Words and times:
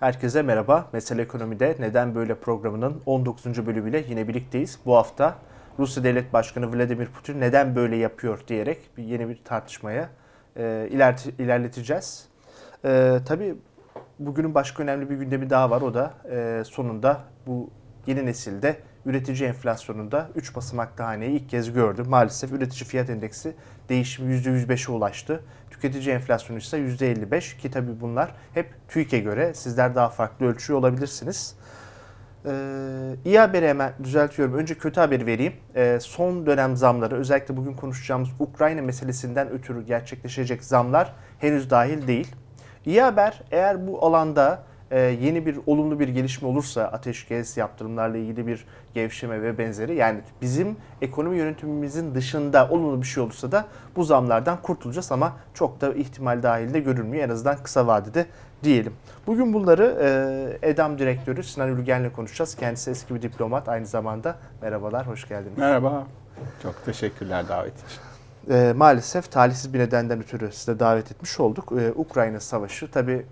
Herkese 0.00 0.42
merhaba. 0.42 0.88
Mesele 0.92 1.22
Ekonomi'de 1.22 1.76
Neden 1.78 2.14
Böyle 2.14 2.34
programının 2.34 3.02
19. 3.06 3.66
bölümüyle 3.66 4.04
yine 4.08 4.28
birlikteyiz. 4.28 4.78
Bu 4.86 4.96
hafta 4.96 5.36
Rusya 5.78 6.04
Devlet 6.04 6.32
Başkanı 6.32 6.76
Vladimir 6.76 7.06
Putin 7.06 7.40
neden 7.40 7.76
böyle 7.76 7.96
yapıyor 7.96 8.40
diyerek 8.48 8.78
bir 8.96 9.04
yeni 9.04 9.28
bir 9.28 9.44
tartışmaya 9.44 10.08
e, 10.56 10.88
ilerleteceğiz. 11.38 12.28
E, 12.84 13.18
tabii 13.26 13.54
bugünün 14.18 14.54
başka 14.54 14.82
önemli 14.82 15.10
bir 15.10 15.16
gündemi 15.16 15.50
daha 15.50 15.70
var. 15.70 15.80
O 15.80 15.94
da 15.94 16.14
e, 16.30 16.62
sonunda 16.64 17.20
bu 17.46 17.70
yeni 18.10 18.26
nesilde 18.26 18.76
üretici 19.06 19.48
enflasyonunda 19.48 20.28
3 20.34 20.56
basamaklı 20.56 21.04
haneyi 21.04 21.30
ilk 21.30 21.48
kez 21.48 21.72
gördü. 21.72 22.02
Maalesef 22.02 22.52
üretici 22.52 22.84
fiyat 22.84 23.10
endeksi 23.10 23.54
değişimi 23.88 24.34
%105'e 24.34 24.92
ulaştı. 24.92 25.44
Tüketici 25.70 26.14
enflasyonu 26.14 26.58
ise 26.58 26.78
%55 26.78 27.58
ki 27.58 27.70
tabii 27.70 28.00
bunlar 28.00 28.34
hep 28.54 28.74
TÜİK'e 28.88 29.18
göre 29.18 29.54
sizler 29.54 29.94
daha 29.94 30.08
farklı 30.08 30.46
ölçüyor 30.46 30.78
olabilirsiniz. 30.78 31.54
Ee, 32.46 32.50
iyi 33.24 33.38
haberi 33.38 33.68
hemen 33.68 33.92
düzeltiyorum. 34.04 34.54
Önce 34.54 34.74
kötü 34.74 35.00
haberi 35.00 35.26
vereyim. 35.26 35.52
Ee, 35.76 35.98
son 36.00 36.46
dönem 36.46 36.76
zamları 36.76 37.16
özellikle 37.16 37.56
bugün 37.56 37.74
konuşacağımız 37.74 38.28
Ukrayna 38.38 38.82
meselesinden 38.82 39.50
ötürü 39.50 39.86
gerçekleşecek 39.86 40.64
zamlar 40.64 41.14
henüz 41.38 41.70
dahil 41.70 42.06
değil. 42.06 42.36
İyi 42.86 43.02
haber 43.02 43.42
eğer 43.50 43.86
bu 43.86 44.06
alanda 44.06 44.69
e, 44.90 45.00
yeni 45.00 45.46
bir 45.46 45.58
olumlu 45.66 46.00
bir 46.00 46.08
gelişme 46.08 46.48
olursa 46.48 46.82
ateşkes 46.82 47.56
yaptırımlarla 47.56 48.16
ilgili 48.16 48.46
bir 48.46 48.66
gevşeme 48.94 49.42
ve 49.42 49.58
benzeri 49.58 49.94
yani 49.94 50.20
bizim 50.42 50.76
ekonomi 51.02 51.36
yönetimimizin 51.36 52.14
dışında 52.14 52.68
olumlu 52.70 53.02
bir 53.02 53.06
şey 53.06 53.22
olursa 53.22 53.52
da 53.52 53.66
bu 53.96 54.04
zamlardan 54.04 54.62
kurtulacağız 54.62 55.12
ama 55.12 55.36
çok 55.54 55.80
da 55.80 55.94
ihtimal 55.94 56.42
dahilinde 56.42 56.80
görülmüyor 56.80 57.24
en 57.24 57.28
azından 57.28 57.56
kısa 57.62 57.86
vadede 57.86 58.26
diyelim. 58.62 58.92
Bugün 59.26 59.52
bunları 59.52 59.98
e, 60.62 60.68
EDAM 60.70 60.98
direktörü 60.98 61.42
Sinan 61.42 61.68
Ülgen'le 61.68 62.10
konuşacağız. 62.10 62.56
Kendisi 62.56 62.90
eski 62.90 63.14
bir 63.14 63.22
diplomat 63.22 63.68
aynı 63.68 63.86
zamanda. 63.86 64.36
Merhabalar, 64.62 65.06
hoş 65.06 65.28
geldiniz. 65.28 65.58
Merhaba, 65.58 66.06
çok 66.62 66.84
teşekkürler 66.84 67.48
davet 67.48 67.72
için. 67.74 68.00
E, 68.54 68.72
maalesef 68.72 69.32
talihsiz 69.32 69.74
bir 69.74 69.78
nedenden 69.78 70.20
ötürü 70.22 70.52
size 70.52 70.78
davet 70.78 71.12
etmiş 71.12 71.40
olduk. 71.40 71.72
E, 71.80 71.92
Ukrayna 71.94 72.40
Savaşı 72.40 72.90
tabi 72.90 73.26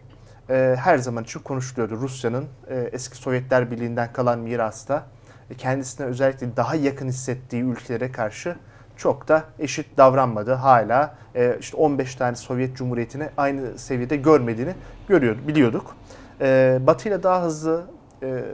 e, 0.50 0.76
her 0.78 0.98
zaman 0.98 1.24
için 1.24 1.40
konuşuluyordu. 1.40 1.96
Rusya'nın 1.96 2.44
e, 2.68 2.88
eski 2.92 3.16
Sovyetler 3.16 3.70
Birliği'nden 3.70 4.12
kalan 4.12 4.38
mirasta 4.38 5.06
e, 5.50 5.54
kendisine 5.54 6.06
özellikle 6.06 6.56
daha 6.56 6.74
yakın 6.74 7.08
hissettiği 7.08 7.62
ülkelere 7.62 8.12
karşı 8.12 8.56
çok 8.96 9.28
da 9.28 9.44
eşit 9.58 9.96
davranmadı. 9.96 10.52
Hala 10.52 11.14
e, 11.34 11.56
işte 11.60 11.76
15 11.76 12.14
tane 12.14 12.36
Sovyet 12.36 12.76
Cumhuriyeti'ni 12.76 13.28
aynı 13.36 13.78
seviyede 13.78 14.16
görmediğini 14.16 14.74
görüyordu, 15.08 15.40
biliyorduk. 15.48 15.96
E, 16.40 16.78
Batı 16.86 17.08
ile 17.08 17.22
daha 17.22 17.42
hızlı 17.42 17.84
e, 18.22 18.44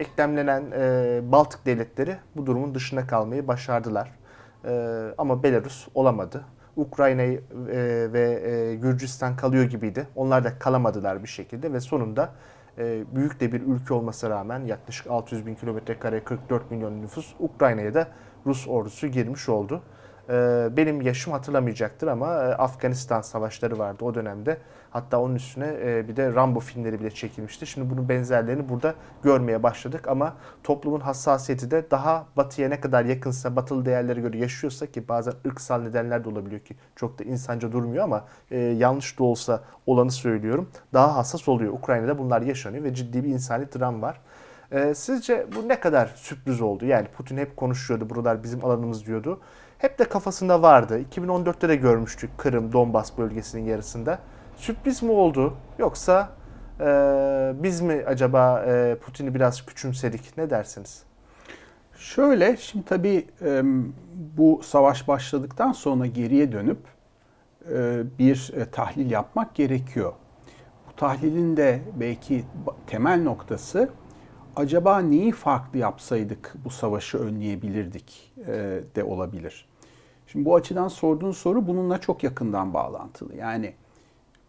eklemlenen 0.00 0.64
e, 0.76 1.20
Baltık 1.32 1.66
devletleri 1.66 2.16
bu 2.36 2.46
durumun 2.46 2.74
dışında 2.74 3.06
kalmayı 3.06 3.48
başardılar. 3.48 4.10
E, 4.64 5.04
ama 5.18 5.42
Belarus 5.42 5.88
olamadı. 5.94 6.44
Ukrayna 6.76 7.22
e, 7.22 7.40
ve 8.12 8.42
e, 8.50 8.74
Gürcistan 8.74 9.36
kalıyor 9.36 9.64
gibiydi. 9.64 10.06
Onlar 10.16 10.44
da 10.44 10.58
kalamadılar 10.58 11.22
bir 11.22 11.28
şekilde 11.28 11.72
ve 11.72 11.80
sonunda 11.80 12.32
e, 12.78 13.04
büyük 13.14 13.40
de 13.40 13.52
bir 13.52 13.60
ülke 13.60 13.94
olmasına 13.94 14.30
rağmen 14.30 14.60
yaklaşık 14.64 15.06
600 15.10 15.46
bin 15.46 15.54
kilometre 15.54 15.98
kare 15.98 16.24
44 16.24 16.70
milyon 16.70 17.02
nüfus 17.02 17.34
Ukrayna'ya 17.38 17.94
da 17.94 18.08
Rus 18.46 18.68
ordusu 18.68 19.06
girmiş 19.06 19.48
oldu. 19.48 19.82
Benim 20.76 21.00
yaşım 21.00 21.32
hatırlamayacaktır 21.32 22.06
ama 22.06 22.26
Afganistan 22.36 23.20
savaşları 23.20 23.78
vardı 23.78 24.04
o 24.04 24.14
dönemde. 24.14 24.58
Hatta 24.94 25.20
onun 25.20 25.34
üstüne 25.34 25.74
e, 25.82 26.08
bir 26.08 26.16
de 26.16 26.34
Rambo 26.34 26.60
filmleri 26.60 27.00
bile 27.00 27.10
çekilmişti. 27.10 27.66
Şimdi 27.66 27.90
bunun 27.90 28.08
benzerlerini 28.08 28.68
burada 28.68 28.94
görmeye 29.22 29.62
başladık 29.62 30.08
ama 30.08 30.36
toplumun 30.62 31.00
hassasiyeti 31.00 31.70
de 31.70 31.90
daha 31.90 32.26
batıya 32.36 32.68
ne 32.68 32.80
kadar 32.80 33.04
yakınsa, 33.04 33.56
batılı 33.56 33.86
değerlere 33.86 34.20
göre 34.20 34.38
yaşıyorsa 34.38 34.86
ki 34.86 35.08
bazen 35.08 35.34
ırksal 35.46 35.80
nedenler 35.80 36.24
de 36.24 36.28
olabiliyor 36.28 36.60
ki 36.60 36.76
çok 36.96 37.18
da 37.18 37.24
insanca 37.24 37.72
durmuyor 37.72 38.04
ama 38.04 38.24
e, 38.50 38.58
yanlış 38.58 39.18
da 39.18 39.24
olsa 39.24 39.64
olanı 39.86 40.10
söylüyorum. 40.10 40.70
Daha 40.92 41.16
hassas 41.16 41.48
oluyor. 41.48 41.72
Ukrayna'da 41.72 42.18
bunlar 42.18 42.42
yaşanıyor 42.42 42.84
ve 42.84 42.94
ciddi 42.94 43.24
bir 43.24 43.28
insani 43.28 43.66
dram 43.72 44.02
var. 44.02 44.20
Sizce 44.94 45.46
bu 45.56 45.68
ne 45.68 45.80
kadar 45.80 46.12
sürpriz 46.16 46.60
oldu? 46.60 46.86
Yani 46.86 47.06
Putin 47.16 47.36
hep 47.36 47.56
konuşuyordu, 47.56 48.10
buralar 48.10 48.42
bizim 48.42 48.64
alanımız 48.64 49.06
diyordu 49.06 49.40
hep 49.78 49.98
de 49.98 50.04
kafasında 50.04 50.62
vardı. 50.62 51.00
2014'te 51.14 51.68
de 51.68 51.76
görmüştük 51.76 52.38
Kırım, 52.38 52.72
Donbas 52.72 53.18
bölgesinin 53.18 53.64
yarısında. 53.64 54.18
Sürpriz 54.64 55.02
mi 55.02 55.10
oldu 55.10 55.56
yoksa 55.78 56.32
e, 56.80 56.84
biz 57.54 57.80
mi 57.80 58.04
acaba 58.06 58.64
e, 58.66 58.96
Putin'i 59.00 59.34
biraz 59.34 59.66
küçümsedik? 59.66 60.38
Ne 60.38 60.50
dersiniz? 60.50 61.02
Şöyle, 61.96 62.56
şimdi 62.56 62.84
tabii 62.84 63.26
e, 63.42 63.62
bu 64.36 64.60
savaş 64.62 65.08
başladıktan 65.08 65.72
sonra 65.72 66.06
geriye 66.06 66.52
dönüp 66.52 66.78
e, 67.70 68.02
bir 68.18 68.52
e, 68.56 68.70
tahlil 68.70 69.10
yapmak 69.10 69.54
gerekiyor. 69.54 70.12
Bu 70.88 70.96
tahlilin 70.96 71.56
de 71.56 71.82
belki 71.94 72.44
temel 72.86 73.22
noktası 73.22 73.88
acaba 74.56 74.98
neyi 74.98 75.32
farklı 75.32 75.78
yapsaydık 75.78 76.54
bu 76.64 76.70
savaşı 76.70 77.18
önleyebilirdik 77.18 78.32
e, 78.46 78.52
de 78.96 79.04
olabilir. 79.04 79.68
Şimdi 80.26 80.44
bu 80.44 80.54
açıdan 80.54 80.88
sorduğun 80.88 81.32
soru 81.32 81.66
bununla 81.66 82.00
çok 82.00 82.22
yakından 82.24 82.74
bağlantılı. 82.74 83.36
Yani 83.36 83.74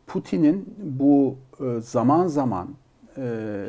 Putin'in 0.07 0.75
bu 0.77 1.35
e, 1.59 1.81
zaman 1.81 2.27
zaman 2.27 2.69
e, 3.17 3.65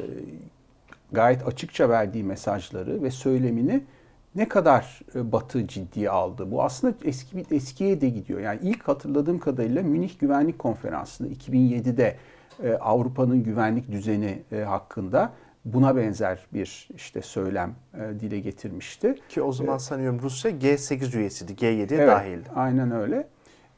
gayet 1.13 1.47
açıkça 1.47 1.89
verdiği 1.89 2.25
mesajları 2.25 3.03
ve 3.03 3.11
söylemini 3.11 3.85
ne 4.35 4.49
kadar 4.49 5.01
Batı 5.15 5.67
ciddiye 5.67 6.11
aldı? 6.11 6.51
Bu 6.51 6.63
aslında 6.63 6.95
eski 7.05 7.45
eskiye 7.51 8.01
de 8.01 8.09
gidiyor. 8.09 8.41
Yani 8.41 8.61
ilk 8.63 8.89
hatırladığım 8.89 9.39
kadarıyla 9.39 9.83
Münih 9.83 10.19
Güvenlik 10.19 10.59
Konferansı'nda 10.59 11.29
2007'de 11.29 12.17
Avrupa'nın 12.81 13.43
güvenlik 13.43 13.93
düzeni 13.93 14.43
hakkında 14.67 15.33
buna 15.67 15.97
benzer 15.97 16.39
bir 16.55 16.89
işte 16.95 17.23
söylem 17.23 17.75
e, 17.95 18.21
dile 18.21 18.41
getirmişti. 18.41 19.15
Ki 19.29 19.43
o 19.43 19.53
zaman 19.53 19.77
e, 19.77 19.79
sanıyorum 19.79 20.21
Rusya 20.23 20.51
G8 20.51 21.17
üyesiydi, 21.17 21.53
G7'ye 21.53 22.01
evet, 22.01 22.09
dahildi. 22.09 22.49
Aynen 22.55 22.91
öyle. 22.91 23.29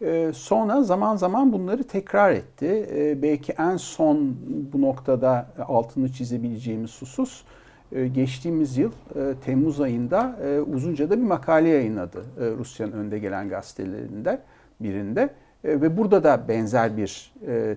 E, 0.03 0.31
sonra 0.35 0.83
zaman 0.83 1.17
zaman 1.17 1.53
bunları 1.53 1.85
tekrar 1.85 2.33
etti. 2.33 2.89
E, 2.95 3.23
belki 3.23 3.53
en 3.53 3.77
son 3.77 4.37
bu 4.73 4.83
noktada 4.83 5.47
altını 5.69 6.13
çizebileceğimiz 6.13 7.03
husus 7.03 7.43
e, 7.93 8.09
geçtiğimiz 8.09 8.77
yıl 8.77 8.93
e, 9.15 9.35
Temmuz 9.45 9.81
ayında 9.81 10.37
e, 10.45 10.61
uzunca 10.61 11.11
da 11.11 11.17
bir 11.17 11.23
makale 11.23 11.69
yayınladı 11.69 12.25
Rusya'nın 12.59 12.93
önde 12.93 13.19
gelen 13.19 13.49
gazetelerinde 13.49 14.41
birinde. 14.81 15.31
Ve 15.65 15.97
burada 15.97 16.25
da 16.25 16.49
benzer 16.49 16.97
bir 16.97 17.35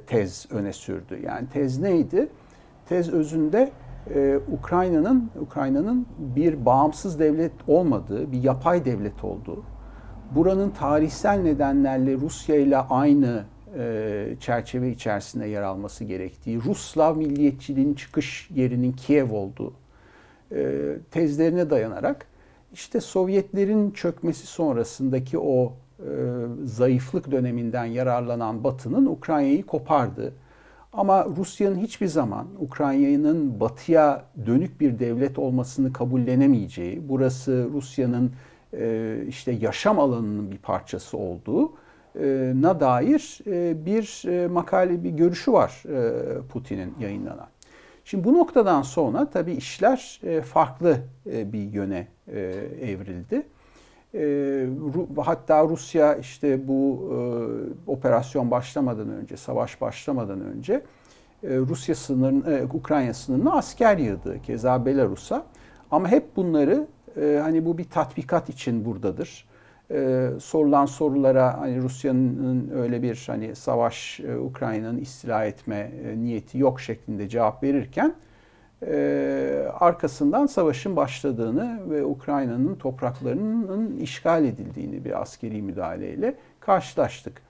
tez 0.08 0.48
öne 0.52 0.74
sürdü. 0.74 1.20
Yani 1.26 1.48
tez 1.53 1.80
neydi? 1.80 2.28
Tez 2.90 3.14
özünde 3.14 3.72
ee, 4.16 4.40
Ukrayna'nın 4.52 5.30
Ukrayna'nın 5.42 6.06
bir 6.20 6.66
bağımsız 6.66 7.20
devlet 7.20 7.52
olmadığı, 7.68 8.32
bir 8.32 8.44
yapay 8.44 8.86
devlet 8.86 9.24
olduğu, 9.24 9.64
buranın 10.36 10.69
tarihsel 10.69 11.40
nedenlerle 11.40 12.14
Rusya 12.14 12.56
ile 12.56 12.78
aynı 12.78 13.44
e, 13.78 14.36
çerçeve 14.40 14.90
içerisinde 14.90 15.46
yer 15.46 15.62
alması 15.62 16.03
gerektiği, 16.03 16.59
Rus-Slav 16.59 17.18
milliyetçiliğinin 17.18 17.94
çıkış 17.94 18.50
yerinin 18.56 18.91
Kiev 18.91 19.31
olduğu 19.31 19.74
e, 20.52 20.80
tezlerine 21.12 21.70
dayanarak 21.70 22.25
işte 22.74 23.02
Sovyetlerin 23.02 23.91
çökmesi 23.91 24.47
sonrasındaki 24.47 25.40
o 25.40 25.73
e, 26.00 26.09
zayıflık 26.66 27.32
döneminden 27.32 27.85
yararlanan 27.85 28.64
Batı'nın 28.64 29.06
Ukrayna'yı 29.06 29.66
kopardı. 29.66 30.34
Ama 30.94 31.26
Rusya'nın 31.38 31.78
hiçbir 31.78 32.08
zaman 32.08 32.47
Ukrayna'nın 32.59 33.59
batıya 33.59 34.26
dönük 34.46 34.82
bir 34.82 35.00
devlet 35.00 35.40
olmasını 35.40 35.94
kabullenemeyeceği, 35.94 37.09
burası 37.09 37.70
Rusya'nın 37.73 38.32
işte 39.28 39.52
yaşam 39.52 40.00
alanının 40.00 40.52
bir 40.52 40.58
parçası 40.58 41.18
olduğu 41.18 41.73
e, 42.20 42.53
na 42.56 42.79
dair 42.79 43.40
e, 43.47 43.85
bir 43.85 44.26
makale, 44.47 45.03
bir 45.03 45.09
görüşü 45.09 45.53
var 45.53 45.84
Putin'in 46.50 46.94
yayınlanan. 47.00 47.47
Şimdi 48.06 48.23
bu 48.23 48.34
noktadan 48.34 48.82
sonra 48.82 49.29
tabii 49.29 49.53
işler 49.53 50.22
farklı 50.46 50.97
bir 51.26 51.72
yöne 51.72 52.08
evrildi. 52.82 53.44
E, 54.16 54.68
hatta 55.18 55.64
Rusya 55.64 56.16
işte 56.16 56.68
bu 56.68 57.09
e, 57.88 57.91
operasyon 57.91 58.52
başlamadan 58.52 59.09
önce, 59.09 59.38
savaş 59.38 59.82
başlamadan 59.82 60.41
önce 60.41 60.73
e, 61.44 61.58
Rusya 61.58 61.96
sınırını, 61.96 62.52
e, 62.52 62.64
Ukrayna 62.64 63.14
sınırına 63.14 63.53
asker 63.53 63.97
yığdı. 63.97 64.41
Keza 64.41 64.85
Belarus'a. 64.85 65.46
Ama 65.91 66.08
hep 66.08 66.35
bunları 66.35 66.88
e, 67.17 67.40
hani 67.41 67.66
bu 67.66 67.78
bir 67.78 67.84
tatbikat 67.84 68.49
için 68.49 68.85
buradadır. 68.85 69.46
e, 69.91 70.29
sorulan 70.40 70.85
sorulara 70.85 71.59
hani 71.59 71.81
Rusya'nın 71.81 72.72
öyle 72.75 73.03
bir 73.03 73.23
hani 73.28 73.55
savaş 73.55 74.19
e, 74.19 74.37
Ukrayna'nın 74.37 74.97
istila 74.97 75.46
etme 75.46 75.91
e, 76.05 76.17
niyeti 76.17 76.58
yok 76.58 76.81
şeklinde 76.81 77.29
cevap 77.29 77.63
verirken 77.63 78.13
e, 78.87 79.67
arkasından 79.79 80.46
savaşın 80.46 80.96
başladığını 80.96 81.79
ve 81.90 82.05
Ukrayna'nın 82.05 82.75
topraklarının 82.75 83.97
işgal 83.97 84.46
edildiğini 84.46 85.05
bir 85.05 85.22
askeri 85.22 85.61
müdahaleyle 85.61 86.35
karşılaştık. 86.59 87.41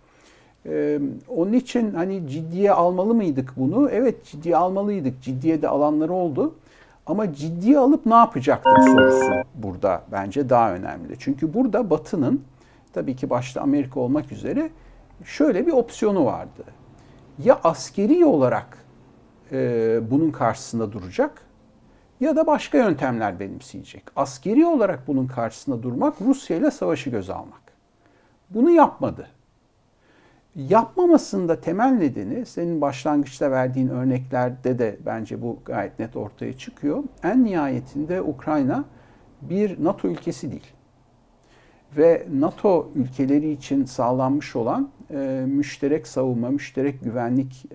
Ee, 0.65 0.99
onun 1.27 1.53
için 1.53 1.93
hani 1.93 2.27
ciddiye 2.27 2.71
almalı 2.71 3.13
mıydık 3.13 3.53
bunu? 3.57 3.89
Evet 3.89 4.25
ciddiye 4.25 4.57
almalıydık. 4.57 5.21
Ciddiye 5.21 5.61
de 5.61 5.67
alanları 5.67 6.13
oldu. 6.13 6.55
Ama 7.05 7.33
ciddiye 7.33 7.79
alıp 7.79 8.05
ne 8.05 8.13
yapacaktık 8.13 8.83
sorusu 8.83 9.31
burada 9.55 10.03
bence 10.11 10.49
daha 10.49 10.73
önemli. 10.73 11.15
Çünkü 11.19 11.53
burada 11.53 11.89
Batı'nın 11.89 12.45
tabii 12.93 13.15
ki 13.15 13.29
başta 13.29 13.61
Amerika 13.61 13.99
olmak 13.99 14.31
üzere 14.31 14.69
şöyle 15.25 15.67
bir 15.67 15.71
opsiyonu 15.71 16.25
vardı. 16.25 16.63
Ya 17.43 17.59
askeri 17.63 18.25
olarak 18.25 18.77
e, 19.51 19.99
bunun 20.11 20.31
karşısında 20.31 20.91
duracak 20.91 21.41
ya 22.19 22.35
da 22.35 22.47
başka 22.47 22.77
yöntemler 22.77 23.39
benimseyecek. 23.39 24.03
Askeri 24.15 24.65
olarak 24.65 25.07
bunun 25.07 25.27
karşısında 25.27 25.83
durmak 25.83 26.21
Rusya 26.21 26.57
ile 26.57 26.71
savaşı 26.71 27.09
göze 27.09 27.33
almak. 27.33 27.61
Bunu 28.49 28.69
yapmadı. 28.69 29.27
Yapmamasında 30.55 31.61
temel 31.61 31.91
nedeni 31.91 32.45
senin 32.45 32.81
başlangıçta 32.81 33.51
verdiğin 33.51 33.87
örneklerde 33.87 34.79
de 34.79 34.97
bence 35.05 35.41
bu 35.41 35.59
gayet 35.65 35.99
net 35.99 36.15
ortaya 36.15 36.57
çıkıyor. 36.57 37.03
En 37.23 37.45
nihayetinde 37.45 38.21
Ukrayna 38.21 38.85
bir 39.41 39.83
NATO 39.83 40.07
ülkesi 40.07 40.51
değil. 40.51 40.67
Ve 41.97 42.27
NATO 42.33 42.91
ülkeleri 42.95 43.51
için 43.51 43.85
sağlanmış 43.85 44.55
olan 44.55 44.89
e, 45.11 45.43
müşterek 45.47 46.07
savunma, 46.07 46.49
müşterek 46.49 47.01
güvenlik 47.03 47.65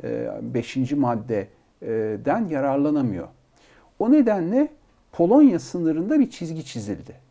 5. 0.43 0.76
E, 0.76 0.94
maddeden 0.94 2.49
yararlanamıyor. 2.49 3.29
O 3.99 4.12
nedenle 4.12 4.69
Polonya 5.12 5.58
sınırında 5.58 6.20
bir 6.20 6.31
çizgi 6.31 6.64
çizildi. 6.64 7.25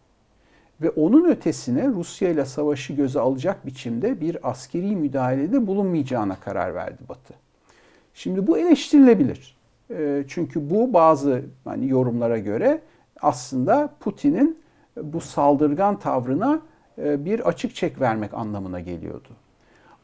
Ve 0.82 0.90
onun 0.90 1.26
ötesine 1.26 1.88
Rusya 1.88 2.30
ile 2.30 2.46
savaşı 2.46 2.94
göze 2.94 3.20
alacak 3.20 3.66
biçimde 3.66 4.22
bir 4.22 4.50
askeri 4.50 4.96
müdahalede 4.96 5.68
bulunmayacağına 5.68 6.36
karar 6.36 6.76
verdi 6.76 7.04
Batı. 7.10 7.34
Şimdi 8.14 8.48
bu 8.48 8.58
eleştirilebilir. 8.58 9.58
Ee, 9.92 10.24
çünkü 10.28 10.70
bu 10.70 10.94
bazı 10.94 11.42
hani 11.66 11.90
yorumlara 11.90 12.38
göre 12.38 12.82
aslında 13.22 13.90
Putin'in 14.00 14.60
bu 15.02 15.22
saldırgan 15.22 16.00
tavrına 16.00 16.62
e, 16.98 17.26
bir 17.26 17.48
açık 17.48 17.76
çek 17.76 18.02
vermek 18.02 18.34
anlamına 18.34 18.80
geliyordu. 18.80 19.30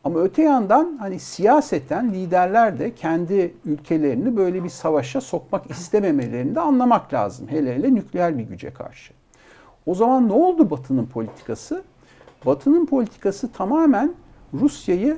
Ama 0.03 0.19
öte 0.19 0.41
yandan 0.41 0.97
hani 0.99 1.19
siyaseten 1.19 2.13
liderler 2.13 2.79
de 2.79 2.95
kendi 2.95 3.53
ülkelerini 3.65 4.37
böyle 4.37 4.63
bir 4.63 4.69
savaşa 4.69 5.21
sokmak 5.21 5.71
istememelerini 5.71 6.55
de 6.55 6.59
anlamak 6.59 7.13
lazım. 7.13 7.47
Hele 7.47 7.75
hele 7.75 7.95
nükleer 7.95 8.37
bir 8.37 8.43
güce 8.43 8.73
karşı. 8.73 9.13
O 9.85 9.95
zaman 9.95 10.29
ne 10.29 10.33
oldu 10.33 10.69
Batı'nın 10.69 11.05
politikası? 11.05 11.83
Batı'nın 12.45 12.85
politikası 12.85 13.51
tamamen 13.51 14.13
Rusya'yı 14.53 15.17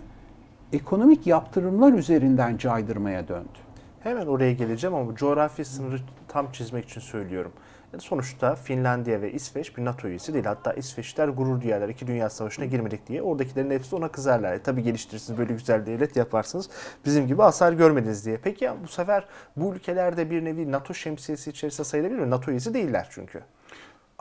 ekonomik 0.73 1.27
yaptırımlar 1.27 1.93
üzerinden 1.93 2.57
caydırmaya 2.57 3.27
döndü. 3.27 3.59
Hemen 3.99 4.25
oraya 4.25 4.53
geleceğim 4.53 4.95
ama 4.95 5.15
coğrafi 5.15 5.65
sınırı 5.65 5.99
tam 6.27 6.51
çizmek 6.51 6.85
için 6.85 7.01
söylüyorum. 7.01 7.51
sonuçta 7.99 8.55
Finlandiya 8.55 9.21
ve 9.21 9.31
İsveç 9.31 9.77
bir 9.77 9.85
NATO 9.85 10.07
üyesi 10.07 10.33
değil. 10.33 10.45
Hatta 10.45 10.73
İsveçler 10.73 11.27
gurur 11.27 11.61
duyarlar. 11.61 11.89
İki 11.89 12.07
Dünya 12.07 12.29
Savaşı'na 12.29 12.65
girmedik 12.65 13.07
diye. 13.07 13.21
Oradakilerin 13.21 13.71
hepsi 13.71 13.95
ona 13.95 14.07
kızarlar. 14.07 14.53
E, 14.53 14.61
tabii 14.63 14.83
geliştirirsiniz 14.83 15.39
böyle 15.39 15.53
güzel 15.53 15.85
devlet 15.85 16.15
yaparsınız. 16.15 16.69
Bizim 17.05 17.27
gibi 17.27 17.41
hasar 17.41 17.73
görmediniz 17.73 18.25
diye. 18.25 18.37
Peki 18.43 18.65
ya 18.65 18.75
bu 18.83 18.87
sefer 18.87 19.25
bu 19.55 19.73
ülkelerde 19.75 20.29
bir 20.29 20.45
nevi 20.45 20.71
NATO 20.71 20.93
şemsiyesi 20.93 21.49
içerisinde 21.49 21.87
sayılabilir 21.87 22.19
mi? 22.19 22.29
NATO 22.29 22.51
üyesi 22.51 22.73
değiller 22.73 23.07
çünkü. 23.11 23.41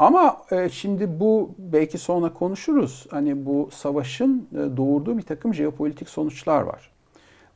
Ama 0.03 0.37
e, 0.51 0.69
şimdi 0.69 1.21
bu 1.21 1.51
belki 1.59 1.99
sonra 1.99 2.35
konuşuruz. 2.35 3.07
Hani 3.11 3.47
bu 3.47 3.69
savaşın 3.73 4.49
e, 4.53 4.77
doğurduğu 4.77 5.19
bir 5.19 5.23
takım 5.23 5.55
jeopolitik 5.55 6.09
sonuçlar 6.09 6.63
var. 6.63 6.91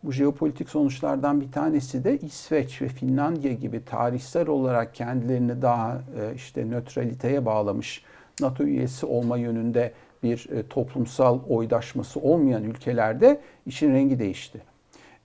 Bu 0.03 0.13
jeopolitik 0.13 0.71
sonuçlardan 0.71 1.41
bir 1.41 1.53
tanesi 1.53 2.05
de 2.05 2.19
İsveç 2.19 2.83
ve 2.83 2.89
Finlandiya 2.89 3.53
gibi 3.53 3.85
tarihsel 3.85 4.49
olarak 4.49 4.95
kendilerini 4.95 5.63
daha 5.63 5.95
e, 5.95 6.35
işte 6.35 6.71
nötraliteye 6.71 7.47
bağlamış 7.47 8.03
NATO 8.41 8.65
üyesi 8.65 9.07
olma 9.07 9.37
yönünde 9.37 9.93
bir 10.23 10.49
toplumsal 10.71 11.39
oydaşması 11.49 12.21
olmayan 12.21 12.65
ülkelerde 12.65 13.41
işin 13.67 13.93
rengi 13.93 14.19
değişti. 14.19 14.61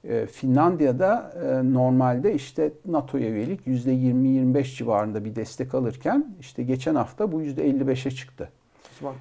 Ee, 0.04 0.26
Finlandiya'da 0.26 1.34
e, 1.44 1.74
normalde 1.74 2.34
işte 2.34 2.72
NATO'ya 2.86 3.30
üyelik 3.30 3.68
%20-25 3.68 4.76
civarında 4.76 5.26
bir 5.26 5.36
destek 5.36 5.76
alırken 5.76 6.36
işte 6.40 6.64
geçen 6.64 6.96
hafta 6.96 7.32
bu 7.32 7.44
%55'e 7.44 8.12
çıktı. 8.12 8.50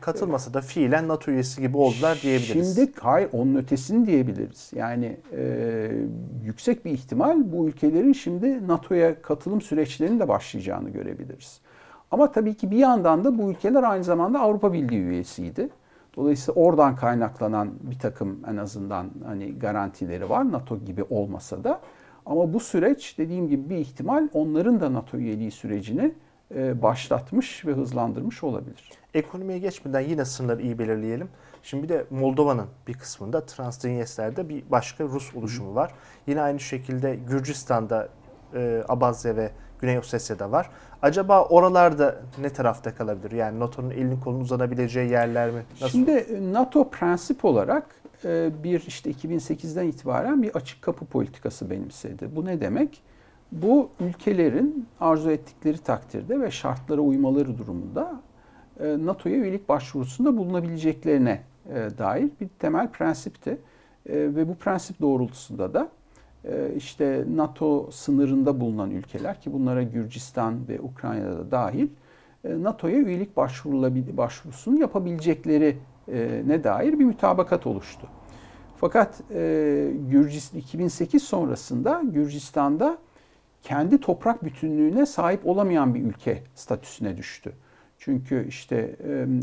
Katılmasa 0.00 0.54
da 0.54 0.60
fiilen 0.60 1.08
NATO 1.08 1.30
üyesi 1.30 1.60
gibi 1.60 1.76
oldular 1.76 2.18
diyebiliriz. 2.22 2.76
Şimdi 2.76 2.92
hayır 3.00 3.28
onun 3.32 3.54
ötesini 3.54 4.06
diyebiliriz. 4.06 4.70
Yani 4.74 5.16
e, 5.36 5.90
yüksek 6.44 6.84
bir 6.84 6.90
ihtimal 6.90 7.52
bu 7.52 7.68
ülkelerin 7.68 8.12
şimdi 8.12 8.68
NATO'ya 8.68 9.22
katılım 9.22 9.60
süreçlerinin 9.60 10.20
de 10.20 10.28
başlayacağını 10.28 10.90
görebiliriz. 10.90 11.60
Ama 12.10 12.32
tabii 12.32 12.54
ki 12.54 12.70
bir 12.70 12.76
yandan 12.76 13.24
da 13.24 13.38
bu 13.38 13.50
ülkeler 13.50 13.82
aynı 13.82 14.04
zamanda 14.04 14.40
Avrupa 14.40 14.72
Birliği 14.72 15.00
üyesiydi. 15.00 15.68
Dolayısıyla 16.16 16.62
oradan 16.62 16.96
kaynaklanan 16.96 17.72
bir 17.82 17.98
takım 17.98 18.40
en 18.46 18.56
azından 18.56 19.10
hani 19.24 19.58
garantileri 19.58 20.30
var 20.30 20.52
NATO 20.52 20.78
gibi 20.78 21.04
olmasa 21.10 21.64
da. 21.64 21.80
Ama 22.26 22.52
bu 22.52 22.60
süreç 22.60 23.18
dediğim 23.18 23.48
gibi 23.48 23.70
bir 23.70 23.76
ihtimal 23.76 24.28
onların 24.32 24.80
da 24.80 24.92
NATO 24.92 25.16
üyeliği 25.16 25.50
sürecini 25.50 26.14
e, 26.54 26.82
başlatmış 26.82 27.66
ve 27.66 27.72
hızlandırmış 27.72 28.44
olabilir. 28.44 28.90
Ekonomiye 29.14 29.58
geçmeden 29.58 30.00
yine 30.00 30.24
sınırları 30.24 30.62
iyi 30.62 30.78
belirleyelim. 30.78 31.28
Şimdi 31.62 31.82
bir 31.82 31.88
de 31.88 32.04
Moldova'nın 32.10 32.66
bir 32.86 32.94
kısmında 32.94 33.46
Transdniyester'de 33.46 34.48
bir 34.48 34.70
başka 34.70 35.04
Rus 35.04 35.34
oluşumu 35.34 35.74
var. 35.74 35.94
Yine 36.26 36.40
aynı 36.40 36.60
şekilde 36.60 37.16
Gürcistan'da 37.16 38.08
e, 38.54 38.82
Abazya 38.88 39.36
ve 39.36 39.50
Güney 39.80 39.98
Osetya'da 39.98 40.52
var. 40.52 40.70
Acaba 41.02 41.44
oralarda 41.44 42.20
ne 42.40 42.50
tarafta 42.50 42.94
kalabilir? 42.94 43.30
Yani 43.30 43.60
NATO'nun 43.60 43.90
elini 43.90 44.20
kolunu 44.20 44.42
uzanabileceği 44.42 45.10
yerler 45.10 45.50
mi? 45.50 45.62
Nasıl? 45.80 45.92
Şimdi 45.92 46.10
e, 46.10 46.52
NATO 46.52 46.90
prensip 46.90 47.44
olarak 47.44 47.94
e, 48.24 48.50
bir 48.62 48.80
işte 48.86 49.10
2008'den 49.10 49.86
itibaren 49.86 50.42
bir 50.42 50.56
açık 50.56 50.82
kapı 50.82 51.04
politikası 51.04 51.70
benimsedi. 51.70 52.36
Bu 52.36 52.44
ne 52.44 52.60
demek? 52.60 53.02
Bu 53.52 53.90
ülkelerin 54.00 54.88
arzu 55.00 55.30
ettikleri 55.30 55.78
takdirde 55.78 56.40
ve 56.40 56.50
şartlara 56.50 57.00
uymaları 57.00 57.58
durumunda 57.58 58.20
e, 58.80 58.96
NATO'ya 59.06 59.36
üyelik 59.36 59.68
başvurusunda 59.68 60.36
bulunabileceklerine 60.36 61.42
dair 61.98 62.28
bir 62.40 62.48
temel 62.58 62.88
prensipti. 62.88 63.58
Ve 64.06 64.48
bu 64.48 64.54
prensip 64.54 65.00
doğrultusunda 65.00 65.74
da 65.74 65.88
işte 66.76 67.24
NATO 67.34 67.90
sınırında 67.90 68.60
bulunan 68.60 68.90
ülkeler 68.90 69.40
ki 69.40 69.52
bunlara 69.52 69.82
Gürcistan 69.82 70.68
ve 70.68 70.80
Ukrayna'da 70.80 71.50
dahil 71.50 71.88
e, 72.44 72.62
NATO'ya 72.62 72.96
üyelik 72.96 73.36
başvurusunu 74.16 74.80
yapabilecekleri 74.80 75.76
e, 76.12 76.42
ne 76.46 76.64
dair 76.64 76.98
bir 76.98 77.04
mütabakat 77.04 77.66
oluştu. 77.66 78.06
Fakat 78.76 79.20
e, 79.30 79.92
Gürcistan 80.10 80.58
2008 80.58 81.22
sonrasında 81.22 82.02
Gürcistan'da 82.04 82.98
kendi 83.62 84.00
toprak 84.00 84.44
bütünlüğüne 84.44 85.06
sahip 85.06 85.46
olamayan 85.46 85.94
bir 85.94 86.02
ülke 86.02 86.42
statüsüne 86.54 87.16
düştü. 87.16 87.52
Çünkü 87.98 88.46
işte 88.48 88.96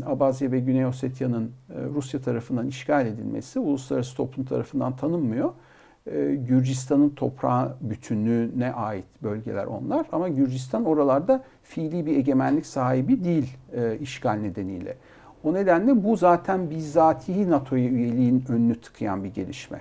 Abazya 0.06 0.52
ve 0.52 0.60
Güney 0.60 0.86
Osetya'nın 0.86 1.50
Rusya 1.94 2.20
tarafından 2.20 2.66
işgal 2.66 3.06
edilmesi 3.06 3.58
uluslararası 3.58 4.16
toplum 4.16 4.44
tarafından 4.44 4.96
tanınmıyor 4.96 5.52
Gürcistan'ın 6.48 7.10
toprağı 7.10 7.76
bütünlüğüne 7.80 8.72
ait 8.72 9.04
bölgeler 9.22 9.64
onlar. 9.64 10.06
Ama 10.12 10.28
Gürcistan 10.28 10.84
oralarda 10.84 11.44
fiili 11.62 12.06
bir 12.06 12.16
egemenlik 12.16 12.66
sahibi 12.66 13.24
değil 13.24 13.56
e, 13.72 13.98
işgal 13.98 14.32
nedeniyle. 14.32 14.96
O 15.44 15.54
nedenle 15.54 16.04
bu 16.04 16.16
zaten 16.16 16.70
bizzatihi 16.70 17.50
NATO'ya 17.50 17.88
üyeliğin 17.88 18.44
önünü 18.48 18.80
tıkayan 18.80 19.24
bir 19.24 19.34
gelişme. 19.34 19.80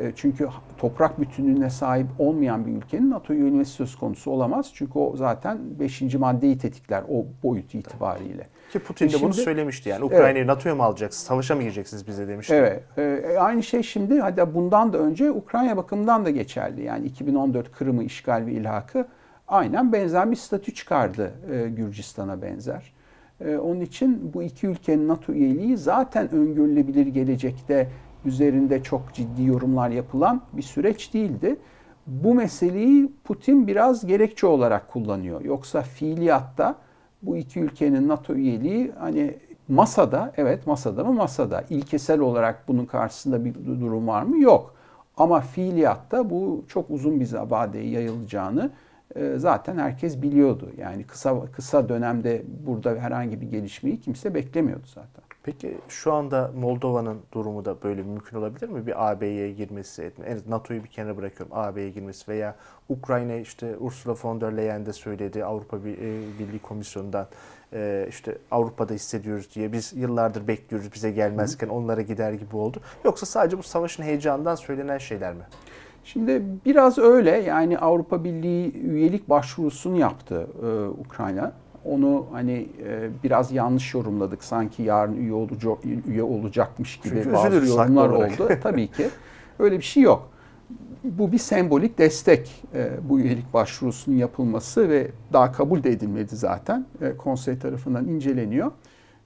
E, 0.00 0.12
çünkü 0.16 0.48
toprak 0.78 1.20
bütünlüğüne 1.20 1.70
sahip 1.70 2.06
olmayan 2.18 2.66
bir 2.66 2.72
ülkenin 2.72 3.10
NATO 3.10 3.34
üyeliği 3.34 3.64
söz 3.64 3.96
konusu 3.96 4.30
olamaz. 4.30 4.70
Çünkü 4.74 4.98
o 4.98 5.16
zaten 5.16 5.58
5. 5.80 6.14
maddeyi 6.14 6.58
tetikler 6.58 7.02
o 7.08 7.24
boyut 7.42 7.74
itibariyle. 7.74 8.46
Ki 8.72 8.78
Putin 8.78 9.06
de 9.06 9.10
şimdi, 9.10 9.24
bunu 9.24 9.34
söylemişti 9.34 9.88
yani 9.88 10.04
Ukrayna'yı 10.04 10.36
evet, 10.36 10.46
NATO'ya 10.46 10.74
mı 10.74 10.82
alacaksınız, 10.82 11.26
savaşa 11.26 11.54
mı 11.54 11.62
gireceksiniz 11.62 12.06
bize 12.06 12.28
demişti. 12.28 12.54
Evet, 12.54 12.82
e, 12.98 13.38
aynı 13.38 13.62
şey 13.62 13.82
şimdi 13.82 14.20
hatta 14.20 14.54
bundan 14.54 14.92
da 14.92 14.98
önce 14.98 15.30
Ukrayna 15.30 15.76
bakımından 15.76 16.24
da 16.24 16.30
geçerli. 16.30 16.84
Yani 16.84 17.06
2014 17.06 17.72
Kırım'ı 17.72 18.04
işgal 18.04 18.46
ve 18.46 18.52
ilhakı 18.52 19.06
aynen 19.48 19.92
benzer 19.92 20.30
bir 20.30 20.36
statü 20.36 20.74
çıkardı 20.74 21.32
e, 21.52 21.68
Gürcistan'a 21.68 22.42
benzer. 22.42 22.92
E, 23.40 23.56
onun 23.56 23.80
için 23.80 24.34
bu 24.34 24.42
iki 24.42 24.66
ülkenin 24.66 25.08
NATO 25.08 25.32
üyeliği 25.32 25.76
zaten 25.76 26.34
öngörülebilir 26.34 27.06
gelecekte 27.06 27.88
üzerinde 28.26 28.82
çok 28.82 29.14
ciddi 29.14 29.44
yorumlar 29.44 29.90
yapılan 29.90 30.42
bir 30.52 30.62
süreç 30.62 31.14
değildi. 31.14 31.56
Bu 32.06 32.34
meseleyi 32.34 33.12
Putin 33.24 33.66
biraz 33.66 34.06
gerekçe 34.06 34.46
olarak 34.46 34.88
kullanıyor. 34.88 35.40
Yoksa 35.44 35.82
fiiliyatta 35.82 36.74
bu 37.22 37.36
iki 37.36 37.60
ülkenin 37.60 38.08
NATO 38.08 38.34
üyeliği 38.34 38.92
hani 38.98 39.34
masada, 39.68 40.32
evet 40.36 40.66
masada 40.66 41.04
mı 41.04 41.12
masada. 41.12 41.64
İlkesel 41.70 42.20
olarak 42.20 42.68
bunun 42.68 42.84
karşısında 42.84 43.44
bir 43.44 43.54
durum 43.54 44.08
var 44.08 44.22
mı? 44.22 44.40
Yok. 44.40 44.74
Ama 45.16 45.40
fiiliyatta 45.40 46.30
bu 46.30 46.64
çok 46.68 46.90
uzun 46.90 47.20
bir 47.20 47.32
vadeye 47.32 47.88
yayılacağını 47.90 48.70
e, 49.16 49.34
zaten 49.36 49.78
herkes 49.78 50.22
biliyordu. 50.22 50.70
Yani 50.78 51.04
kısa 51.04 51.46
kısa 51.52 51.88
dönemde 51.88 52.42
burada 52.66 52.90
herhangi 52.90 53.40
bir 53.40 53.46
gelişmeyi 53.50 54.00
kimse 54.00 54.34
beklemiyordu 54.34 54.86
zaten. 54.86 55.24
Peki 55.46 55.78
şu 55.88 56.12
anda 56.12 56.50
Moldova'nın 56.56 57.18
durumu 57.32 57.64
da 57.64 57.82
böyle 57.82 58.02
mümkün 58.02 58.36
olabilir 58.36 58.68
mi? 58.68 58.86
Bir 58.86 59.10
AB'ye 59.10 59.52
girmesi, 59.52 60.02
etme. 60.02 60.26
En 60.26 60.38
NATO'yu 60.48 60.84
bir 60.84 60.88
kenara 60.88 61.16
bırakıyorum. 61.16 61.56
AB'ye 61.56 61.90
girmesi 61.90 62.28
veya 62.28 62.54
Ukrayna 62.88 63.34
işte 63.34 63.76
Ursula 63.78 64.14
von 64.22 64.40
der 64.40 64.56
Leyen 64.56 64.86
de 64.86 64.92
söyledi 64.92 65.44
Avrupa 65.44 65.76
e, 65.76 65.80
Birliği 66.38 66.58
Komisyonu'ndan 66.62 67.26
e, 67.72 68.06
işte 68.08 68.38
Avrupa'da 68.50 68.94
hissediyoruz 68.94 69.54
diye 69.54 69.72
biz 69.72 69.92
yıllardır 69.92 70.48
bekliyoruz 70.48 70.92
bize 70.92 71.10
gelmezken 71.10 71.68
onlara 71.68 72.02
gider 72.02 72.32
gibi 72.32 72.56
oldu. 72.56 72.80
Yoksa 73.04 73.26
sadece 73.26 73.58
bu 73.58 73.62
savaşın 73.62 74.02
heyecanından 74.02 74.54
söylenen 74.54 74.98
şeyler 74.98 75.34
mi? 75.34 75.42
Şimdi 76.04 76.42
biraz 76.64 76.98
öyle 76.98 77.30
yani 77.30 77.78
Avrupa 77.78 78.24
Birliği 78.24 78.72
üyelik 78.74 79.28
başvurusunu 79.28 79.98
yaptı 79.98 80.46
e, 80.62 80.88
Ukrayna. 80.88 81.52
Onu 81.90 82.26
hani 82.32 82.68
e, 82.84 83.08
biraz 83.24 83.52
yanlış 83.52 83.94
yorumladık. 83.94 84.44
Sanki 84.44 84.82
yarın 84.82 85.16
üye, 85.16 85.32
olacak, 85.32 85.78
üye 86.08 86.22
olacakmış 86.22 87.00
gibi 87.00 87.14
Çünkü 87.14 87.32
bazı 87.32 87.66
yorumlar 87.66 88.08
oldu. 88.08 88.48
Tabii 88.62 88.88
ki. 88.88 89.08
Öyle 89.58 89.78
bir 89.78 89.84
şey 89.84 90.02
yok. 90.02 90.30
Bu 91.04 91.32
bir 91.32 91.38
sembolik 91.38 91.98
destek 91.98 92.62
e, 92.74 92.90
bu 93.08 93.20
üyelik 93.20 93.54
başvurusunun 93.54 94.16
yapılması 94.16 94.88
ve 94.88 95.10
daha 95.32 95.52
kabul 95.52 95.82
de 95.82 95.90
edilmedi 95.90 96.36
zaten. 96.36 96.86
E, 97.00 97.16
konsey 97.16 97.58
tarafından 97.58 98.08
inceleniyor. 98.08 98.70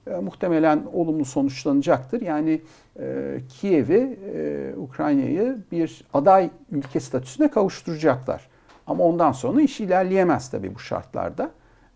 E, 0.07 0.15
muhtemelen 0.15 0.83
olumlu 0.93 1.25
sonuçlanacaktır. 1.25 2.21
Yani 2.21 2.61
e, 2.99 3.37
Kiev'i, 3.49 4.19
e, 4.35 4.73
Ukrayna'yı 4.77 5.57
bir 5.71 6.03
aday 6.13 6.49
ülke 6.71 6.99
statüsüne 6.99 7.51
kavuşturacaklar. 7.51 8.47
Ama 8.87 9.03
ondan 9.03 9.31
sonra 9.31 9.61
iş 9.61 9.79
ilerleyemez 9.79 10.49
tabii 10.49 10.75
bu 10.75 10.79
şartlarda. 10.79 11.51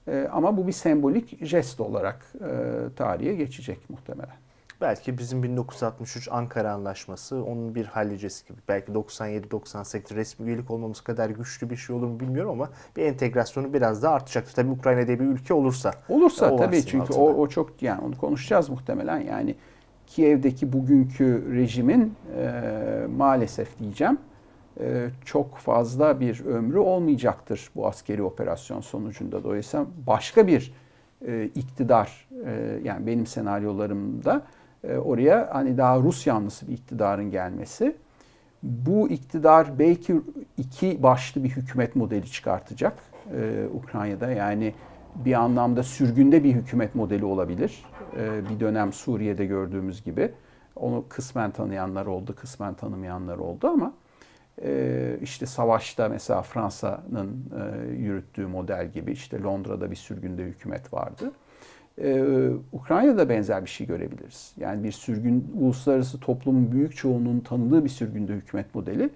E, 0.07 0.27
ama 0.31 0.57
bu 0.57 0.67
bir 0.67 0.71
sembolik 0.71 1.45
jest 1.45 1.81
olarak 1.81 2.25
e, 2.35 2.49
tarihe 2.95 3.35
geçecek 3.35 3.89
muhtemelen. 3.89 4.35
Belki 4.81 5.17
bizim 5.17 5.43
1963 5.43 6.27
Ankara 6.31 6.71
Anlaşması 6.71 7.43
onun 7.43 7.75
bir 7.75 7.85
hallicesi 7.85 8.47
gibi. 8.47 8.57
Belki 8.67 8.91
97-98 8.91 10.15
resmi 10.15 10.47
üyelik 10.47 10.71
olmamız 10.71 11.01
kadar 11.01 11.29
güçlü 11.29 11.69
bir 11.69 11.75
şey 11.75 11.95
olur 11.95 12.07
mu 12.07 12.19
bilmiyorum 12.19 12.51
ama 12.51 12.69
bir 12.97 13.03
entegrasyonu 13.03 13.73
biraz 13.73 14.03
daha 14.03 14.13
artacaktır. 14.13 14.53
Tabii 14.53 14.69
Ukrayna 14.71 15.07
diye 15.07 15.19
bir 15.19 15.25
ülke 15.25 15.53
olursa. 15.53 15.91
Olursa 16.09 16.55
tabii 16.55 16.85
çünkü 16.85 17.13
o, 17.13 17.33
o 17.33 17.47
çok 17.47 17.81
yani 17.81 18.01
onu 18.01 18.17
konuşacağız 18.17 18.69
muhtemelen. 18.69 19.19
Yani 19.19 19.55
Kiev'deki 20.07 20.73
bugünkü 20.73 21.55
rejimin 21.55 22.13
e, 22.37 22.51
maalesef 23.17 23.79
diyeceğim 23.79 24.13
e, 24.13 24.34
çok 25.25 25.57
fazla 25.57 26.19
bir 26.19 26.45
ömrü 26.45 26.77
olmayacaktır 26.77 27.69
bu 27.75 27.87
askeri 27.87 28.23
operasyon 28.23 28.81
sonucunda. 28.81 29.43
Dolayısıyla 29.43 29.85
başka 30.07 30.47
bir 30.47 30.73
e, 31.27 31.49
iktidar 31.55 32.27
e, 32.45 32.79
yani 32.83 33.07
benim 33.07 33.25
senaryolarımda 33.25 34.41
e, 34.83 34.97
oraya 34.97 35.49
hani 35.53 35.77
daha 35.77 35.99
Rus 35.99 36.27
yanlısı 36.27 36.67
bir 36.67 36.73
iktidarın 36.73 37.31
gelmesi. 37.31 37.95
Bu 38.63 39.09
iktidar 39.09 39.79
belki 39.79 40.21
iki 40.57 41.03
başlı 41.03 41.43
bir 41.43 41.49
hükümet 41.49 41.95
modeli 41.95 42.31
çıkartacak 42.31 42.93
e, 43.37 43.65
Ukrayna'da. 43.73 44.31
Yani 44.31 44.73
bir 45.15 45.33
anlamda 45.33 45.83
sürgünde 45.83 46.43
bir 46.43 46.53
hükümet 46.53 46.95
modeli 46.95 47.25
olabilir. 47.25 47.85
E, 48.17 48.49
bir 48.49 48.59
dönem 48.59 48.93
Suriye'de 48.93 49.45
gördüğümüz 49.45 50.03
gibi. 50.03 50.31
Onu 50.75 51.05
kısmen 51.09 51.51
tanıyanlar 51.51 52.05
oldu, 52.05 52.35
kısmen 52.35 52.73
tanımayanlar 52.73 53.37
oldu 53.37 53.67
ama 53.67 53.93
işte 55.21 55.45
savaşta 55.45 56.09
mesela 56.09 56.41
Fransa'nın 56.41 57.51
yürüttüğü 57.97 58.47
model 58.47 58.91
gibi 58.91 59.11
işte 59.11 59.41
Londra'da 59.41 59.91
bir 59.91 59.95
sürgünde 59.95 60.43
hükümet 60.43 60.93
vardı. 60.93 61.31
Ee, 62.01 62.49
Ukrayna'da 62.71 63.29
benzer 63.29 63.65
bir 63.65 63.69
şey 63.69 63.87
görebiliriz. 63.87 64.53
Yani 64.57 64.83
bir 64.83 64.91
sürgün, 64.91 65.51
uluslararası 65.59 66.19
toplumun 66.19 66.71
büyük 66.71 66.95
çoğunluğunun 66.95 67.39
tanıdığı 67.39 67.83
bir 67.83 67.89
sürgünde 67.89 68.33
hükümet 68.33 68.75
modeli 68.75 69.09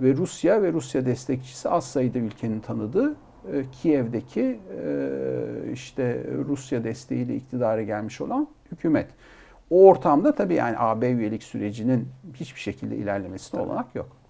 ve 0.00 0.14
Rusya 0.14 0.62
ve 0.62 0.72
Rusya 0.72 1.06
destekçisi 1.06 1.68
az 1.68 1.84
sayıda 1.84 2.18
ülkenin 2.18 2.60
tanıdığı 2.60 3.14
e, 3.52 3.64
Kiev'deki 3.72 4.60
e, 4.84 5.72
işte 5.72 6.24
Rusya 6.48 6.84
desteğiyle 6.84 7.36
iktidara 7.36 7.82
gelmiş 7.82 8.20
olan 8.20 8.48
hükümet. 8.72 9.06
O 9.70 9.88
ortamda 9.88 10.34
tabii 10.34 10.54
yani 10.54 10.76
AB 10.78 11.10
üyelik 11.10 11.42
sürecinin 11.42 12.08
hiçbir 12.34 12.60
şekilde 12.60 12.96
ilerlemesine 12.96 13.60
olanak 13.60 13.94
yok. 13.94 14.21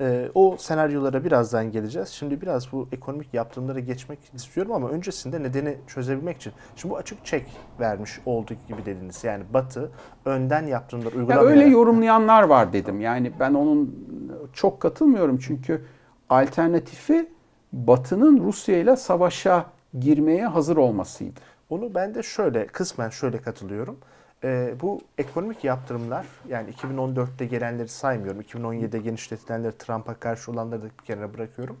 E, 0.00 0.28
o 0.34 0.56
senaryolara 0.58 1.24
birazdan 1.24 1.72
geleceğiz. 1.72 2.08
Şimdi 2.08 2.40
biraz 2.40 2.72
bu 2.72 2.88
ekonomik 2.92 3.34
yaptırımlara 3.34 3.80
geçmek 3.80 4.18
istiyorum 4.34 4.72
ama 4.72 4.88
öncesinde 4.88 5.42
nedeni 5.42 5.76
çözebilmek 5.86 6.36
için. 6.36 6.52
Şimdi 6.76 6.94
bu 6.94 6.98
açık 6.98 7.24
çek 7.24 7.46
vermiş 7.80 8.20
olduk 8.26 8.58
gibi 8.68 8.86
dediniz. 8.86 9.24
Yani 9.24 9.44
Batı 9.54 9.90
önden 10.24 10.66
yaptırımlar 10.66 11.12
uygulamayarak... 11.12 11.44
Ya 11.44 11.50
öyle 11.50 11.64
yorumlayanlar 11.64 12.42
var 12.42 12.72
dedim. 12.72 13.00
Yani 13.00 13.32
ben 13.40 13.54
onun 13.54 14.06
çok 14.52 14.80
katılmıyorum 14.80 15.38
çünkü 15.38 15.84
alternatifi 16.28 17.28
Batı'nın 17.72 18.40
Rusya 18.44 18.78
ile 18.78 18.96
savaşa 18.96 19.66
girmeye 20.00 20.46
hazır 20.46 20.76
olmasıydı. 20.76 21.40
Onu 21.70 21.94
ben 21.94 22.14
de 22.14 22.22
şöyle 22.22 22.66
kısmen 22.66 23.08
şöyle 23.08 23.38
katılıyorum. 23.38 23.98
E, 24.46 24.74
bu 24.80 25.00
ekonomik 25.18 25.64
yaptırımlar 25.64 26.26
yani 26.48 26.70
2014'te 26.70 27.46
gelenleri 27.46 27.88
saymıyorum. 27.88 28.40
2017'de 28.40 28.98
genişletilenleri 28.98 29.78
Trump'a 29.78 30.14
karşı 30.14 30.52
olanları 30.52 30.82
da 30.82 30.84
bir 30.84 31.04
kenara 31.04 31.34
bırakıyorum. 31.34 31.76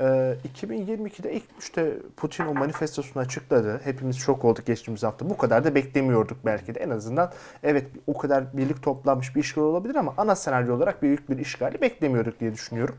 E, 0.00 0.04
ee, 0.04 0.36
2022'de 0.64 1.32
ilk 1.32 1.44
işte 1.60 1.96
Putin 2.16 2.46
o 2.46 2.54
manifestosunu 2.54 3.22
açıkladı. 3.22 3.80
Hepimiz 3.84 4.16
şok 4.16 4.44
olduk 4.44 4.66
geçtiğimiz 4.66 5.02
hafta. 5.02 5.30
Bu 5.30 5.36
kadar 5.36 5.64
da 5.64 5.74
beklemiyorduk 5.74 6.38
belki 6.44 6.74
de. 6.74 6.80
En 6.80 6.90
azından 6.90 7.32
evet 7.62 7.86
o 8.06 8.18
kadar 8.18 8.56
birlik 8.56 8.82
toplanmış 8.82 9.36
bir 9.36 9.40
işgal 9.40 9.62
olabilir 9.62 9.94
ama 9.94 10.14
ana 10.16 10.36
senaryo 10.36 10.76
olarak 10.76 11.02
büyük 11.02 11.30
bir 11.30 11.38
işgali 11.38 11.80
beklemiyorduk 11.80 12.40
diye 12.40 12.52
düşünüyorum. 12.52 12.96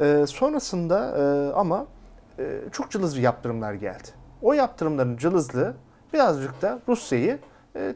E, 0.00 0.24
sonrasında 0.26 1.16
e, 1.18 1.52
ama 1.52 1.86
e, 2.38 2.60
çok 2.72 2.90
cılız 2.90 3.18
yaptırımlar 3.18 3.74
geldi. 3.74 4.08
O 4.42 4.52
yaptırımların 4.52 5.16
cılızlığı 5.16 5.74
birazcık 6.12 6.62
da 6.62 6.80
Rusya'yı 6.88 7.38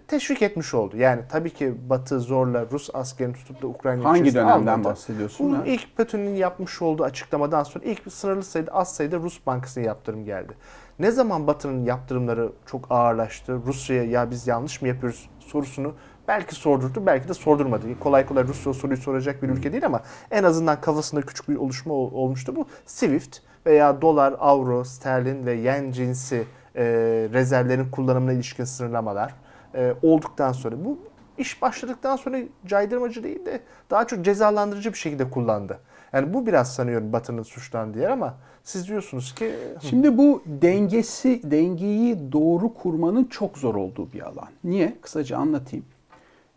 teşvik 0.09 0.43
etmiş 0.43 0.75
oldu. 0.75 0.97
Yani 0.97 1.23
tabii 1.29 1.51
ki 1.51 1.75
Batı 1.91 2.21
zorla 2.21 2.67
Rus 2.71 2.91
askerini 2.95 3.35
tutup 3.35 3.63
da 3.63 3.67
Ukrayna 3.67 4.05
Hangi 4.05 4.35
dönemden 4.35 4.73
almadı. 4.73 4.85
bahsediyorsun? 4.85 5.53
Bu 5.53 5.67
ilk 5.67 5.97
Putin'in 5.97 6.37
yapmış 6.37 6.83
olduğu 6.83 7.05
açıklamadan 7.05 7.63
sonra 7.63 7.85
ilk 7.85 8.13
sınırlı 8.13 8.43
sayıda 8.43 8.73
az 8.73 8.95
sayıda 8.95 9.17
Rus 9.17 9.47
bankasına 9.47 9.85
yaptırım 9.85 10.25
geldi. 10.25 10.53
Ne 10.99 11.11
zaman 11.11 11.47
Batı'nın 11.47 11.85
yaptırımları 11.85 12.53
çok 12.67 12.87
ağırlaştı, 12.91 13.59
Rusya'ya 13.67 14.05
ya 14.05 14.31
biz 14.31 14.47
yanlış 14.47 14.83
mı 14.83 14.89
yapıyoruz 14.89 15.31
sorusunu 15.41 15.95
belki 16.29 16.55
sordurdu, 16.55 17.07
belki 17.07 17.29
de 17.29 17.35
sordurmadı. 17.35 17.99
Kolay 18.01 18.27
kolay 18.27 18.45
Rusya 18.45 18.73
soruyu 18.73 18.97
soracak 18.97 19.43
bir 19.43 19.49
ülke 19.49 19.73
değil 19.73 19.87
ama 19.87 20.01
en 20.31 20.45
azından 20.45 20.81
kafasında 20.81 21.21
küçük 21.21 21.49
bir 21.49 21.57
oluşma 21.57 21.95
olmuştu. 21.95 22.57
Bu 22.57 22.67
SWIFT 22.87 23.39
veya 23.67 24.03
dolar, 24.03 24.35
avro, 24.39 24.85
sterlin 24.85 25.47
ve 25.47 25.53
yen 25.53 25.91
cinsi 25.91 26.45
e, 26.77 26.85
rezervlerin 27.33 27.91
kullanımına 27.91 28.33
ilişkin 28.33 28.65
sınırlamalar 28.65 29.35
e, 29.75 29.95
olduktan 30.03 30.53
sonra 30.53 30.85
bu 30.85 30.99
iş 31.39 31.63
başladıktan 31.63 32.17
sonra 32.17 32.39
caydırmacı 32.67 33.25
değil 33.25 33.47
de 33.47 33.61
daha 33.91 34.07
çok 34.07 34.25
cezalandırıcı 34.25 34.93
bir 34.93 34.99
şekilde 34.99 35.31
kullandı. 35.31 35.79
Yani 36.13 36.35
bu 36.35 36.47
biraz 36.47 36.75
sanıyorum 36.75 37.13
Batı'nın 37.13 37.43
suçlandığı 37.43 37.99
yer 37.99 38.11
ama 38.11 38.35
siz 38.65 38.89
diyorsunuz 38.89 39.35
ki... 39.35 39.55
Şimdi 39.81 40.19
bu 40.19 40.43
dengesi, 40.47 41.51
dengeyi 41.51 42.33
doğru 42.33 42.75
kurmanın 42.75 43.25
çok 43.25 43.59
zor 43.59 43.75
olduğu 43.75 44.13
bir 44.13 44.21
alan. 44.21 44.49
Niye? 44.65 44.97
Kısaca 45.01 45.37
anlatayım. 45.39 45.85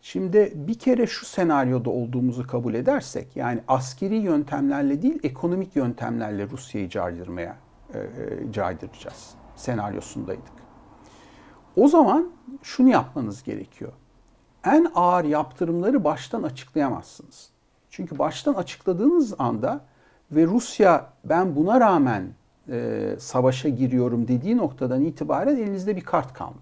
Şimdi 0.01 0.53
bir 0.55 0.79
kere 0.79 1.07
şu 1.07 1.25
senaryoda 1.25 1.89
olduğumuzu 1.89 2.48
kabul 2.48 2.74
edersek, 2.74 3.36
yani 3.36 3.60
askeri 3.67 4.15
yöntemlerle 4.15 5.01
değil 5.01 5.19
ekonomik 5.24 5.75
yöntemlerle 5.75 6.50
Rusya'yı 6.50 6.89
caydırmaya 6.89 7.57
e, 7.93 8.00
e 8.00 8.51
caydıracağız 8.51 9.29
senaryosundaydık. 9.55 10.54
O 11.77 11.88
zaman 11.88 12.29
şunu 12.63 12.89
yapmanız 12.89 13.44
gerekiyor. 13.44 13.91
En 14.65 14.88
ağır 14.96 15.24
yaptırımları 15.24 16.03
baştan 16.03 16.44
açıklayamazsınız. 16.44 17.50
Çünkü 17.89 18.20
baştan 18.20 18.53
açıkladığınız 18.53 19.34
anda 19.39 19.82
ve 20.32 20.46
Rusya 20.46 21.10
ben 21.25 21.55
buna 21.55 21.79
rağmen 21.79 22.24
e, 22.70 23.15
savaşa 23.20 23.70
giriyorum 23.70 24.27
dediği 24.27 24.58
noktadan 24.58 25.01
itibaren 25.01 25.55
elinizde 25.55 25.96
bir 25.96 26.01
kart 26.01 26.34
kalmıyor. 26.34 26.62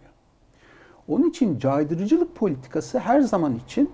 Onun 1.08 1.29
için 1.29 1.60
caydırıcılık 1.60 2.36
politikası 2.36 3.00
her 3.00 3.22
zaman 3.22 3.55
için 3.55 3.91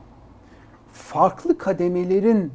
farklı 0.92 1.58
kademelerin 1.58 2.52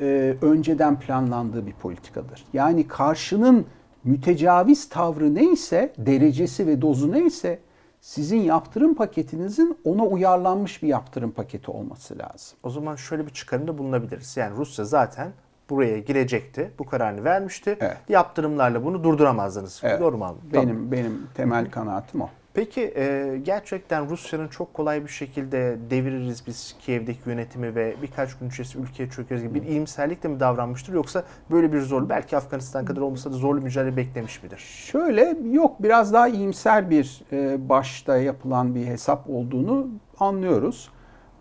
e, 0.00 0.36
önceden 0.42 1.00
planlandığı 1.00 1.66
bir 1.66 1.72
politikadır. 1.72 2.44
Yani 2.52 2.88
karşının 2.88 3.66
mütecaviz 4.04 4.88
tavrı 4.88 5.34
neyse, 5.34 5.92
derecesi 5.98 6.66
ve 6.66 6.82
dozu 6.82 7.12
neyse 7.12 7.58
sizin 8.00 8.40
yaptırım 8.40 8.94
paketinizin 8.94 9.78
ona 9.84 10.04
uyarlanmış 10.04 10.82
bir 10.82 10.88
yaptırım 10.88 11.30
paketi 11.30 11.70
olması 11.70 12.18
lazım. 12.18 12.58
O 12.62 12.70
zaman 12.70 12.96
şöyle 12.96 13.26
bir 13.26 13.30
çıkarımda 13.32 13.78
bulunabiliriz. 13.78 14.36
Yani 14.36 14.56
Rusya 14.56 14.84
zaten 14.84 15.32
buraya 15.70 15.98
girecekti. 15.98 16.70
Bu 16.78 16.86
kararını 16.86 17.24
vermişti. 17.24 17.76
Evet. 17.80 17.96
Yaptırımlarla 18.08 18.84
bunu 18.84 19.04
durduramazdınız. 19.04 19.80
Evet. 19.84 20.00
Doğru 20.00 20.18
mu 20.18 20.24
anladım? 20.24 20.48
Benim 20.52 20.68
Tamam. 20.68 20.92
benim 20.92 21.28
temel 21.34 21.70
kanaatim 21.70 22.20
o. 22.20 22.28
Peki 22.56 22.92
e, 22.96 23.36
gerçekten 23.42 24.10
Rusya'nın 24.10 24.48
çok 24.48 24.74
kolay 24.74 25.04
bir 25.04 25.08
şekilde 25.08 25.76
deviririz 25.90 26.46
biz 26.46 26.76
Kiev'deki 26.80 27.20
yönetimi 27.26 27.74
ve 27.74 27.94
birkaç 28.02 28.38
gün 28.38 28.48
içerisinde 28.48 28.82
ülkeye 28.82 29.10
çökeriz 29.10 29.42
gibi 29.42 29.54
bir 29.54 29.62
iyimserlikle 29.68 30.28
mi 30.28 30.40
davranmıştır 30.40 30.94
yoksa 30.94 31.24
böyle 31.50 31.72
bir 31.72 31.80
zorlu 31.80 32.08
belki 32.08 32.36
Afganistan 32.36 32.84
kadar 32.84 33.00
olmasa 33.00 33.32
da 33.32 33.34
zorlu 33.34 33.60
mücadele 33.60 33.96
beklemiş 33.96 34.42
midir? 34.42 34.58
Şöyle 34.58 35.36
yok 35.52 35.82
biraz 35.82 36.12
daha 36.12 36.28
iyimser 36.28 36.90
bir 36.90 37.22
e, 37.32 37.68
başta 37.68 38.16
yapılan 38.16 38.74
bir 38.74 38.86
hesap 38.86 39.30
olduğunu 39.30 39.88
anlıyoruz. 40.20 40.90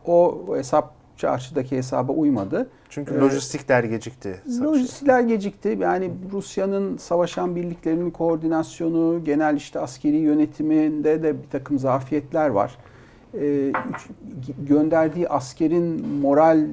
O 0.05 0.45
hesap 0.57 0.93
çarşıdaki 1.17 1.77
hesaba 1.77 2.11
uymadı. 2.11 2.69
Çünkü 2.95 3.21
lojistikler 3.21 3.83
gecikti. 3.83 4.41
Lojistikler 4.61 5.19
gecikti. 5.19 5.77
Yani 5.81 6.11
Rusya'nın 6.31 6.97
savaşan 6.97 7.55
birliklerinin 7.55 8.11
koordinasyonu, 8.11 9.23
genel 9.23 9.55
işte 9.55 9.79
askeri 9.79 10.15
yönetiminde 10.15 11.23
de 11.23 11.43
bir 11.43 11.49
takım 11.49 11.79
zafiyetler 11.79 12.49
var. 12.49 12.77
Ee, 13.39 13.71
gönderdiği 14.59 15.29
askerin 15.29 16.07
moral 16.07 16.67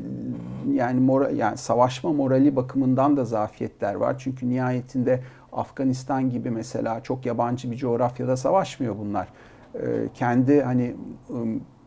yani 0.73 1.01
moral, 1.01 1.37
yani 1.37 1.57
savaşma 1.57 2.13
morali 2.13 2.57
bakımından 2.57 3.17
da 3.17 3.25
zafiyetler 3.25 3.95
var. 3.95 4.17
Çünkü 4.19 4.49
nihayetinde 4.51 5.23
Afganistan 5.53 6.31
gibi 6.31 6.51
mesela 6.51 7.03
çok 7.03 7.27
yabancı 7.27 7.71
bir 7.71 7.77
coğrafyada 7.77 8.37
savaşmıyor 8.37 8.99
bunlar. 8.99 9.29
Ee, 9.75 9.81
kendi 10.15 10.63
hani 10.63 10.97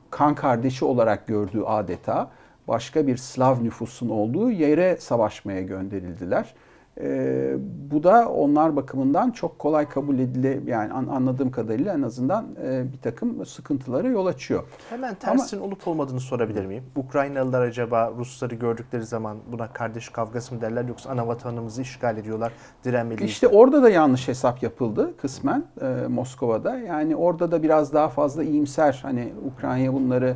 kan 0.09 0.35
kardeşi 0.35 0.85
olarak 0.85 1.27
gördüğü 1.27 1.61
adeta 1.61 2.31
başka 2.67 3.07
bir 3.07 3.17
Slav 3.17 3.63
nüfusun 3.63 4.10
olduğu 4.10 4.51
yere 4.51 4.98
savaşmaya 4.98 5.62
gönderildiler. 5.62 6.53
E, 7.01 7.55
bu 7.91 8.03
da 8.03 8.29
onlar 8.29 8.75
bakımından 8.75 9.31
çok 9.31 9.60
kolay 9.60 9.89
kabul 9.89 10.19
edile 10.19 10.60
yani 10.65 10.93
an, 10.93 11.07
anladığım 11.07 11.51
kadarıyla 11.51 11.93
en 11.93 12.01
azından 12.01 12.45
e, 12.63 12.93
bir 12.93 12.98
takım 12.98 13.45
sıkıntılara 13.45 14.07
yol 14.07 14.25
açıyor. 14.25 14.63
Hemen 14.89 15.15
tersin 15.15 15.57
Ama, 15.57 15.65
olup 15.65 15.88
olmadığını 15.88 16.19
sorabilir 16.19 16.65
miyim? 16.65 16.84
Ukraynalılar 16.95 17.62
acaba 17.62 18.13
Rusları 18.17 18.55
gördükleri 18.55 19.03
zaman 19.03 19.38
buna 19.51 19.67
kardeş 19.74 20.10
kavgası 20.10 20.55
mı 20.55 20.62
derler 20.62 20.86
yoksa 20.86 21.10
ana 21.10 21.27
vatanımızı 21.27 21.81
işgal 21.81 22.17
ediyorlar 22.17 22.51
direnmeliyiz? 22.84 23.31
İşte 23.31 23.48
orada 23.48 23.84
da 23.84 23.89
yanlış 23.89 24.27
hesap 24.27 24.63
yapıldı 24.63 25.17
kısmen 25.17 25.63
e, 25.81 26.07
Moskova'da. 26.07 26.77
Yani 26.77 27.15
orada 27.15 27.51
da 27.51 27.63
biraz 27.63 27.93
daha 27.93 28.10
fazla 28.10 28.43
iyimser 28.43 29.00
hani 29.03 29.34
Ukrayna 29.53 29.93
bunları 29.93 30.36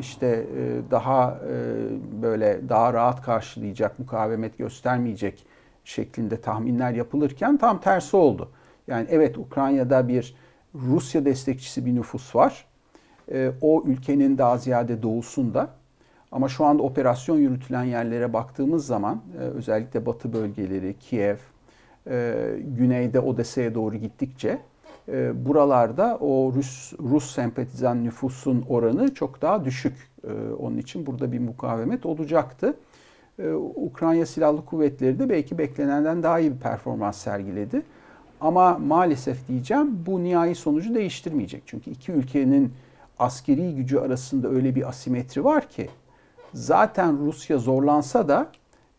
işte 0.00 0.26
e, 0.26 0.90
daha 0.90 1.38
e, 1.48 2.22
böyle 2.22 2.68
daha 2.68 2.92
rahat 2.92 3.22
karşılayacak, 3.22 3.98
mukavemet 3.98 4.58
göstermeyecek 4.58 5.46
şeklinde 5.84 6.40
tahminler 6.40 6.92
yapılırken 6.92 7.56
tam 7.56 7.80
tersi 7.80 8.16
oldu. 8.16 8.50
Yani 8.86 9.06
evet 9.10 9.38
Ukrayna'da 9.38 10.08
bir 10.08 10.34
Rusya 10.74 11.24
destekçisi 11.24 11.86
bir 11.86 11.94
nüfus 11.94 12.36
var. 12.36 12.66
O 13.60 13.82
ülkenin 13.86 14.38
daha 14.38 14.58
ziyade 14.58 15.02
doğusunda. 15.02 15.70
Ama 16.32 16.48
şu 16.48 16.64
anda 16.64 16.82
operasyon 16.82 17.36
yürütülen 17.36 17.84
yerlere 17.84 18.32
baktığımız 18.32 18.86
zaman 18.86 19.22
özellikle 19.38 20.06
batı 20.06 20.32
bölgeleri, 20.32 20.94
Kiev, 20.98 21.36
güneyde 22.76 23.20
Odessa'ya 23.20 23.74
doğru 23.74 23.96
gittikçe 23.96 24.58
e, 25.08 25.46
buralarda 25.46 26.18
o 26.20 26.52
Rus 26.56 26.92
Rus 26.98 27.34
sempatizan 27.34 28.04
nüfusun 28.04 28.64
oranı 28.68 29.14
çok 29.14 29.42
daha 29.42 29.64
düşük. 29.64 29.94
E, 30.24 30.52
onun 30.58 30.78
için 30.78 31.06
burada 31.06 31.32
bir 31.32 31.38
mukavemet 31.38 32.06
olacaktı. 32.06 32.76
E, 33.38 33.52
Ukrayna 33.76 34.26
Silahlı 34.26 34.64
Kuvvetleri 34.64 35.18
de 35.18 35.28
belki 35.28 35.58
beklenenden 35.58 36.22
daha 36.22 36.40
iyi 36.40 36.52
bir 36.52 36.58
performans 36.58 37.16
sergiledi. 37.16 37.82
Ama 38.40 38.78
maalesef 38.78 39.48
diyeceğim 39.48 40.06
bu 40.06 40.24
nihai 40.24 40.54
sonucu 40.54 40.94
değiştirmeyecek. 40.94 41.62
Çünkü 41.66 41.90
iki 41.90 42.12
ülkenin 42.12 42.72
askeri 43.18 43.74
gücü 43.74 43.98
arasında 43.98 44.48
öyle 44.48 44.74
bir 44.74 44.88
asimetri 44.88 45.44
var 45.44 45.68
ki 45.68 45.88
zaten 46.54 47.26
Rusya 47.26 47.58
zorlansa 47.58 48.28
da 48.28 48.50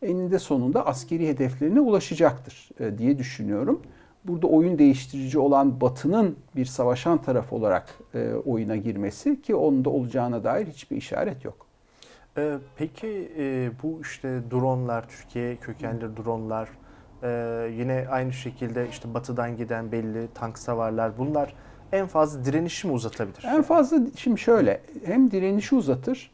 eninde 0.02 0.39
sonunda 0.39 0.88
askeri 0.88 1.28
hedeflerine 1.28 1.80
ulaşacaktır 1.80 2.70
diye 2.98 3.18
düşünüyorum 3.18 3.82
burada 4.28 4.48
oyun 4.48 4.80
değiştirici 4.80 5.40
olan 5.40 5.82
Batı'nın 5.82 6.36
bir 6.56 6.66
savaşan 6.66 7.22
taraf 7.22 7.54
olarak 7.54 8.00
e, 8.14 8.34
oyuna 8.46 8.76
girmesi 8.76 9.42
ki 9.42 9.56
onun 9.56 9.86
da 9.86 9.90
olacağına 9.90 10.44
dair 10.44 10.68
hiçbir 10.68 10.98
işaret 10.98 11.46
yok. 11.46 11.66
Ee, 12.38 12.58
peki 12.76 13.32
e, 13.38 13.72
bu 13.84 14.02
işte 14.02 14.42
dronlar, 14.52 15.10
Türkiye 15.10 15.56
kökenli 15.56 16.18
dronlar, 16.18 16.70
e, 17.24 17.30
yine 17.78 18.08
aynı 18.10 18.34
şekilde 18.34 18.90
işte 18.90 19.14
batıdan 19.14 19.58
giden 19.58 19.92
belli 19.92 20.28
tank 20.34 20.60
savarlar 20.60 21.18
bunlar 21.18 21.54
en 21.92 22.08
fazla 22.08 22.46
direnişi 22.46 22.88
mi 22.88 22.94
uzatabilir? 22.94 23.44
En 23.44 23.62
fazla 23.62 23.98
şimdi 24.16 24.40
şöyle 24.40 24.82
hem 25.06 25.32
direnişi 25.32 25.76
uzatır 25.76 26.32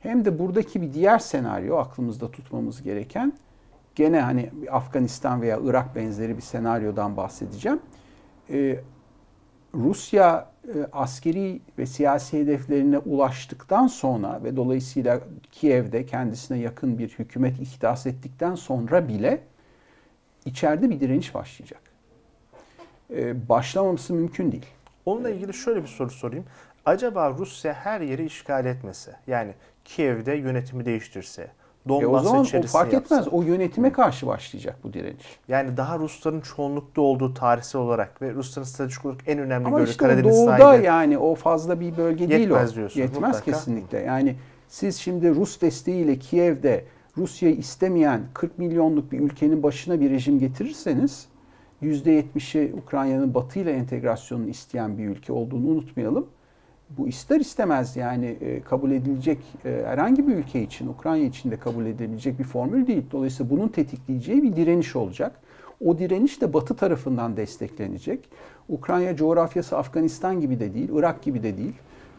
hem 0.00 0.24
de 0.24 0.38
buradaki 0.38 0.82
bir 0.82 0.92
diğer 0.92 1.18
senaryo 1.18 1.76
aklımızda 1.76 2.30
tutmamız 2.30 2.82
gereken 2.82 3.32
gene 3.94 4.20
hani 4.20 4.50
Afganistan 4.70 5.42
veya 5.42 5.58
Irak 5.64 5.96
benzeri 5.96 6.36
bir 6.36 6.42
senaryodan 6.42 7.16
bahsedeceğim. 7.16 7.80
Ee, 8.50 8.80
Rusya 9.74 10.52
e, 10.68 10.86
askeri 10.92 11.60
ve 11.78 11.86
siyasi 11.86 12.40
hedeflerine 12.40 12.98
ulaştıktan 12.98 13.86
sonra 13.86 14.40
ve 14.44 14.56
dolayısıyla 14.56 15.20
Kiev'de 15.52 16.06
kendisine 16.06 16.58
yakın 16.58 16.98
bir 16.98 17.08
hükümet 17.08 17.60
ihdas 17.60 18.06
ettikten 18.06 18.54
sonra 18.54 19.08
bile 19.08 19.40
içeride 20.44 20.90
bir 20.90 21.00
direniş 21.00 21.34
başlayacak. 21.34 21.80
Ee, 23.10 23.48
başlamaması 23.48 24.14
mümkün 24.14 24.52
değil. 24.52 24.66
Onunla 25.06 25.30
ilgili 25.30 25.54
şöyle 25.54 25.82
bir 25.82 25.88
soru 25.88 26.10
sorayım. 26.10 26.44
Acaba 26.84 27.30
Rusya 27.30 27.74
her 27.74 28.00
yeri 28.00 28.24
işgal 28.24 28.66
etmese, 28.66 29.16
yani 29.26 29.54
Kiev'de 29.84 30.32
yönetimi 30.32 30.84
değiştirse, 30.84 31.50
Donbas 31.88 32.02
e 32.02 32.06
o 32.06 32.18
zaman 32.18 32.40
o 32.40 32.66
fark 32.66 32.94
etmez. 32.94 33.10
Yapsa. 33.10 33.30
O 33.30 33.42
yönetime 33.42 33.92
karşı 33.92 34.26
başlayacak 34.26 34.76
bu 34.84 34.92
direniş. 34.92 35.38
Yani 35.48 35.76
daha 35.76 35.98
Rusların 35.98 36.40
çoğunlukta 36.40 37.00
olduğu 37.00 37.34
tarihsel 37.34 37.80
olarak 37.80 38.22
ve 38.22 38.34
Rusların 38.34 38.66
stratejik 38.66 39.04
olarak 39.04 39.20
en 39.26 39.38
önemli 39.38 39.66
Ama 39.66 39.80
işte 39.80 39.96
Karadeniz 39.96 40.36
doğuda 40.36 40.58
sahili. 40.58 40.86
yani 40.86 41.18
o 41.18 41.34
fazla 41.34 41.80
bir 41.80 41.96
bölge 41.96 42.28
değil 42.28 42.50
o. 42.50 42.52
Yetmez 42.52 42.76
diyorsun. 42.76 43.00
Yetmez 43.00 43.22
mutlaka. 43.22 43.44
kesinlikle. 43.44 43.98
Yani 43.98 44.36
siz 44.68 44.96
şimdi 44.96 45.34
Rus 45.34 45.60
desteğiyle 45.60 46.18
Kiev'de 46.18 46.84
Rusya'yı 47.18 47.56
istemeyen 47.56 48.20
40 48.34 48.58
milyonluk 48.58 49.12
bir 49.12 49.20
ülkenin 49.20 49.62
başına 49.62 50.00
bir 50.00 50.10
rejim 50.10 50.38
getirirseniz 50.38 51.26
%70'i 51.82 52.74
Ukrayna'nın 52.74 53.34
batı 53.34 53.58
ile 53.58 53.72
entegrasyonunu 53.72 54.48
isteyen 54.48 54.98
bir 54.98 55.08
ülke 55.08 55.32
olduğunu 55.32 55.66
unutmayalım 55.66 56.26
bu 56.98 57.08
ister 57.08 57.40
istemez 57.40 57.96
yani 57.96 58.26
e, 58.26 58.60
kabul 58.60 58.90
edilecek 58.90 59.38
e, 59.64 59.82
herhangi 59.86 60.28
bir 60.28 60.36
ülke 60.36 60.62
için, 60.62 60.88
Ukrayna 60.88 61.24
için 61.24 61.50
de 61.50 61.56
kabul 61.56 61.86
edilebilecek 61.86 62.38
bir 62.38 62.44
formül 62.44 62.86
değil. 62.86 63.02
Dolayısıyla 63.12 63.50
bunun 63.50 63.68
tetikleyeceği 63.68 64.42
bir 64.42 64.56
direniş 64.56 64.96
olacak. 64.96 65.32
O 65.84 65.98
direniş 65.98 66.40
de 66.40 66.52
Batı 66.52 66.76
tarafından 66.76 67.36
desteklenecek. 67.36 68.28
Ukrayna 68.68 69.16
coğrafyası 69.16 69.78
Afganistan 69.78 70.40
gibi 70.40 70.60
de 70.60 70.74
değil, 70.74 70.88
Irak 70.92 71.22
gibi 71.22 71.42
de 71.42 71.56
değil. 71.56 71.74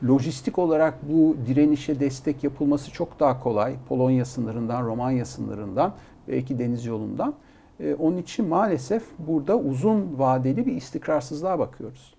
Lojistik 0.08 0.60
olarak 0.60 0.94
bu 1.10 1.36
direnişe 1.48 2.00
destek 2.00 2.44
yapılması 2.44 2.92
çok 2.92 3.20
daha 3.20 3.40
kolay. 3.40 3.76
Polonya 3.90 4.26
sınırından, 4.26 4.86
Romanya 4.86 5.26
sınırından, 5.26 5.94
belki 6.28 6.60
deniz 6.60 6.86
yolundan. 6.86 7.34
E, 7.80 7.94
onun 7.94 8.18
için 8.18 8.48
maalesef 8.48 9.04
burada 9.20 9.58
uzun 9.58 10.20
vadeli 10.20 10.66
bir 10.66 10.76
istikrarsızlığa 10.76 11.60
bakıyoruz. 11.60 12.14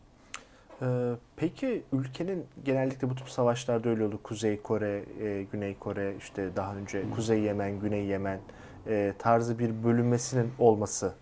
Ee, 0.82 1.12
peki 1.36 1.82
ülkenin 1.92 2.46
genellikle 2.64 3.10
bu 3.10 3.14
tip 3.14 3.30
savaşlarda 3.30 3.88
öyle 3.88 4.04
oldu. 4.04 4.20
Kuzey 4.22 4.62
Kore, 4.62 5.04
e, 5.20 5.42
Güney 5.52 5.78
Kore, 5.78 6.16
işte 6.18 6.56
daha 6.56 6.76
önce 6.76 7.10
Kuzey 7.14 7.40
Yemen, 7.40 7.80
Güney 7.80 8.04
Yemen 8.06 8.40
e, 8.86 9.14
tarzı 9.18 9.58
bir 9.58 9.84
bölünmesinin 9.84 10.50
olması 10.58 11.12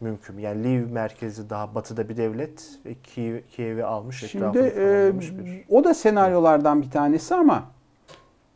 mümkün. 0.00 0.38
Yani 0.38 0.64
Lviv 0.64 0.92
merkezi 0.92 1.50
daha 1.50 1.74
batıda 1.74 2.08
bir 2.08 2.16
devlet 2.16 2.78
ve 2.86 2.94
Kiev, 2.94 3.40
Kiev'i 3.50 3.84
almış. 3.84 4.24
Şimdi 4.30 4.58
e, 4.58 5.12
bir... 5.20 5.64
o 5.68 5.84
da 5.84 5.94
senaryolardan 5.94 6.82
bir 6.82 6.90
tanesi 6.90 7.34
ama 7.34 7.64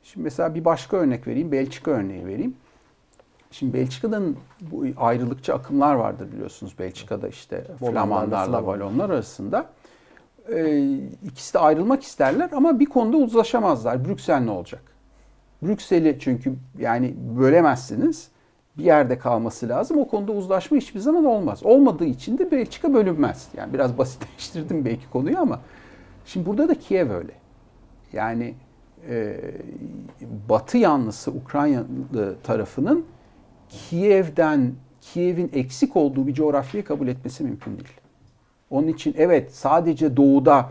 şimdi 0.02 0.24
mesela 0.24 0.54
bir 0.54 0.64
başka 0.64 0.96
örnek 0.96 1.26
vereyim. 1.26 1.52
Belçika 1.52 1.90
örneği 1.90 2.26
vereyim. 2.26 2.56
Şimdi 3.50 3.72
Belçika'nın 3.72 4.36
bu 4.60 4.84
ayrılıkçı 4.96 5.54
akımlar 5.54 5.94
vardır 5.94 6.32
biliyorsunuz. 6.32 6.78
Belçika'da 6.78 7.28
işte 7.28 7.64
Flamanlarla 7.78 8.66
Valonlar 8.66 9.10
arasında. 9.10 9.66
E, 10.48 10.82
ikisi 11.24 11.54
de 11.54 11.58
ayrılmak 11.58 12.02
isterler 12.02 12.50
ama 12.52 12.80
bir 12.80 12.86
konuda 12.86 13.16
uzlaşamazlar. 13.16 14.04
Brüksel 14.04 14.40
ne 14.40 14.50
olacak? 14.50 14.82
Brüksel'i 15.62 16.18
çünkü 16.20 16.54
yani 16.78 17.14
bölemezsiniz. 17.38 18.28
Bir 18.78 18.84
yerde 18.84 19.18
kalması 19.18 19.68
lazım. 19.68 19.98
O 19.98 20.08
konuda 20.08 20.32
uzlaşma 20.32 20.76
hiçbir 20.76 21.00
zaman 21.00 21.24
olmaz. 21.24 21.62
Olmadığı 21.64 22.04
için 22.04 22.38
de 22.38 22.50
Belçika 22.50 22.94
bölünmez. 22.94 23.48
Yani 23.56 23.72
biraz 23.72 23.98
basitleştirdim 23.98 24.84
belki 24.84 25.10
konuyu 25.10 25.38
ama 25.38 25.60
şimdi 26.26 26.46
burada 26.46 26.68
da 26.68 26.74
Kiev 26.74 27.10
öyle. 27.10 27.32
Yani 28.12 28.54
e, 29.08 29.40
Batı 30.48 30.78
yanlısı 30.78 31.30
Ukrayna 31.30 31.84
tarafının 32.42 33.04
Kiev'den 33.68 34.72
Kiev'in 35.00 35.50
eksik 35.52 35.96
olduğu 35.96 36.26
bir 36.26 36.34
coğrafyayı 36.34 36.84
kabul 36.84 37.08
etmesi 37.08 37.44
mümkün 37.44 37.70
değil. 37.70 38.01
Onun 38.72 38.88
için 38.88 39.14
evet 39.18 39.54
sadece 39.54 40.16
doğuda 40.16 40.68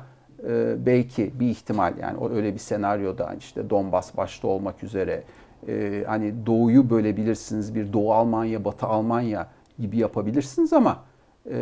e, 0.48 0.86
belki 0.86 1.40
bir 1.40 1.50
ihtimal 1.50 1.94
yani 2.02 2.36
öyle 2.36 2.54
bir 2.54 2.60
senaryoda 2.60 3.34
işte 3.40 3.70
Donbas 3.70 4.18
başta 4.18 4.48
olmak 4.48 4.84
üzere 4.84 5.24
e, 5.68 6.04
hani 6.08 6.46
doğuyu 6.46 6.90
bölebilirsiniz 6.90 7.76
bir 7.76 7.94
Doğu 7.94 8.14
Almanya, 8.14 8.66
Batı 8.66 8.86
Almanya 8.86 9.48
gibi 9.80 9.98
yapabilirsiniz 9.98 10.74
ama 10.74 11.04
e, 11.52 11.58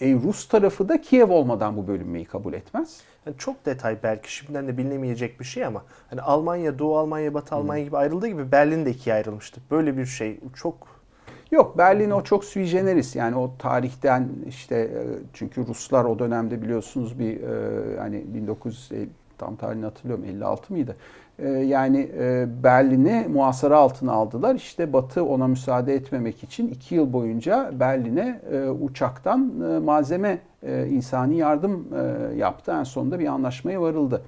e, 0.00 0.14
Rus 0.14 0.48
tarafı 0.48 0.88
da 0.88 1.00
Kiev 1.00 1.30
olmadan 1.30 1.76
bu 1.76 1.86
bölünmeyi 1.86 2.24
kabul 2.24 2.52
etmez. 2.52 3.00
Yani 3.26 3.36
çok 3.38 3.66
detay 3.66 3.96
belki 4.02 4.34
şimdiden 4.34 4.68
de 4.68 4.78
bilinemeyecek 4.78 5.40
bir 5.40 5.44
şey 5.44 5.64
ama 5.64 5.82
hani 6.10 6.20
Almanya, 6.20 6.78
Doğu 6.78 6.98
Almanya, 6.98 7.34
Batı 7.34 7.54
Almanya 7.54 7.84
gibi 7.84 7.96
ayrıldığı 7.96 8.28
gibi 8.28 8.52
Berlin 8.52 8.86
de 8.86 8.90
ikiye 8.90 9.16
ayrılmıştı. 9.16 9.60
Böyle 9.70 9.96
bir 9.96 10.06
şey 10.06 10.40
çok 10.54 10.95
Yok 11.50 11.78
Berlin 11.78 12.10
o 12.10 12.22
çok 12.22 12.44
sui 12.44 12.64
generis 12.66 13.16
yani 13.16 13.36
o 13.36 13.50
tarihten 13.58 14.28
işte 14.48 14.76
e, 14.76 15.00
çünkü 15.32 15.66
Ruslar 15.66 16.04
o 16.04 16.18
dönemde 16.18 16.62
biliyorsunuz 16.62 17.18
bir 17.18 17.42
e, 17.42 17.98
hani 17.98 18.24
1950 18.34 19.08
tam 19.38 19.56
tarihini 19.56 19.84
hatırlıyorum 19.84 20.24
56 20.24 20.72
mıydı? 20.72 20.96
E, 21.38 21.48
yani 21.48 22.10
Berlin'i 22.62 23.26
muhasara 23.28 23.76
altına 23.76 24.12
aldılar. 24.12 24.54
İşte 24.54 24.92
Batı 24.92 25.24
ona 25.24 25.46
müsaade 25.46 25.94
etmemek 25.94 26.42
için 26.42 26.68
iki 26.68 26.94
yıl 26.94 27.12
boyunca 27.12 27.70
Berlin'e 27.80 28.40
uçaktan 28.80 29.40
malzeme 29.84 30.38
insani 30.90 31.36
yardım 31.36 31.88
yaptı. 32.36 32.72
En 32.72 32.84
sonunda 32.84 33.18
bir 33.18 33.26
anlaşmaya 33.26 33.80
varıldı. 33.80 34.22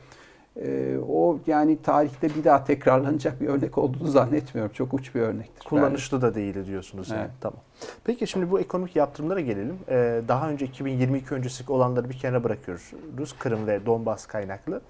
Ee, 0.63 0.97
o 1.09 1.39
yani 1.47 1.83
tarihte 1.83 2.29
bir 2.35 2.45
daha 2.45 2.65
tekrarlanacak 2.65 3.41
bir 3.41 3.49
örnek 3.49 3.79
olduğunu 3.79 4.09
zannetmiyorum. 4.09 4.73
Çok 4.73 4.95
uç 4.95 5.15
bir 5.15 5.21
örnektir. 5.21 5.69
Kullanışlı 5.69 6.23
da 6.23 6.35
değil 6.35 6.67
diyorsunuz. 6.67 7.09
Evet. 7.11 7.21
Yani. 7.21 7.31
Tamam. 7.41 7.61
Peki 8.05 8.27
şimdi 8.27 8.51
bu 8.51 8.61
ekonomik 8.61 8.97
yaptırımlara 8.97 9.41
gelelim. 9.41 9.79
Ee, 9.89 10.23
daha 10.29 10.51
önce 10.51 10.67
2022 10.67 11.35
öncesi 11.35 11.73
olanları 11.73 12.11
bir 12.11 12.19
kenara 12.19 12.45
bırakıyoruz. 12.45 12.93
Rus 13.19 13.35
Kırım 13.39 13.67
ve 13.67 13.87
Donbas 13.87 14.27
kaynaklı. 14.27 14.81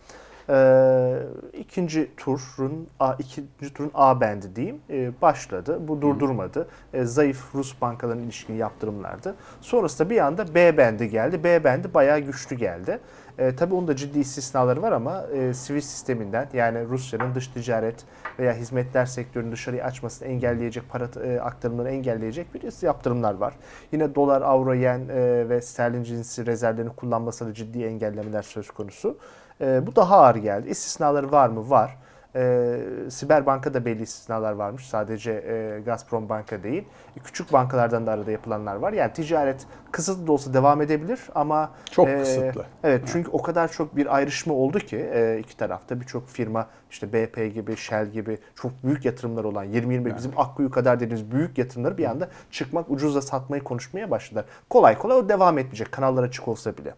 Ee, 0.51 1.19
ikinci 1.59 2.11
turun 2.17 2.89
A, 3.01 3.15
ikinci 3.19 3.75
turun 3.75 3.91
A 3.95 4.21
bendi 4.21 4.57
diyeyim 4.57 4.81
e, 4.91 5.13
başladı. 5.23 5.79
Bu 5.89 6.03
durdurmadı. 6.03 6.69
E, 6.93 7.05
zayıf 7.05 7.55
Rus 7.55 7.81
bankalarının 7.81 8.23
ilişkin 8.23 8.55
yaptırımlardı. 8.55 9.35
Sonrasında 9.61 10.11
bir 10.11 10.19
anda 10.19 10.55
B 10.55 10.77
bendi 10.77 11.11
geldi. 11.11 11.45
B 11.45 11.65
bendi 11.65 11.95
bayağı 11.95 12.19
güçlü 12.19 12.57
geldi. 12.57 13.01
E, 13.39 13.57
tabii 13.57 13.75
onun 13.75 13.89
da 13.89 13.97
ciddi 13.97 14.19
istisnaları 14.19 14.83
var 14.83 14.93
ama 14.93 15.27
e, 15.35 15.55
sivil 15.55 15.81
sisteminden 15.81 16.49
yani 16.53 16.85
Rusya'nın 16.89 17.35
dış 17.35 17.49
ticaret 17.49 18.05
veya 18.39 18.55
hizmetler 18.55 19.07
sektörünü 19.07 19.53
dışarıya 19.53 19.85
açmasını 19.85 20.29
engelleyecek, 20.29 20.89
para 20.89 21.09
e, 21.25 21.41
aktarımlarını 21.41 21.91
engelleyecek 21.91 22.55
bir 22.55 22.83
yaptırımlar 22.83 23.35
var. 23.35 23.55
Yine 23.93 24.15
dolar, 24.15 24.43
avro, 24.43 24.75
yen 24.75 25.09
e, 25.09 25.49
ve 25.49 25.61
sterlin 25.61 26.03
cinsi 26.03 26.47
rezervlerini 26.47 26.93
kullanmasında 26.93 27.55
ciddi 27.55 27.85
engellemeler 27.85 28.43
söz 28.43 28.71
konusu. 28.71 29.19
E, 29.61 29.87
bu 29.87 29.97
daha 29.97 30.19
ağır 30.19 30.37
geldi. 30.37 30.69
İstisnaları 30.69 31.33
var 31.33 31.49
mı? 31.49 31.71
Var. 31.71 31.97
E, 32.37 32.81
Siber 33.11 33.47
Banka'da 33.47 33.85
belli 33.85 34.03
istisnalar 34.03 34.53
varmış. 34.53 34.87
Sadece 34.87 35.33
e, 35.33 35.81
Gazprom 35.81 36.29
Banka 36.29 36.63
değil. 36.63 36.85
E, 37.17 37.21
küçük 37.21 37.53
bankalardan 37.53 38.07
da 38.07 38.13
arada 38.13 38.31
yapılanlar 38.31 38.77
var. 38.77 38.93
Yani 38.93 39.13
ticaret 39.13 39.67
kısıtlı 39.93 40.27
da 40.27 40.33
olsa 40.33 40.55
devam 40.55 40.83
edebilir 40.83 41.21
ama... 41.35 41.71
Çok 41.91 42.09
e, 42.09 42.19
kısıtlı. 42.19 42.67
Evet 42.85 43.03
çünkü 43.13 43.31
o 43.31 43.43
kadar 43.43 43.73
çok 43.73 43.97
bir 43.97 44.17
ayrışma 44.17 44.55
oldu 44.55 44.79
ki 44.79 44.97
e, 44.97 45.39
iki 45.39 45.57
tarafta. 45.57 46.01
Birçok 46.01 46.29
firma 46.29 46.67
işte 46.91 47.13
BP 47.13 47.55
gibi, 47.55 47.77
Shell 47.77 48.07
gibi 48.07 48.39
çok 48.55 48.73
büyük 48.85 49.05
yatırımlar 49.05 49.45
olan 49.45 49.67
20-25 49.67 49.93
yani. 49.93 50.17
bizim 50.17 50.33
Akkuyu 50.37 50.71
kadar 50.71 51.01
dediğimiz 51.01 51.31
büyük 51.31 51.59
yatırımları 51.59 51.99
bir 51.99 52.05
anda 52.05 52.29
çıkmak 52.51 52.91
ucuzla 52.91 53.23
satmayı 53.23 53.65
konuşmaya 53.65 54.11
başladılar. 54.11 54.45
Kolay 54.71 54.99
kolay 54.99 55.17
o 55.17 55.29
devam 55.29 55.59
etmeyecek 55.59 55.93
kanallar 55.93 56.23
açık 56.23 56.49
olsa 56.49 56.77
bile. 56.77 56.95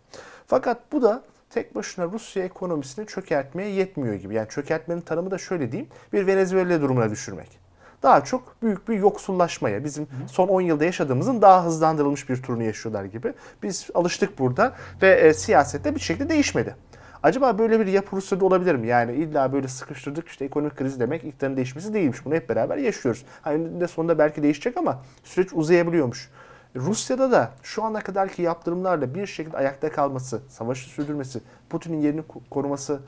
Fakat 0.46 0.92
bu 0.92 1.02
da 1.02 1.22
tek 1.50 1.74
başına 1.74 2.04
Rusya 2.04 2.44
ekonomisini 2.44 3.06
çökertmeye 3.06 3.70
yetmiyor 3.70 4.14
gibi. 4.14 4.34
Yani 4.34 4.48
çökertmenin 4.48 5.00
tanımı 5.00 5.30
da 5.30 5.38
şöyle 5.38 5.72
diyeyim. 5.72 5.90
Bir 6.12 6.26
Venezuela 6.26 6.80
durumuna 6.80 7.10
düşürmek. 7.10 7.60
Daha 8.02 8.24
çok 8.24 8.62
büyük 8.62 8.88
bir 8.88 8.94
yoksullaşmaya, 8.94 9.84
bizim 9.84 10.08
son 10.26 10.48
10 10.48 10.60
yılda 10.60 10.84
yaşadığımızın 10.84 11.42
daha 11.42 11.64
hızlandırılmış 11.64 12.28
bir 12.28 12.42
turunu 12.42 12.62
yaşıyorlar 12.62 13.04
gibi. 13.04 13.32
Biz 13.62 13.88
alıştık 13.94 14.38
burada 14.38 14.76
ve 15.02 15.10
e, 15.10 15.34
siyasette 15.34 15.94
bir 15.94 16.00
şekilde 16.00 16.28
değişmedi. 16.28 16.76
Acaba 17.22 17.58
böyle 17.58 17.80
bir 17.80 17.86
yapı 17.86 18.16
Rusya'da 18.16 18.44
olabilir 18.44 18.74
mi? 18.74 18.86
Yani 18.86 19.12
illa 19.12 19.52
böyle 19.52 19.68
sıkıştırdık 19.68 20.28
işte 20.28 20.44
ekonomik 20.44 20.76
kriz 20.76 21.00
demek 21.00 21.24
iktidarın 21.24 21.56
değişmesi 21.56 21.94
değilmiş. 21.94 22.24
Bunu 22.24 22.34
hep 22.34 22.48
beraber 22.48 22.76
yaşıyoruz. 22.76 23.24
Hani 23.42 23.80
de 23.80 23.86
sonunda 23.86 24.18
belki 24.18 24.42
değişecek 24.42 24.76
ama 24.76 25.02
süreç 25.24 25.48
uzayabiliyormuş. 25.52 26.30
Rusya'da 26.76 27.30
da 27.30 27.50
şu 27.62 27.84
ana 27.84 28.00
kadarki 28.00 28.42
yaptırımlarla 28.42 29.14
bir 29.14 29.26
şekilde 29.26 29.56
ayakta 29.56 29.92
kalması, 29.92 30.40
savaşı 30.48 30.88
sürdürmesi, 30.88 31.40
Putin'in 31.70 32.00
yerini 32.00 32.22
koruması 32.50 33.00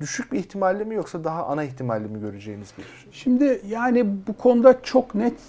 düşük 0.00 0.32
bir 0.32 0.38
ihtimalle 0.38 0.84
mi 0.84 0.94
yoksa 0.94 1.24
daha 1.24 1.46
ana 1.46 1.64
ihtimalle 1.64 2.08
mi 2.08 2.20
göreceğimiz 2.20 2.72
bir 2.78 2.82
şey? 2.82 3.12
Şimdi 3.12 3.60
yani 3.66 4.06
bu 4.26 4.36
konuda 4.36 4.82
çok 4.82 5.14
net 5.14 5.40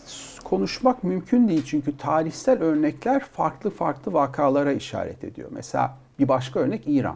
konuşmak 0.43 1.03
mümkün 1.03 1.47
değil. 1.47 1.65
Çünkü 1.65 1.97
tarihsel 1.97 2.61
örnekler 2.61 3.19
farklı 3.19 3.69
farklı 3.69 4.13
vakalara 4.13 4.71
işaret 4.71 5.23
ediyor. 5.23 5.49
Mesela 5.51 5.97
bir 6.19 6.27
başka 6.27 6.59
örnek 6.59 6.83
İran. 6.87 7.15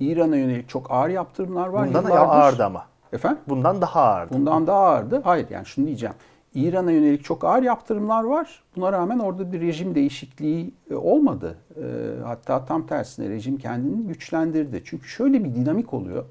İran'a 0.00 0.36
yönelik 0.36 0.68
çok 0.68 0.90
ağır 0.90 1.08
yaptırımlar 1.08 1.68
var. 1.68 1.88
Bundan 1.88 2.04
daha 2.04 2.28
ağırdı 2.28 2.64
ama. 2.64 2.86
Efendim? 3.12 3.38
Bundan 3.48 3.80
daha 3.80 4.02
ağırdı. 4.02 4.34
Bundan 4.34 4.66
daha 4.66 4.78
ağırdı. 4.78 5.20
Hayır 5.24 5.46
yani 5.50 5.66
şunu 5.66 5.86
diyeceğim. 5.86 6.14
İran'a 6.54 6.90
yönelik 6.90 7.24
çok 7.24 7.44
ağır 7.44 7.62
yaptırımlar 7.62 8.24
var. 8.24 8.62
Buna 8.76 8.92
rağmen 8.92 9.18
orada 9.18 9.52
bir 9.52 9.60
rejim 9.60 9.94
değişikliği 9.94 10.74
e, 10.90 10.94
olmadı. 10.94 11.58
E, 11.76 11.82
hatta 12.24 12.64
tam 12.64 12.86
tersine 12.86 13.28
rejim 13.28 13.58
kendini 13.58 14.06
güçlendirdi. 14.06 14.82
Çünkü 14.84 15.08
şöyle 15.08 15.44
bir 15.44 15.54
dinamik 15.54 15.94
oluyor. 15.94 16.24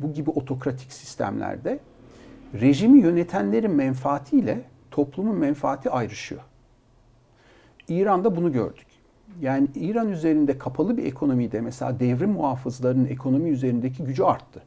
Bu 0.00 0.12
gibi 0.12 0.30
otokratik 0.30 0.92
sistemlerde 0.92 1.78
rejimi 2.60 3.00
yönetenlerin 3.00 3.70
menfaatiyle 3.70 4.64
toplumun 4.90 5.36
menfaati 5.36 5.90
ayrışıyor. 5.90 6.40
İran'da 7.88 8.36
bunu 8.36 8.52
gördük. 8.52 8.86
Yani 9.40 9.68
İran 9.74 10.08
üzerinde 10.08 10.58
kapalı 10.58 10.96
bir 10.96 11.04
ekonomide 11.04 11.60
mesela 11.60 12.00
devrim 12.00 12.30
muhafızlarının 12.30 13.06
ekonomi 13.06 13.50
üzerindeki 13.50 14.04
gücü 14.04 14.22
arttı. 14.22 14.62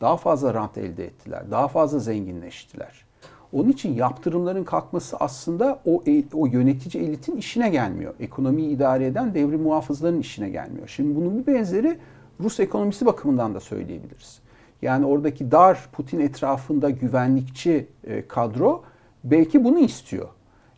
Daha 0.00 0.16
fazla 0.16 0.54
rant 0.54 0.78
elde 0.78 1.04
ettiler, 1.04 1.50
daha 1.50 1.68
fazla 1.68 1.98
zenginleştiler. 1.98 3.07
Onun 3.52 3.68
için 3.68 3.94
yaptırımların 3.94 4.64
kalkması 4.64 5.16
aslında 5.16 5.80
o 5.86 6.02
o 6.34 6.46
yönetici 6.46 7.04
elitin 7.04 7.36
işine 7.36 7.68
gelmiyor. 7.68 8.14
Ekonomiyi 8.20 8.70
idare 8.70 9.06
eden 9.06 9.34
devrim 9.34 9.62
muhafızların 9.62 10.20
işine 10.20 10.48
gelmiyor. 10.48 10.88
Şimdi 10.88 11.16
bunun 11.16 11.38
bir 11.38 11.46
benzeri 11.46 11.98
Rus 12.40 12.60
ekonomisi 12.60 13.06
bakımından 13.06 13.54
da 13.54 13.60
söyleyebiliriz. 13.60 14.40
Yani 14.82 15.06
oradaki 15.06 15.50
dar 15.50 15.88
Putin 15.92 16.20
etrafında 16.20 16.90
güvenlikçi 16.90 17.86
e, 18.04 18.28
kadro 18.28 18.82
belki 19.24 19.64
bunu 19.64 19.78
istiyor. 19.78 20.28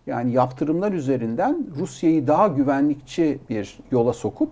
Yani 0.06 0.32
yaptırımlar 0.32 0.92
üzerinden 0.92 1.66
Rusya'yı 1.78 2.26
daha 2.26 2.48
güvenlikçi 2.48 3.38
bir 3.50 3.78
yola 3.90 4.12
sokup 4.12 4.50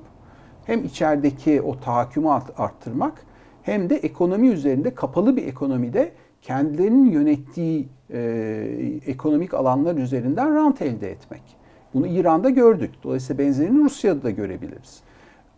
hem 0.64 0.85
içerideki 0.85 1.62
o 1.62 1.81
tahakkümü 1.81 2.28
arttırmak 2.57 3.26
hem 3.62 3.90
de 3.90 3.96
ekonomi 3.96 4.48
üzerinde 4.48 4.94
kapalı 4.94 5.37
bir 5.37 5.46
ekonomide 5.46 6.12
kendilerinin 6.42 7.11
yönettiği 7.11 7.88
e, 8.11 8.20
ekonomik 9.07 9.55
alanlar 9.55 9.96
üzerinden 9.96 10.55
rant 10.55 10.83
elde 10.83 11.11
etmek. 11.11 11.42
Bunu 11.94 12.07
İran'da 12.07 12.51
gördük. 12.51 12.90
Dolayısıyla 13.03 13.44
benzerini 13.44 13.85
Rusya'da 13.85 14.22
da 14.22 14.31
görebiliriz. 14.31 15.03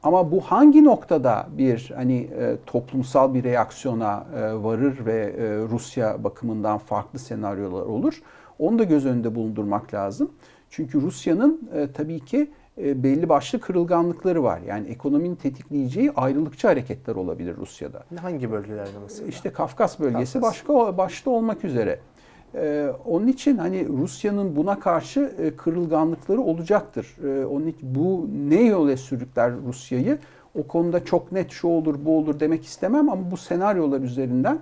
Ama 0.03 0.33
bu 0.33 0.41
hangi 0.41 0.85
noktada 0.85 1.49
bir 1.59 1.93
hani 1.95 2.17
e, 2.17 2.57
toplumsal 2.67 3.35
bir 3.35 3.45
reaksiyona 3.45 4.27
e, 4.37 4.63
varır 4.63 5.07
ve 5.07 5.17
e, 5.17 5.69
Rusya 5.69 6.25
bakımından 6.25 6.79
farklı 6.79 7.19
senaryolar 7.19 7.83
olur? 7.83 8.23
Onu 8.59 8.79
da 8.79 8.85
göz 8.85 9.07
önünde 9.07 9.35
bulundurmak 9.35 9.95
lazım. 9.95 10.31
Çünkü 10.71 11.01
Rusya'nın 11.03 11.71
e, 11.75 11.93
tabii 11.93 12.21
ki 12.21 12.51
e, 12.79 13.03
belli 13.03 13.29
başlı 13.29 13.61
kırılganlıkları 13.61 14.43
var. 14.43 14.61
Yani 14.67 14.89
ekonominin 14.89 15.35
tetikleyeceği 15.35 16.13
ayrılıkçı 16.17 16.69
hareketler 16.69 17.15
olabilir 17.15 17.57
Rusya'da. 17.57 18.05
Hangi 18.21 18.51
bölgelerde 18.51 18.99
mesela? 19.03 19.29
İşte 19.29 19.53
Kafkas 19.53 20.01
bölgesi 20.01 20.33
Kafkas. 20.41 20.51
başka 20.51 20.99
başta 20.99 21.31
olmak 21.31 21.65
üzere. 21.65 21.99
Ee, 22.55 22.89
onun 23.05 23.27
için 23.27 23.59
hani 23.59 23.89
Rusya'nın 23.89 24.57
buna 24.57 24.81
karşı 24.81 25.33
e, 25.39 25.57
kırılganlıkları 25.57 26.41
olacaktır. 26.41 27.17
Ee, 27.25 27.45
onun 27.45 27.67
için 27.67 27.95
bu 27.95 28.29
ne 28.49 28.63
yola 28.63 28.97
sürükler 28.97 29.53
Rusya'yı? 29.67 30.19
O 30.55 30.63
konuda 30.67 31.05
çok 31.05 31.33
net 31.33 31.51
şu 31.51 31.69
olur 31.69 31.97
bu 32.05 32.19
olur 32.19 32.41
demek 32.41 32.65
istemem 32.65 33.09
ama 33.09 33.31
bu 33.31 33.37
senaryolar 33.37 34.01
üzerinden 34.01 34.55
e, 34.55 34.61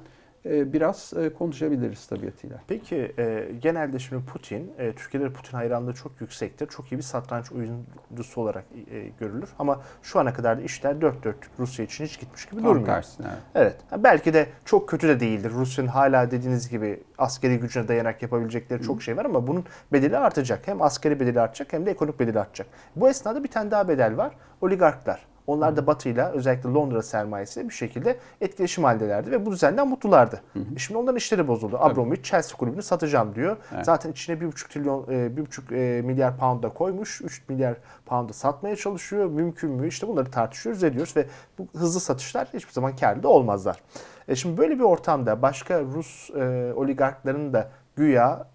biraz 0.49 1.13
e, 1.17 1.33
konuşabiliriz 1.33 2.07
tabiatıyla. 2.07 2.61
Peki 2.69 3.15
e, 3.19 3.49
genelde 3.61 3.99
şimdi 3.99 4.25
Putin, 4.25 4.73
e, 4.79 4.93
Türkiye'de 4.93 5.33
Putin 5.33 5.57
hayranlığı 5.57 5.95
çok 5.95 6.21
yüksektir. 6.21 6.67
Çok 6.67 6.93
iyi 6.93 6.97
bir 6.97 7.03
satranç 7.03 7.53
oyuncusu 7.53 8.41
olarak 8.41 8.65
e, 8.91 9.09
görülür. 9.21 9.49
Ama 9.59 9.81
şu 10.03 10.21
ana 10.21 10.33
kadar 10.33 10.59
da 10.59 10.63
işler 10.63 11.01
dört 11.01 11.25
dörtlük 11.25 11.51
Rusya 11.59 11.85
için 11.85 12.05
hiç 12.05 12.21
gitmiş 12.21 12.47
gibi 12.47 12.63
durmuyor. 12.63 12.87
Tersine, 12.87 13.27
evet. 13.55 13.77
evet. 13.93 14.03
Belki 14.05 14.35
de 14.35 14.47
çok 14.65 14.89
kötü 14.89 15.09
de 15.09 15.21
değildir. 15.21 15.51
Rusya'nın 15.51 15.89
hala 15.89 16.31
dediğiniz 16.31 16.69
gibi 16.69 17.03
askeri 17.19 17.59
gücüne 17.59 17.89
dayanarak 17.89 18.23
yapabilecekleri 18.23 18.83
çok 18.83 19.03
şey 19.03 19.17
var 19.17 19.25
ama 19.25 19.47
bunun 19.47 19.65
bedeli 19.93 20.19
artacak. 20.19 20.69
Hem 20.69 20.83
askeri 20.83 21.21
bedeli 21.21 21.41
artacak 21.41 21.73
hem 21.73 21.87
de 21.87 21.91
ekonomik 21.91 22.21
bedeli 22.21 22.41
artacak. 22.41 22.67
Bu 22.97 23.09
esnada 23.09 23.45
bir 23.45 23.49
tane 23.49 23.71
daha 23.71 23.89
bedel 23.89 24.17
var. 24.17 24.33
Oligarklar. 24.61 25.28
Onlar 25.49 25.77
da 25.77 25.87
Batı'yla 25.87 26.31
özellikle 26.31 26.69
Londra 26.69 27.03
sermayesiyle 27.03 27.69
bir 27.69 27.75
şekilde 27.75 28.17
etkileşim 28.41 28.85
haldelerdi 28.85 29.31
ve 29.31 29.47
bu 29.47 29.53
düzenden 29.53 29.89
mutlulardı. 29.89 30.41
Hı 30.53 30.59
hı. 30.59 30.75
E 30.77 30.79
şimdi 30.79 30.99
onların 30.99 31.17
işleri 31.17 31.49
bozuldu. 31.49 31.79
Abramovich 31.81 32.23
Chelsea 32.23 32.59
kulübünü 32.59 32.83
satacağım 32.83 33.35
diyor. 33.35 33.57
Evet. 33.75 33.85
Zaten 33.85 34.13
içine 34.13 34.37
1,5 34.37 34.69
trilyon 34.69 35.03
1,5 35.05 35.75
e, 35.75 36.03
milyar 36.03 36.37
pound 36.37 36.63
da 36.63 36.69
koymuş. 36.69 37.21
3 37.21 37.49
milyar 37.49 37.77
pound'ı 38.07 38.33
satmaya 38.33 38.77
çalışıyor. 38.77 39.27
Mümkün 39.27 39.71
mü? 39.71 39.89
İşte 39.89 40.09
bunları 40.09 40.31
tartışıyoruz, 40.31 40.85
ediyoruz 40.85 41.17
ve 41.17 41.27
bu 41.59 41.67
hızlı 41.79 42.01
satışlar 42.01 42.49
hiçbir 42.55 42.73
zaman 42.73 42.97
karlı 42.97 43.29
olmazlar. 43.29 43.83
E 44.29 44.35
şimdi 44.35 44.59
böyle 44.59 44.79
bir 44.79 44.85
ortamda 44.85 45.43
başka 45.43 45.81
Rus 45.81 46.31
e, 46.31 46.73
oligarkların 46.77 47.53
da 47.53 47.71
güya 47.97 48.47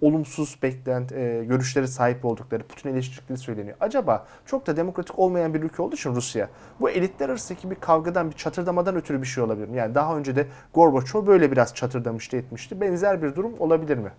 olumsuz 0.00 0.58
beklent 0.62 1.12
e, 1.12 1.44
görüşleri 1.48 1.88
sahip 1.88 2.24
oldukları, 2.24 2.62
Putin 2.62 2.88
eleştirdikleri 2.88 3.38
söyleniyor. 3.38 3.76
Acaba 3.80 4.26
çok 4.46 4.66
da 4.66 4.76
demokratik 4.76 5.18
olmayan 5.18 5.54
bir 5.54 5.62
ülke 5.62 5.82
olduğu 5.82 5.94
için 5.94 6.14
Rusya 6.14 6.48
bu 6.80 6.90
elitler 6.90 7.28
arasındaki 7.28 7.70
bir 7.70 7.74
kavgadan, 7.74 8.30
bir 8.30 8.36
çatırdamadan 8.36 8.96
ötürü 8.96 9.22
bir 9.22 9.26
şey 9.26 9.44
olabilir 9.44 9.68
mi? 9.68 9.76
Yani 9.76 9.94
daha 9.94 10.16
önce 10.16 10.36
de 10.36 10.46
Gorbaçov 10.74 11.26
böyle 11.26 11.52
biraz 11.52 11.74
çatırdamıştı, 11.74 12.36
etmişti. 12.36 12.80
Benzer 12.80 13.22
bir 13.22 13.34
durum 13.34 13.54
olabilir 13.58 13.98
mi? 13.98 14.10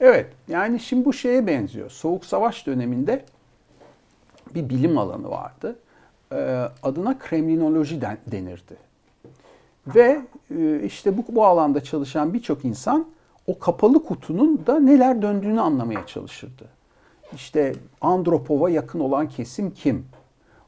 Evet. 0.00 0.26
Yani 0.48 0.80
şimdi 0.80 1.04
bu 1.04 1.12
şeye 1.12 1.46
benziyor. 1.46 1.90
Soğuk 1.90 2.24
Savaş 2.24 2.66
döneminde 2.66 3.24
bir 4.54 4.68
bilim 4.68 4.98
alanı 4.98 5.30
vardı. 5.30 5.76
Ee, 6.32 6.68
adına 6.82 7.18
kremlinoloji 7.18 8.00
denirdi. 8.26 8.76
Ve 9.86 10.20
e, 10.58 10.80
işte 10.82 11.18
bu, 11.18 11.24
bu 11.28 11.46
alanda 11.46 11.84
çalışan 11.84 12.34
birçok 12.34 12.64
insan 12.64 13.06
o 13.48 13.58
kapalı 13.58 14.04
kutunun 14.04 14.66
da 14.66 14.80
neler 14.80 15.22
döndüğünü 15.22 15.60
anlamaya 15.60 16.06
çalışırdı. 16.06 16.64
İşte 17.34 17.72
Andropov'a 18.00 18.70
yakın 18.70 19.00
olan 19.00 19.28
kesim 19.28 19.70
kim? 19.70 20.06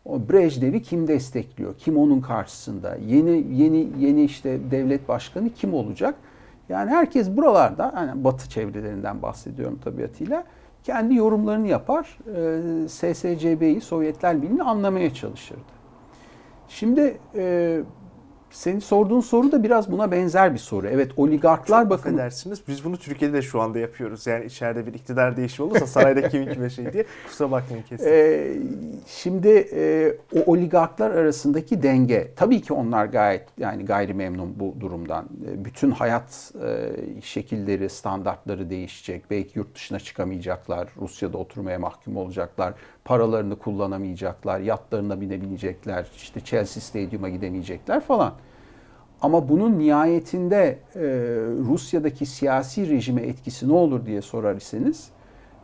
O 0.05 0.29
Brejnev'i 0.29 0.83
kim 0.83 1.09
destekliyor? 1.09 1.75
Kim 1.79 1.97
onun 1.97 2.21
karşısında? 2.21 2.97
Yeni 3.07 3.47
yeni 3.53 3.89
yeni 3.99 4.25
işte 4.25 4.59
devlet 4.71 5.09
başkanı 5.09 5.51
kim 5.51 5.75
olacak? 5.75 6.15
Yani 6.69 6.91
herkes 6.91 7.31
buralarda, 7.31 7.93
yani 7.97 8.25
Batı 8.25 8.49
çevrelerinden 8.49 9.23
bahsediyorum 9.23 9.79
tabiatıyla, 9.85 10.45
kendi 10.85 11.15
yorumlarını 11.15 11.69
yapar. 11.69 12.19
E, 12.85 12.89
SSCB'yi, 12.89 13.81
Sovyetler 13.81 14.43
Birliği'ni 14.43 14.63
anlamaya 14.63 15.15
çalışırdı. 15.15 15.61
Şimdi 16.69 17.19
e, 17.35 17.81
senin 18.51 18.79
sorduğun 18.79 19.21
soru 19.21 19.53
da 19.53 19.63
biraz 19.63 19.93
buna 19.93 20.11
benzer 20.11 20.55
bir 20.55 20.59
soru. 20.59 20.89
Evet 20.89 21.13
oligarklar 21.17 21.83
Çok 21.83 21.91
bakın. 21.91 22.11
Affedersiniz 22.11 22.61
biz 22.69 22.85
bunu 22.85 22.97
Türkiye'de 22.97 23.35
de 23.35 23.43
şu 23.43 23.61
anda 23.61 23.79
yapıyoruz. 23.79 24.27
Yani 24.27 24.45
içeride 24.45 24.87
bir 24.87 24.95
iktidar 24.95 25.37
değişimi 25.37 25.69
olursa 25.69 25.87
sarayda 25.87 26.29
kimin 26.29 26.53
kime 26.53 26.71
şey 26.71 26.93
diye 26.93 27.05
kusura 27.27 27.51
bakmayın 27.51 27.83
kesin. 27.83 28.07
Ee, 28.09 28.53
şimdi 29.07 29.69
e, 29.73 30.13
o 30.37 30.53
oligarklar 30.53 31.11
arasındaki 31.11 31.83
denge 31.83 32.31
tabii 32.37 32.63
ki 32.63 32.73
onlar 32.73 33.05
gayet 33.05 33.47
yani 33.59 33.85
gayri 33.85 34.15
memnun 34.15 34.61
bu 34.61 34.75
durumdan. 34.81 35.25
E, 35.25 35.65
bütün 35.65 35.91
hayat 35.91 36.53
e, 36.67 36.91
şekilleri, 37.23 37.89
standartları 37.89 38.71
değişecek. 38.71 39.31
Belki 39.31 39.59
yurt 39.59 39.75
dışına 39.75 40.01
çıkamayacaklar. 40.01 40.89
Rusya'da 41.01 41.39
oturmaya 41.39 41.79
mahkum 41.79 42.17
olacaklar. 42.17 42.75
Paralarını 43.11 43.57
kullanamayacaklar. 43.57 44.61
Yatlarına 44.61 45.21
binebilecekler. 45.21 46.07
İşte 46.17 46.41
Chelsea 46.41 46.83
Stadyum'a 46.83 47.29
gidemeyecekler 47.29 48.01
falan. 48.01 48.33
Ama 49.23 49.49
bunun 49.49 49.79
nihayetinde 49.79 50.79
e, 50.95 51.01
Rusya'daki 51.69 52.27
siyasi 52.27 52.91
rejime 52.91 53.23
etkisi 53.23 53.69
ne 53.69 53.73
olur 53.73 54.07
diye 54.07 54.23
sorar 54.23 54.57
iseniz 54.57 55.09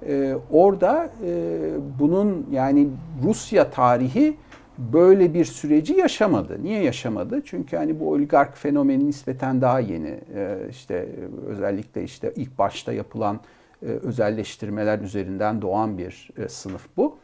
e, 0.07 0.35
orada 0.51 1.11
e, 1.25 1.71
bunun 1.99 2.47
yani 2.53 2.89
Rusya 3.25 3.71
tarihi 3.71 4.37
böyle 4.79 5.35
bir 5.35 5.45
süreci 5.45 5.95
yaşamadı. 5.95 6.63
Niye 6.63 6.83
yaşamadı? 6.83 7.43
Çünkü 7.45 7.77
hani 7.77 8.01
bu 8.01 8.11
oligark 8.11 8.57
fenomeni 8.57 9.07
nispeten 9.07 9.61
daha 9.61 9.81
yeni. 9.81 10.21
E, 10.35 10.59
işte 10.71 11.09
özellikle 11.47 12.03
işte 12.05 12.33
ilk 12.37 12.59
başta 12.59 12.93
yapılan 12.93 13.41
e, 13.83 13.87
özelleştirmeler 13.87 14.99
üzerinden 14.99 15.63
doğan 15.63 15.99
bir 15.99 16.31
e, 16.39 16.49
sınıf 16.49 16.87
bu. 16.97 17.19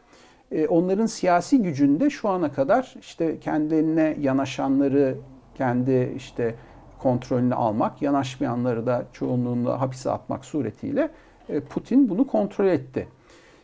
E, 0.53 0.67
onların 0.67 1.05
siyasi 1.05 1.61
gücünde 1.61 2.09
şu 2.09 2.29
ana 2.29 2.51
kadar 2.51 2.93
işte 2.99 3.39
kendilerine 3.39 4.17
yanaşanları 4.21 5.17
kendi 5.55 6.13
işte 6.15 6.55
kontrolünü 6.99 7.55
almak, 7.55 8.01
yanaşmayanları 8.01 8.85
da 8.85 9.05
çoğunluğunda 9.13 9.81
hapise 9.81 10.11
atmak 10.11 10.45
suretiyle 10.45 11.09
e, 11.49 11.59
Putin 11.59 12.09
bunu 12.09 12.27
kontrol 12.27 12.65
etti. 12.65 13.07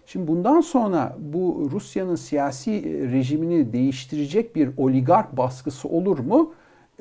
Şimdi 0.05 0.27
bundan 0.27 0.61
sonra 0.61 1.15
bu 1.19 1.69
Rusya'nın 1.71 2.15
siyasi 2.15 2.71
e, 2.71 3.11
rejimini 3.11 3.73
değiştirecek 3.73 4.55
bir 4.55 4.69
oligark 4.77 5.37
baskısı 5.37 5.87
olur 5.87 6.19
mu? 6.19 6.53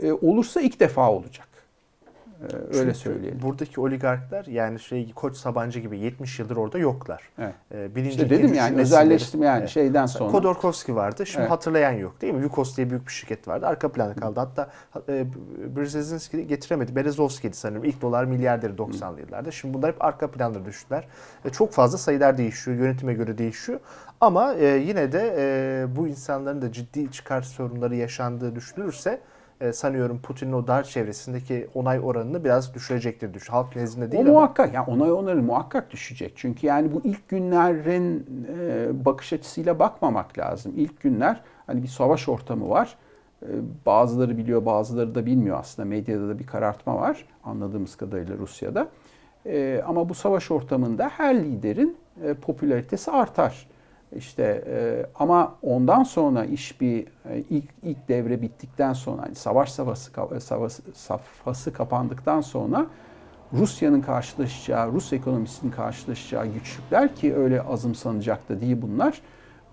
E, 0.03 0.13
olursa 0.13 0.61
ilk 0.61 0.81
defa 0.81 1.13
olacak. 1.13 1.48
Ee, 2.43 2.57
öyle 2.57 2.73
Çünkü 2.73 2.95
söyleyelim. 2.95 3.43
Buradaki 3.43 3.81
oligarklar 3.81 4.47
yani 4.47 4.81
şey 4.81 5.13
Koç 5.13 5.37
Sabancı 5.37 5.81
gibi 5.81 5.99
70 5.99 6.39
yıldır 6.39 6.57
orada 6.57 6.79
yoklar. 6.79 7.23
Evet. 7.39 7.55
Ee, 7.75 7.95
birinci, 7.95 8.11
işte 8.11 8.31
dedim 8.31 8.55
yani 8.55 8.81
özelleştim 8.81 9.43
yani 9.43 9.59
evet. 9.59 9.69
şeyden 9.69 10.07
sonra. 10.07 10.31
Kodorkovski 10.31 10.97
vardı. 10.97 11.27
Şimdi 11.27 11.41
evet. 11.41 11.51
hatırlayan 11.51 11.93
yok 11.93 12.21
değil 12.21 12.35
mi? 12.35 12.43
Yukos 12.43 12.77
diye 12.77 12.91
büyük 12.91 13.07
bir 13.07 13.13
şirket 13.13 13.49
vardı. 13.49 13.67
Arka 13.67 13.93
planda 13.93 14.15
kaldı. 14.15 14.41
Hatta 14.41 14.71
e, 15.09 15.27
Brzezinski 15.77 16.47
getiremedi. 16.47 16.97
Berezovski'ydi 16.97 17.57
sanırım. 17.57 17.85
İlk 17.85 18.03
dolar 18.03 18.25
milyarderi 18.25 18.73
90'lı 18.73 19.21
yıllarda. 19.21 19.51
Şimdi 19.51 19.75
bunlar 19.75 19.93
hep 19.93 20.05
arka 20.05 20.31
planda 20.31 20.65
düştüler. 20.65 21.09
E, 21.45 21.51
çok 21.51 21.73
fazla 21.73 21.99
sayılar 21.99 22.39
değişiyor. 22.39 22.77
Yönetime 22.77 23.15
göre 23.15 23.39
değişiyor. 23.39 23.81
Ama 24.21 24.55
e, 24.55 24.67
yine 24.67 25.13
de 25.13 25.35
e, 25.39 25.97
bu 25.97 26.09
insanların 26.09 26.63
da 26.63 26.73
ciddi 26.73 27.11
çıkar 27.11 27.43
sorunları 27.43 27.97
yaşandığı 27.97 28.55
düşünülürse 28.55 29.21
e, 29.61 29.73
sanıyorum 29.73 30.21
Putin'in 30.23 30.53
o 30.53 30.67
dar 30.67 30.85
çevresindeki 30.85 31.69
onay 31.75 32.01
oranını 32.01 32.45
biraz 32.45 32.75
düşürecektir. 32.75 33.35
Düş. 33.35 33.49
Halk 33.49 33.77
nezdinde 33.77 34.13
değil 34.13 34.27
o 34.27 34.31
ama. 34.31 34.41
muhakkak. 34.41 34.75
Yani 34.75 34.87
onay 34.91 35.13
oranı 35.13 35.43
muhakkak 35.43 35.91
düşecek. 35.91 36.33
Çünkü 36.37 36.67
yani 36.67 36.93
bu 36.95 37.01
ilk 37.05 37.29
günlerin 37.29 38.27
e, 38.59 39.05
bakış 39.05 39.33
açısıyla 39.33 39.79
bakmamak 39.79 40.39
lazım. 40.39 40.73
İlk 40.77 41.01
günler 41.01 41.41
hani 41.67 41.83
bir 41.83 41.89
savaş 41.89 42.29
ortamı 42.29 42.69
var. 42.69 42.97
E, 43.43 43.49
bazıları 43.87 44.39
biliyor, 44.39 44.67
bazıları 44.67 45.15
da 45.15 45.27
bilmiyor 45.27 45.59
aslında. 45.61 45.89
Medyada 45.89 46.29
da 46.29 46.39
bir 46.39 46.47
karartma 46.47 46.97
var 46.97 47.25
anladığımız 47.45 47.97
kadarıyla 47.97 48.37
Rusya'da. 48.39 48.89
E, 49.47 49.83
ama 49.87 50.09
bu 50.09 50.15
savaş 50.15 50.51
ortamında 50.51 51.09
her 51.09 51.37
liderin 51.45 51.97
e, 52.25 52.35
popülaritesi 52.35 53.11
artar. 53.11 53.69
İşte 54.17 54.65
e, 54.67 55.07
ama 55.15 55.55
ondan 55.63 56.03
sonra 56.03 56.45
iş 56.45 56.81
bir 56.81 57.07
e, 57.31 57.39
ilk 57.51 57.65
ilk 57.83 58.09
devre 58.09 58.43
bittikten 58.43 58.93
sonra 58.93 59.23
hani 59.23 59.35
savaş 59.35 59.73
safhası 59.73 60.13
savaş 60.41 60.73
safhası 60.95 61.73
kapandıktan 61.73 62.41
sonra 62.41 62.87
Rusya'nın 63.53 64.01
karşılaşacağı, 64.01 64.93
Rus 64.93 65.13
ekonomisinin 65.13 65.73
karşılaşacağı 65.73 66.47
güçlükler 66.47 67.17
ki 67.17 67.35
öyle 67.35 67.63
azımsanacak 67.63 68.49
da 68.49 68.61
değil 68.61 68.83
bunlar. 68.83 69.21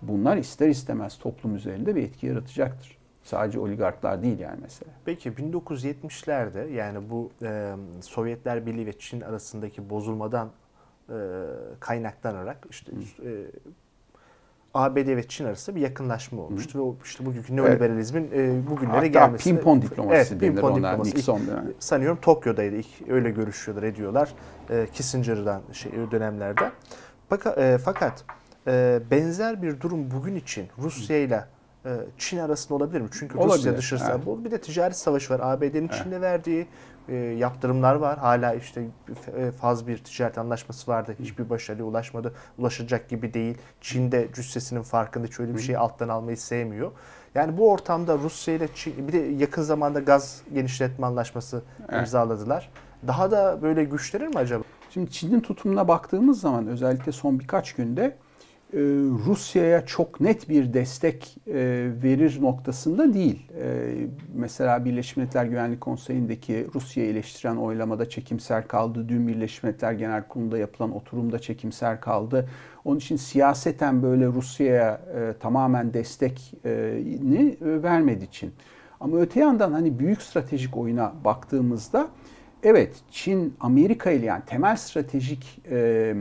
Bunlar 0.01 0.37
ister 0.37 0.69
istemez 0.69 1.17
toplum 1.17 1.55
üzerinde 1.55 1.95
bir 1.95 2.03
etki 2.03 2.27
yaratacaktır. 2.27 2.97
Sadece 3.23 3.59
oligarklar 3.59 4.23
değil 4.23 4.39
yani 4.39 4.59
mesela. 4.61 4.91
Peki 5.05 5.31
1970'lerde 5.31 6.71
yani 6.71 7.09
bu 7.09 7.31
e, 7.43 7.75
Sovyetler 8.01 8.65
Birliği 8.65 8.85
ve 8.85 8.99
Çin 8.99 9.21
arasındaki 9.21 9.89
bozulmadan 9.89 10.49
e, 11.09 11.15
kaynaklanarak 11.79 12.67
işte 12.69 12.91
e, 13.25 13.31
ABD 14.75 15.07
ve 15.07 15.27
Çin 15.27 15.45
arasında 15.45 15.75
bir 15.75 15.81
yakınlaşma 15.81 16.41
olmuştu. 16.41 16.79
Hı. 16.79 16.83
Ve 16.83 16.95
işte 17.03 17.25
bugünkü 17.25 17.55
neoliberalizmin 17.55 18.31
e, 18.33 18.67
bugünlere 18.69 18.95
Hatta 18.95 19.07
gelmesi. 19.07 19.43
pimpon 19.43 19.81
diplomasi 19.81 20.15
evet, 20.15 20.31
denir 20.31 20.39
pimpon 20.39 20.75
diplomasi. 20.75 21.15
Nixon 21.15 21.39
ilk, 21.39 21.49
Sanıyorum 21.79 22.17
Tokyo'daydı 22.21 22.75
ilk 22.75 23.09
öyle 23.09 23.31
görüşüyorlar, 23.31 23.83
ediyorlar. 23.83 24.33
E, 24.69 24.87
Kissinger'dan 24.93 25.61
şey, 25.71 25.91
dönemlerde. 26.11 26.71
Fakat, 27.29 27.57
e, 27.57 27.77
fakat 27.77 28.25
e, 28.67 28.99
benzer 29.11 29.61
bir 29.61 29.81
durum 29.81 30.11
bugün 30.11 30.35
için 30.35 30.67
Rusya 30.77 31.17
ile 31.17 31.45
e, 31.85 31.89
Çin 32.17 32.37
arasında 32.37 32.75
olabilir 32.75 33.01
mi? 33.01 33.07
Çünkü 33.11 33.37
Olabilir, 33.37 33.57
Rusya 33.57 33.77
dışarısı 33.77 34.11
evet. 34.11 34.45
bir 34.45 34.51
de 34.51 34.61
ticaret 34.61 34.97
savaşı 34.97 35.33
var. 35.33 35.39
ABD'nin 35.43 35.89
Evet. 35.89 36.03
Çin'le 36.03 36.21
verdiği 36.21 36.67
e, 37.09 37.15
yaptırımlar 37.15 37.95
var. 37.95 38.17
Hala 38.17 38.53
işte 38.53 38.87
e, 39.37 39.51
faz 39.51 39.87
bir 39.87 39.97
ticaret 39.97 40.37
anlaşması 40.37 40.91
vardı. 40.91 41.15
Hiçbir 41.19 41.49
başarıya 41.49 41.85
ulaşmadı. 41.85 42.33
Ulaşacak 42.57 43.09
gibi 43.09 43.33
değil. 43.33 43.57
Çin 43.81 44.11
de 44.11 44.27
cüssesinin 44.33 44.81
farkında. 44.81 45.27
Hiç 45.27 45.39
öyle 45.39 45.55
bir 45.55 45.59
şeyi 45.59 45.77
alttan 45.77 46.09
almayı 46.09 46.37
sevmiyor. 46.37 46.91
Yani 47.35 47.57
bu 47.57 47.71
ortamda 47.71 48.17
Rusya 48.17 48.53
ile 48.53 48.67
Çin 48.75 49.07
bir 49.07 49.13
de 49.13 49.17
yakın 49.17 49.61
zamanda 49.61 49.99
gaz 49.99 50.41
genişletme 50.53 51.05
anlaşması 51.05 51.61
Evet. 51.89 51.99
imzaladılar. 51.99 52.71
Daha 53.07 53.31
da 53.31 53.61
böyle 53.61 53.83
güçlenir 53.83 54.27
mi 54.27 54.35
acaba? 54.35 54.63
Şimdi 54.89 55.11
Çin'in 55.11 55.39
tutumuna 55.39 55.87
baktığımız 55.87 56.41
zaman 56.41 56.67
özellikle 56.67 57.11
son 57.11 57.39
birkaç 57.39 57.73
günde 57.73 58.15
e, 58.75 58.79
Rusya'ya 59.25 59.85
çok 59.85 60.21
net 60.21 60.49
bir 60.49 60.73
destek 60.73 61.37
e, 61.47 61.53
verir 62.03 62.41
noktasında 62.41 63.13
değil. 63.13 63.51
E, 63.61 63.93
Mesela 64.33 64.85
Birleşmiş 64.85 65.17
Milletler 65.17 65.45
Güvenlik 65.45 65.81
Konseyi'ndeki 65.81 66.67
Rusya'yı 66.75 67.09
eleştiren 67.09 67.55
oylamada 67.55 68.09
çekimser 68.09 68.67
kaldı. 68.67 69.09
Dün 69.09 69.27
Birleşmiş 69.27 69.63
Milletler 69.63 69.91
Genel 69.91 70.27
Kurulu'nda 70.27 70.57
yapılan 70.57 70.95
oturumda 70.95 71.39
çekimser 71.39 72.01
kaldı. 72.01 72.49
Onun 72.85 72.97
için 72.97 73.15
siyaseten 73.15 74.03
böyle 74.03 74.25
Rusya'ya 74.27 75.01
tamamen 75.39 75.93
destekini 75.93 77.57
e, 77.61 77.83
vermedi 77.83 78.27
Çin. 78.31 78.53
Ama 78.99 79.17
öte 79.17 79.39
yandan 79.39 79.71
hani 79.71 79.99
büyük 79.99 80.21
stratejik 80.21 80.77
oyuna 80.77 81.13
baktığımızda 81.25 82.07
Evet, 82.65 82.95
Çin 83.11 83.53
Amerika 83.59 84.11
ile 84.11 84.25
yani 84.25 84.43
temel 84.45 84.75
stratejik 84.75 85.61
e, 85.71 86.15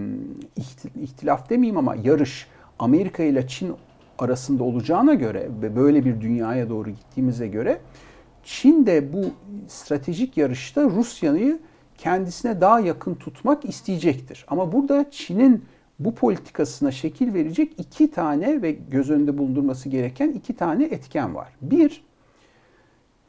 ihti- 0.57 1.01
ihtilaf 1.03 1.51
demeyeyim 1.51 1.77
ama 1.77 1.95
yarış 2.05 2.47
Amerika 2.79 3.23
ile 3.23 3.47
Çin 3.47 3.75
arasında 4.19 4.65
olacağına 4.65 5.15
göre 5.15 5.49
ve 5.63 5.77
böyle 5.77 6.05
bir 6.05 6.21
dünyaya 6.21 6.69
doğru 6.69 6.91
gittiğimize 6.91 7.47
göre 7.49 7.81
Çin 8.43 8.87
de 8.87 9.13
bu 9.13 9.25
stratejik 9.69 10.37
yarışta 10.37 10.85
Rusya'yı 10.85 11.59
kendisine 11.99 12.61
daha 12.61 12.81
yakın 12.81 13.15
tutmak 13.15 13.65
isteyecektir. 13.65 14.45
Ama 14.49 14.73
burada 14.73 15.11
Çin'in 15.11 15.65
bu 15.99 16.15
politikasına 16.15 16.91
şekil 16.91 17.35
verecek 17.35 17.73
iki 17.79 18.11
tane 18.11 18.63
ve 18.63 18.73
göz 18.73 19.11
önünde 19.11 19.39
bulundurması 19.39 19.89
gereken 19.89 20.29
iki 20.29 20.57
tane 20.57 20.85
etken 20.85 21.35
var. 21.35 21.49
Bir, 21.63 22.05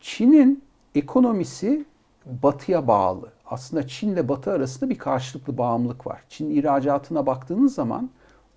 Çin'in 0.01 0.63
ekonomisi 0.95 1.85
batıya 2.25 2.87
bağlı. 2.87 3.31
Aslında 3.45 3.87
Çin 3.87 4.09
ile 4.09 4.29
batı 4.29 4.51
arasında 4.51 4.89
bir 4.89 4.97
karşılıklı 4.97 5.57
bağımlılık 5.57 6.07
var. 6.07 6.23
Çin 6.29 6.49
ihracatına 6.49 7.25
baktığınız 7.25 7.75
zaman 7.75 8.09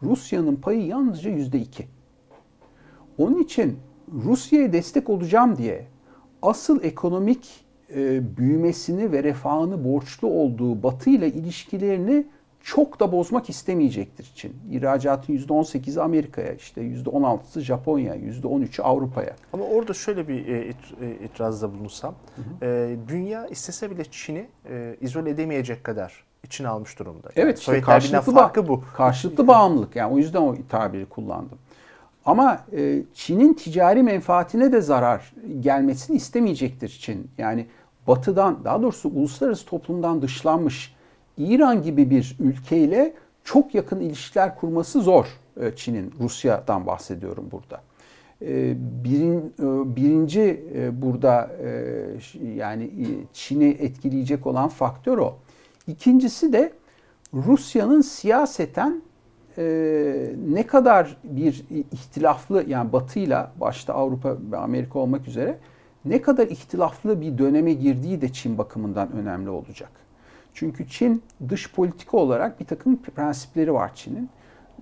Rusya'nın 0.02 0.56
payı 0.56 0.86
yalnızca 0.86 1.30
yüzde 1.30 1.58
iki. 1.58 1.88
Onun 3.18 3.42
için 3.42 3.78
Rusya'ya 4.24 4.72
destek 4.72 5.10
olacağım 5.10 5.56
diye 5.56 5.86
asıl 6.42 6.82
ekonomik 6.82 7.64
e, 7.94 8.36
büyümesini 8.36 9.12
ve 9.12 9.22
refahını 9.22 9.84
borçlu 9.84 10.28
olduğu 10.28 10.82
Batı 10.82 11.10
ile 11.10 11.28
ilişkilerini 11.28 12.26
çok 12.74 13.00
da 13.00 13.12
bozmak 13.12 13.50
istemeyecektir 13.50 14.32
Çin. 14.34 14.56
İhracatın 14.70 15.32
%18'i 15.38 16.00
Amerika'ya, 16.02 16.52
işte 16.52 16.80
%16'sı 16.82 17.60
Japonya'ya, 17.60 18.14
%13'ü 18.16 18.82
Avrupa'ya. 18.82 19.36
Ama 19.52 19.64
orada 19.64 19.92
şöyle 19.94 20.28
bir 20.28 20.46
e, 20.46 20.68
it- 20.68 21.02
e, 21.02 21.24
itirazda 21.24 21.72
bulunsam, 21.74 22.14
e, 22.62 22.96
dünya 23.08 23.46
istese 23.46 23.90
bile 23.90 24.04
Çin'i 24.10 24.46
e, 24.70 24.96
izole 25.00 25.30
edemeyecek 25.30 25.84
kadar 25.84 26.24
içine 26.44 26.68
almış 26.68 26.98
durumda. 26.98 27.28
Yani 27.36 27.44
Evet, 27.44 27.58
işte 27.58 27.80
karşılıklı, 27.80 28.32
farkı 28.34 28.68
bu. 28.68 28.82
karşılıklı 28.96 29.46
bağımlılık. 29.46 29.96
Yani 29.96 30.14
o 30.14 30.18
yüzden 30.18 30.40
o 30.42 30.54
tabiri 30.68 31.06
kullandım. 31.06 31.58
Ama 32.24 32.64
e, 32.76 33.02
Çin'in 33.14 33.54
ticari 33.54 34.02
menfaatine 34.02 34.72
de 34.72 34.80
zarar 34.80 35.32
gelmesini 35.60 36.16
istemeyecektir 36.16 36.88
Çin. 36.88 37.30
Yani 37.38 37.66
batıdan, 38.06 38.64
daha 38.64 38.82
doğrusu 38.82 39.08
uluslararası 39.08 39.66
toplumdan 39.66 40.22
dışlanmış 40.22 40.94
İran 41.38 41.82
gibi 41.82 42.10
bir 42.10 42.36
ülkeyle 42.40 43.14
çok 43.44 43.74
yakın 43.74 44.00
ilişkiler 44.00 44.56
kurması 44.56 45.00
zor 45.00 45.26
e, 45.60 45.76
Çin'in. 45.76 46.14
Rusya'dan 46.20 46.86
bahsediyorum 46.86 47.48
burada. 47.52 47.80
E, 48.42 48.74
birin, 49.04 49.38
e, 49.38 49.96
birinci 49.96 50.64
e, 50.74 51.02
burada 51.02 51.50
e, 51.62 52.50
yani 52.56 52.90
Çin'i 53.32 53.68
etkileyecek 53.68 54.46
olan 54.46 54.68
faktör 54.68 55.18
o. 55.18 55.36
İkincisi 55.86 56.52
de 56.52 56.72
Rusya'nın 57.34 58.00
siyaseten 58.00 59.02
ne 60.48 60.66
kadar 60.66 61.16
bir 61.24 61.64
ihtilaflı 61.70 62.64
yani 62.68 62.92
Batı'yla 62.92 63.52
başta 63.60 63.94
Avrupa 63.94 64.36
ve 64.52 64.56
Amerika 64.56 64.98
olmak 64.98 65.28
üzere 65.28 65.58
ne 66.04 66.22
kadar 66.22 66.46
ihtilaflı 66.46 67.20
bir 67.20 67.38
döneme 67.38 67.72
girdiği 67.72 68.20
de 68.20 68.32
Çin 68.32 68.58
bakımından 68.58 69.12
önemli 69.12 69.50
olacak. 69.50 69.90
Çünkü 70.58 70.88
Çin 70.88 71.22
dış 71.48 71.72
politika 71.72 72.16
olarak 72.16 72.60
bir 72.60 72.64
takım 72.64 73.02
prensipleri 73.02 73.72
var 73.74 73.94
Çin'in. 73.94 74.30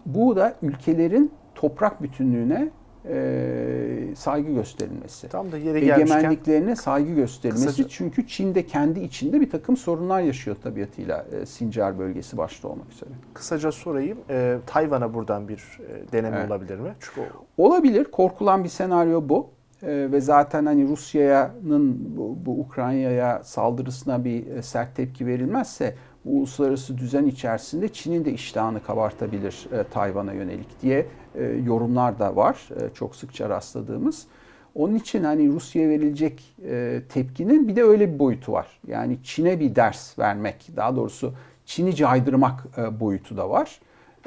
Bu 0.06 0.36
da 0.36 0.54
ülkelerin 0.62 1.32
toprak 1.54 2.02
bütünlüğüne 2.02 2.68
e, 3.08 4.14
saygı 4.16 4.52
gösterilmesi. 4.52 5.28
Tam 5.28 5.52
da 5.52 5.58
gelmişken 5.58 6.00
Egemenliklerine 6.00 6.76
saygı 6.76 7.12
gösterilmesi. 7.14 7.66
Kısaca- 7.82 7.88
Çünkü 7.88 8.26
Çin 8.26 8.54
de 8.54 8.66
kendi 8.66 9.00
içinde 9.00 9.40
bir 9.40 9.50
takım 9.50 9.76
sorunlar 9.76 10.20
yaşıyor 10.20 10.56
tabiatıyla 10.62 11.26
e, 11.42 11.46
Sincar 11.46 11.98
bölgesi 11.98 12.36
başta 12.36 12.68
olmak 12.68 12.92
üzere. 12.92 13.10
kısaca 13.34 13.72
sorayım. 13.72 14.18
E, 14.30 14.56
Tayvan'a 14.66 15.14
buradan 15.14 15.48
bir 15.48 15.78
e, 15.88 16.12
deneme 16.12 16.36
Evet. 16.36 16.50
olabilir 16.50 16.78
mi? 16.78 16.94
Çünkü 17.00 17.20
o, 17.58 17.64
Olabilir. 17.66 18.04
Korkulan 18.04 18.64
bir 18.64 18.68
senaryo 18.68 19.28
bu. 19.28 19.50
Ee, 19.86 20.12
ve 20.12 20.20
zaten 20.20 20.66
hani 20.66 20.88
Rusya'nın 20.88 22.16
bu, 22.16 22.38
bu 22.46 22.60
Ukrayna'ya 22.60 23.44
saldırısına 23.44 24.24
bir 24.24 24.46
e, 24.46 24.62
sert 24.62 24.96
tepki 24.96 25.26
verilmezse 25.26 25.94
bu 26.24 26.38
uluslararası 26.38 26.98
düzen 26.98 27.26
içerisinde 27.26 27.88
Çin'in 27.88 28.24
de 28.24 28.32
iştahını 28.32 28.82
kabartabilir 28.82 29.68
e, 29.72 29.84
Tayvan'a 29.84 30.32
yönelik 30.32 30.82
diye 30.82 31.06
e, 31.34 31.44
yorumlar 31.44 32.18
da 32.18 32.36
var. 32.36 32.68
E, 32.80 32.94
çok 32.94 33.16
sıkça 33.16 33.48
rastladığımız. 33.48 34.26
Onun 34.74 34.94
için 34.94 35.24
hani 35.24 35.48
Rusya'ya 35.48 35.88
verilecek 35.88 36.56
e, 36.64 37.02
tepkinin 37.08 37.68
bir 37.68 37.76
de 37.76 37.82
öyle 37.82 38.14
bir 38.14 38.18
boyutu 38.18 38.52
var. 38.52 38.80
Yani 38.86 39.18
Çin'e 39.22 39.60
bir 39.60 39.74
ders 39.74 40.18
vermek, 40.18 40.68
daha 40.76 40.96
doğrusu 40.96 41.34
Çin'i 41.66 41.94
caydırmak 41.94 42.64
e, 42.78 43.00
boyutu 43.00 43.36
da 43.36 43.50
var. 43.50 43.80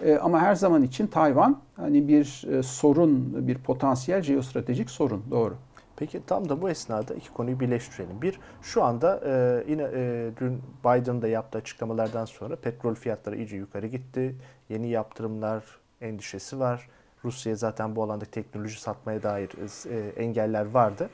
E, 0.06 0.18
ama 0.18 0.42
her 0.42 0.56
zaman 0.56 0.84
için 0.84 1.08
Tayvan 1.08 1.62
hani 1.76 2.08
bir 2.08 2.46
e, 2.52 2.64
sorun, 2.64 3.48
bir 3.48 3.58
potansiyel 3.58 4.22
jeostratejik 4.22 4.90
sorun. 4.90 5.24
Doğru. 5.32 5.56
Peki 6.00 6.22
tam 6.28 6.50
da 6.50 6.62
bu 6.62 6.70
esnada 6.70 7.14
iki 7.14 7.34
konuyu 7.34 7.60
birleştirelim. 7.60 8.22
Bir, 8.22 8.40
şu 8.62 8.84
anda 8.84 9.22
e, 9.26 9.64
yine 9.72 9.90
e, 9.94 10.32
dün 10.40 10.62
Biden'ın 10.84 11.22
da 11.22 11.28
yaptığı 11.28 11.58
açıklamalardan 11.58 12.26
sonra 12.26 12.56
petrol 12.56 12.96
fiyatları 12.96 13.38
iyice 13.38 13.58
yukarı 13.58 13.88
gitti. 13.88 14.36
Yeni 14.70 14.90
yaptırımlar 14.90 15.64
endişesi 16.02 16.60
var. 16.60 16.90
Rusya'ya 17.26 17.56
zaten 17.56 17.96
bu 17.96 18.04
alanda 18.04 18.26
teknoloji 18.26 18.82
satmaya 18.82 19.24
dair 19.24 19.50
e, 19.90 20.24
engeller 20.24 20.66
vardı. 20.66 21.10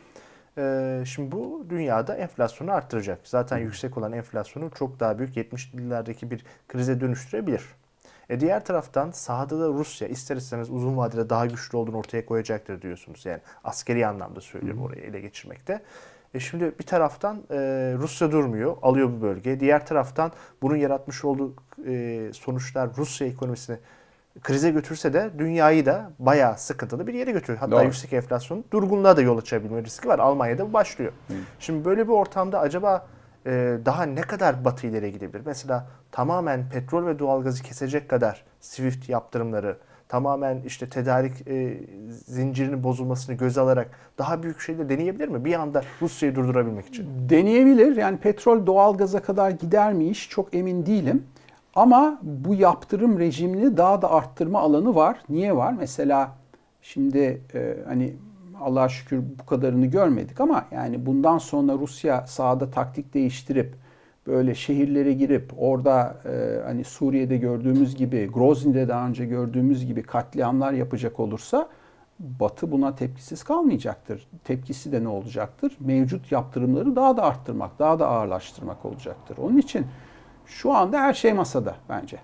E, 0.58 1.04
şimdi 1.06 1.32
bu 1.32 1.66
dünyada 1.70 2.16
enflasyonu 2.16 2.72
arttıracak. 2.72 3.20
Zaten 3.24 3.58
yüksek 3.58 3.98
olan 3.98 4.14
enflasyonu 4.14 4.70
çok 4.72 5.00
daha 5.00 5.20
büyük 5.20 5.38
70'lerdeki 5.38 6.32
bir 6.32 6.46
krize 6.68 7.02
dönüştürebilir. 7.02 7.64
E 8.30 8.40
diğer 8.40 8.66
taraftan 8.66 9.12
sahada 9.12 9.60
da 9.60 9.68
Rusya 9.68 10.08
ister 10.08 10.36
istemez 10.36 10.70
uzun 10.70 10.98
vadede 10.98 11.30
daha 11.30 11.46
güçlü 11.46 11.78
olduğunu 11.78 11.98
ortaya 11.98 12.26
koyacaktır 12.26 12.82
diyorsunuz. 12.82 13.26
Yani 13.26 13.40
askeri 13.64 14.08
anlamda 14.08 14.42
söylüyorum 14.42 14.82
orayı 14.82 15.02
ele 15.02 15.20
geçirmekte. 15.20 15.82
E 16.34 16.40
şimdi 16.40 16.74
bir 16.80 16.86
taraftan 16.86 17.38
e, 17.52 17.58
Rusya 17.98 18.32
durmuyor, 18.32 18.78
alıyor 18.82 19.10
bu 19.10 19.22
bölgeyi. 19.22 19.60
Diğer 19.60 19.86
taraftan 19.86 20.32
bunun 20.62 20.76
yaratmış 20.76 21.26
olduğu 21.26 21.54
e, 21.88 22.30
sonuçlar 22.34 22.90
Rusya 22.98 23.28
ekonomisini 23.28 23.78
krize 24.42 24.72
götürse 24.72 25.14
de 25.14 25.30
dünyayı 25.38 25.86
da 25.86 26.12
bayağı 26.20 26.58
sıkıntılı 26.58 27.08
bir 27.08 27.14
yere 27.14 27.32
götürüyor. 27.32 27.60
Hatta 27.60 27.72
Doğru. 27.72 27.84
yüksek 27.84 28.14
enflasyonun 28.14 28.66
durgunluğa 28.72 29.18
da 29.18 29.22
yol 29.22 29.38
açabilme 29.38 29.84
riski 29.84 30.08
var. 30.08 30.20
Almanya'da 30.20 30.70
bu 30.70 30.74
başlıyor. 30.74 31.12
Şimdi 31.60 31.86
böyle 31.86 32.08
bir 32.08 32.14
ortamda 32.14 32.60
acaba 32.60 33.08
e, 33.46 33.78
daha 33.86 34.04
ne 34.04 34.22
kadar 34.22 34.66
batı 34.66 34.88
ileri 34.88 35.12
gidebilir? 35.12 35.42
Mesela 35.46 35.88
tamamen 36.12 36.70
petrol 36.70 37.06
ve 37.06 37.20
doğalgazı 37.20 37.64
kesecek 37.64 38.10
kadar 38.10 38.44
SWIFT 38.62 39.10
yaptırımları, 39.10 39.78
tamamen 40.10 40.62
işte 40.66 40.90
tedarik 40.90 41.48
e, 41.48 41.78
zincirinin 42.10 42.84
bozulmasını 42.84 43.36
göze 43.36 43.62
alarak 43.62 43.90
daha 44.18 44.44
büyük 44.44 44.60
şeyler 44.60 44.90
deneyebilir 44.90 45.28
mi? 45.28 45.46
Bir 45.46 45.54
anda 45.54 45.84
Rusya'yı 46.02 46.36
durdurabilmek 46.36 46.88
için. 46.88 47.30
Deneyebilir. 47.30 47.96
Yani 47.96 48.18
petrol 48.18 48.66
doğalgaza 48.66 49.22
kadar 49.22 49.50
gider 49.50 49.94
mi 49.94 50.08
iş 50.08 50.30
çok 50.30 50.56
emin 50.56 50.86
değilim. 50.86 51.24
Ama 51.76 52.20
bu 52.22 52.56
yaptırım 52.56 53.20
rejimini 53.20 53.78
daha 53.78 54.02
da 54.02 54.12
arttırma 54.12 54.60
alanı 54.60 54.96
var. 54.96 55.18
Niye 55.30 55.56
var? 55.56 55.76
Mesela 55.80 56.32
şimdi 56.82 57.42
e, 57.54 57.78
hani 57.88 58.14
Allah'a 58.62 58.90
şükür 58.90 59.24
bu 59.40 59.46
kadarını 59.46 59.86
görmedik 59.86 60.42
ama 60.42 60.66
yani 60.72 61.06
bundan 61.06 61.38
sonra 61.38 61.74
Rusya 61.74 62.28
sahada 62.28 62.72
taktik 62.72 63.14
değiştirip 63.14 63.76
böyle 64.28 64.56
şehirlere 64.56 65.14
girip 65.14 65.54
orada 65.58 66.18
e, 66.26 66.62
hani 66.66 66.84
Suriye'de 66.84 67.38
gördüğümüz 67.38 67.96
gibi, 67.96 68.26
Grozny'de 68.26 68.88
daha 68.88 69.08
önce 69.08 69.26
gördüğümüz 69.26 69.86
gibi 69.86 70.04
katliamlar 70.04 70.74
yapacak 70.74 71.20
olursa 71.20 71.70
Batı 72.20 72.72
buna 72.72 72.96
tepkisiz 72.96 73.44
kalmayacaktır. 73.44 74.28
Tepkisi 74.44 74.92
de 74.92 75.04
ne 75.04 75.08
olacaktır? 75.08 75.78
Mevcut 75.80 76.32
yaptırımları 76.32 76.96
daha 76.96 77.18
da 77.18 77.24
arttırmak, 77.24 77.80
daha 77.80 78.00
da 78.00 78.08
ağırlaştırmak 78.08 78.86
olacaktır. 78.86 79.38
Onun 79.38 79.58
için 79.58 79.86
şu 80.46 80.74
anda 80.74 81.00
her 81.00 81.14
şey 81.14 81.34
masada 81.34 81.76
bence. 81.90 82.18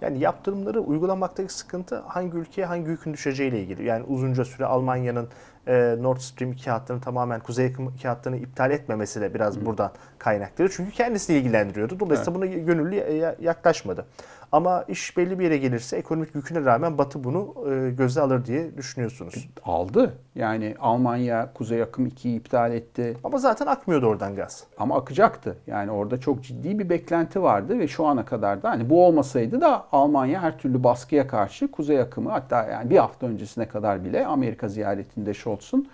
Yani 0.00 0.18
yaptırımları 0.18 0.80
uygulamaktaki 0.80 1.54
sıkıntı 1.54 1.98
hangi 1.98 2.36
ülkeye 2.36 2.66
hangi 2.66 2.90
yükün 2.90 3.12
düşeceğiyle 3.12 3.62
ilgili. 3.62 3.84
Yani 3.84 4.04
uzunca 4.04 4.44
süre 4.44 4.66
Almanya'nın 4.66 5.28
e, 5.66 5.96
Nord 6.00 6.18
Stream 6.18 6.52
2 6.52 6.70
hattını 6.70 7.00
tamamen 7.00 7.40
Kuzey 7.40 7.66
Akım 7.66 7.88
2 7.88 8.08
hattını 8.08 8.36
iptal 8.36 8.70
etmemesi 8.70 9.20
de 9.20 9.34
biraz 9.34 9.56
Hı. 9.56 9.66
buradan 9.66 9.92
kaynaklanıyor. 10.18 10.74
Çünkü 10.76 10.90
kendisini 10.90 11.36
ilgilendiriyordu. 11.36 12.00
Dolayısıyla 12.00 12.40
evet. 12.40 12.54
buna 12.54 12.62
gönüllü 12.64 12.96
yaklaşmadı. 13.40 14.06
Ama 14.54 14.84
iş 14.88 15.16
belli 15.16 15.38
bir 15.38 15.44
yere 15.44 15.56
gelirse 15.56 15.96
ekonomik 15.96 16.34
yüküne 16.34 16.64
rağmen 16.64 16.98
Batı 16.98 17.24
bunu 17.24 17.54
e, 17.70 17.90
göze 17.90 18.20
alır 18.20 18.44
diye 18.44 18.76
düşünüyorsunuz. 18.76 19.48
Aldı. 19.64 20.18
Yani 20.34 20.74
Almanya 20.80 21.52
Kuzey 21.54 21.82
Akım 21.82 22.06
2'yi 22.06 22.36
iptal 22.36 22.72
etti. 22.72 23.16
Ama 23.24 23.38
zaten 23.38 23.66
akmıyordu 23.66 24.06
oradan 24.06 24.36
gaz. 24.36 24.64
Ama 24.78 24.96
akacaktı. 24.96 25.56
Yani 25.66 25.90
orada 25.90 26.20
çok 26.20 26.42
ciddi 26.42 26.78
bir 26.78 26.88
beklenti 26.88 27.42
vardı 27.42 27.78
ve 27.78 27.88
şu 27.88 28.06
ana 28.06 28.24
kadar 28.24 28.62
da 28.62 28.70
hani 28.70 28.90
bu 28.90 29.06
olmasaydı 29.06 29.60
da 29.60 29.86
Almanya 29.92 30.42
her 30.42 30.58
türlü 30.58 30.84
baskıya 30.84 31.26
karşı 31.26 31.70
Kuzey 31.70 32.00
Akımı 32.00 32.30
hatta 32.30 32.64
yani 32.64 32.90
bir 32.90 32.98
hafta 32.98 33.26
öncesine 33.26 33.68
kadar 33.68 34.04
bile 34.04 34.26
Amerika 34.26 34.68
ziyaretinde 34.68 35.34
Scholz'un 35.34 35.88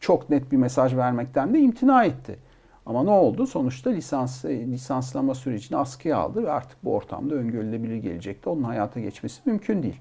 çok 0.00 0.30
net 0.30 0.52
bir 0.52 0.56
mesaj 0.56 0.96
vermekten 0.96 1.54
de 1.54 1.58
imtina 1.58 2.04
etti. 2.04 2.38
Ama 2.86 3.04
ne 3.04 3.10
oldu? 3.10 3.46
Sonuçta 3.46 3.90
lisans 3.90 4.44
lisanslama 4.44 5.34
sürecini 5.34 5.78
askıya 5.78 6.16
aldı 6.18 6.42
ve 6.42 6.50
artık 6.50 6.84
bu 6.84 6.94
ortamda 6.94 7.34
öngörülebilir 7.34 7.96
gelecekte 7.96 8.50
onun 8.50 8.62
hayata 8.62 9.00
geçmesi 9.00 9.40
mümkün 9.44 9.82
değil. 9.82 10.00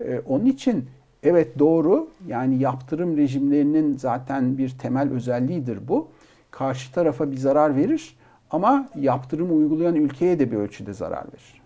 Ee, 0.00 0.20
onun 0.26 0.46
için 0.46 0.88
evet 1.22 1.58
doğru 1.58 2.08
yani 2.26 2.58
yaptırım 2.58 3.16
rejimlerinin 3.16 3.96
zaten 3.96 4.58
bir 4.58 4.70
temel 4.70 5.12
özelliğidir 5.12 5.88
bu. 5.88 6.08
Karşı 6.50 6.92
tarafa 6.92 7.30
bir 7.30 7.36
zarar 7.36 7.76
verir 7.76 8.16
ama 8.50 8.88
yaptırım 8.94 9.58
uygulayan 9.58 9.94
ülkeye 9.94 10.38
de 10.38 10.52
bir 10.52 10.56
ölçüde 10.56 10.92
zarar 10.92 11.24
verir. 11.32 11.62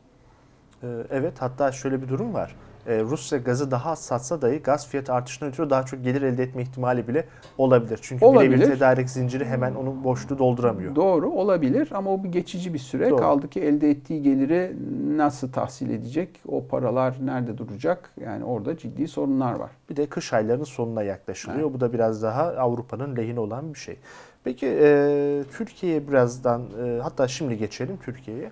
Ee, 0.82 1.06
evet 1.10 1.34
hatta 1.42 1.72
şöyle 1.72 2.02
bir 2.02 2.08
durum 2.08 2.34
var 2.34 2.56
e, 2.86 3.00
Rusya 3.00 3.38
gazı 3.38 3.70
daha 3.70 3.90
az 3.90 3.98
satsa 3.98 4.42
dahi 4.42 4.58
gaz 4.58 4.88
fiyatı 4.88 5.12
artışından 5.12 5.52
ötürü 5.52 5.70
daha 5.70 5.82
çok 5.82 6.04
gelir 6.04 6.22
elde 6.22 6.42
etme 6.42 6.62
ihtimali 6.62 7.08
bile 7.08 7.24
olabilir. 7.58 7.98
Çünkü 8.02 8.26
birebir 8.26 8.64
tedarik 8.64 9.10
zinciri 9.10 9.44
hemen 9.44 9.74
onun 9.74 10.04
boşluğu 10.04 10.38
dolduramıyor. 10.38 10.94
Doğru 10.94 11.30
olabilir 11.30 11.88
ama 11.94 12.14
o 12.14 12.24
bir 12.24 12.28
geçici 12.28 12.74
bir 12.74 12.78
süre. 12.78 13.10
Doğru. 13.10 13.20
Kaldı 13.20 13.48
ki 13.48 13.60
elde 13.60 13.90
ettiği 13.90 14.22
geliri 14.22 14.76
nasıl 15.16 15.52
tahsil 15.52 15.90
edecek? 15.90 16.40
O 16.48 16.66
paralar 16.66 17.16
nerede 17.24 17.58
duracak? 17.58 18.10
Yani 18.20 18.44
orada 18.44 18.76
ciddi 18.76 19.08
sorunlar 19.08 19.54
var. 19.54 19.70
Bir 19.90 19.96
de 19.96 20.06
kış 20.06 20.32
aylarının 20.32 20.64
sonuna 20.64 21.02
yaklaşılıyor. 21.02 21.62
Evet. 21.62 21.74
Bu 21.74 21.80
da 21.80 21.92
biraz 21.92 22.22
daha 22.22 22.42
Avrupa'nın 22.42 23.16
lehine 23.16 23.40
olan 23.40 23.74
bir 23.74 23.78
şey. 23.78 23.96
Peki 24.44 24.66
e, 24.66 25.42
Türkiye'ye 25.56 26.08
birazdan 26.08 26.62
e, 26.84 27.00
hatta 27.02 27.28
şimdi 27.28 27.58
geçelim 27.58 27.98
Türkiye'ye. 28.04 28.50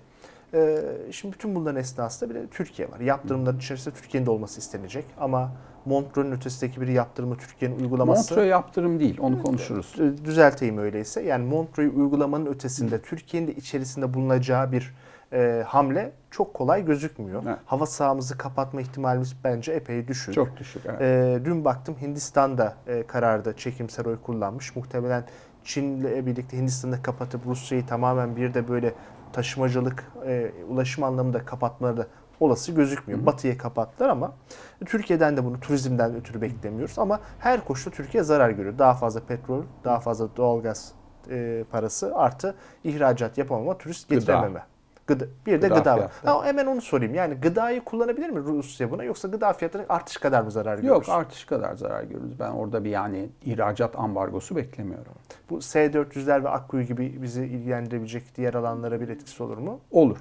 Ee, 0.53 0.79
şimdi 1.11 1.33
bütün 1.33 1.55
bunların 1.55 1.79
esnasında 1.79 2.29
bir 2.29 2.35
de 2.35 2.47
Türkiye 2.47 2.91
var. 2.91 2.99
Yaptırımların 2.99 3.57
içerisinde 3.57 3.95
Türkiye'nin 3.95 4.25
de 4.25 4.31
olması 4.31 4.59
istenecek 4.59 5.05
ama 5.19 5.51
Montreux'un 5.85 6.31
ötesindeki 6.31 6.81
bir 6.81 6.87
yaptırımı 6.87 7.37
Türkiye'nin 7.37 7.79
uygulaması... 7.79 8.33
Montreux 8.33 8.51
yaptırım 8.51 8.99
değil, 8.99 9.17
onu 9.19 9.43
konuşuruz. 9.43 9.95
Düzelteyim 10.25 10.77
öyleyse. 10.77 11.21
Yani 11.21 11.45
Montreux 11.45 11.93
uygulamanın 11.95 12.45
ötesinde 12.45 13.01
Türkiye'nin 13.01 13.47
de 13.47 13.55
içerisinde 13.55 14.13
bulunacağı 14.13 14.71
bir 14.71 14.93
e, 15.33 15.63
hamle 15.67 16.11
çok 16.31 16.53
kolay 16.53 16.85
gözükmüyor. 16.85 17.43
Evet. 17.47 17.57
Hava 17.65 17.85
sahamızı 17.85 18.37
kapatma 18.37 18.81
ihtimalimiz 18.81 19.35
bence 19.43 19.71
epey 19.71 20.07
düşük. 20.07 20.33
Çok 20.33 20.57
düşük. 20.57 20.81
Evet. 20.85 21.01
E, 21.01 21.45
dün 21.45 21.65
baktım 21.65 21.95
Hindistan'da 22.01 22.73
e, 22.87 23.03
kararda 23.07 23.57
çekimsel 23.57 24.07
oy 24.07 24.21
kullanmış. 24.21 24.75
Muhtemelen 24.75 25.23
Çin'le 25.63 26.25
birlikte 26.25 26.57
Hindistan'da 26.57 27.01
kapatıp 27.01 27.45
Rusya'yı 27.45 27.85
tamamen 27.85 28.35
bir 28.35 28.53
de 28.53 28.67
böyle 28.67 28.93
taşımacılık, 29.33 30.11
e, 30.25 30.51
ulaşım 30.69 31.03
anlamında 31.03 31.45
kapatmaları 31.45 31.97
da 31.97 32.07
olası 32.39 32.71
gözükmüyor. 32.71 33.21
Hı. 33.21 33.25
Batı'ya 33.25 33.57
kapattılar 33.57 34.09
ama 34.09 34.33
Türkiye'den 34.85 35.37
de 35.37 35.45
bunu 35.45 35.59
turizmden 35.59 36.15
ötürü 36.15 36.41
beklemiyoruz. 36.41 36.99
Ama 36.99 37.19
her 37.39 37.65
koşulda 37.65 37.95
Türkiye 37.95 38.23
zarar 38.23 38.49
görüyor. 38.49 38.77
Daha 38.77 38.93
fazla 38.93 39.19
petrol, 39.19 39.63
daha 39.83 39.99
fazla 39.99 40.37
doğalgaz 40.37 40.91
e, 41.29 41.63
parası 41.71 42.15
artı 42.15 42.55
ihracat 42.83 43.37
yapamama, 43.37 43.77
turist 43.77 44.09
getirememe. 44.09 44.47
Gıda. 44.47 44.72
Gıda, 45.07 45.25
bir 45.45 45.51
de 45.51 45.67
gıda, 45.67 45.79
gıda 45.79 45.97
var. 45.97 46.11
Ha, 46.25 46.45
hemen 46.45 46.65
onu 46.65 46.81
sorayım. 46.81 47.15
Yani 47.15 47.33
gıdayı 47.33 47.81
kullanabilir 47.81 48.29
mi 48.29 48.39
Rusya 48.39 48.91
buna 48.91 49.03
yoksa 49.03 49.27
gıda 49.27 49.53
fiyatları 49.53 49.85
artış 49.89 50.17
kadar 50.17 50.41
mı 50.41 50.51
zarar 50.51 50.75
görürüz? 50.75 50.89
Yok 50.89 51.09
artış 51.09 51.45
kadar 51.45 51.75
zarar 51.75 52.03
görürüz. 52.03 52.39
Ben 52.39 52.51
orada 52.51 52.83
bir 52.83 52.89
yani 52.89 53.29
ihracat 53.45 53.99
ambargosu 53.99 54.55
beklemiyorum. 54.55 55.13
Bu 55.49 55.61
S-400'ler 55.61 56.43
ve 56.43 56.49
Akkuyu 56.49 56.83
gibi 56.83 57.21
bizi 57.21 57.45
ilgilendirebilecek 57.45 58.35
diğer 58.35 58.53
alanlara 58.53 59.01
bir 59.01 59.09
etkisi 59.09 59.43
olur 59.43 59.57
mu? 59.57 59.79
Olur. 59.91 60.17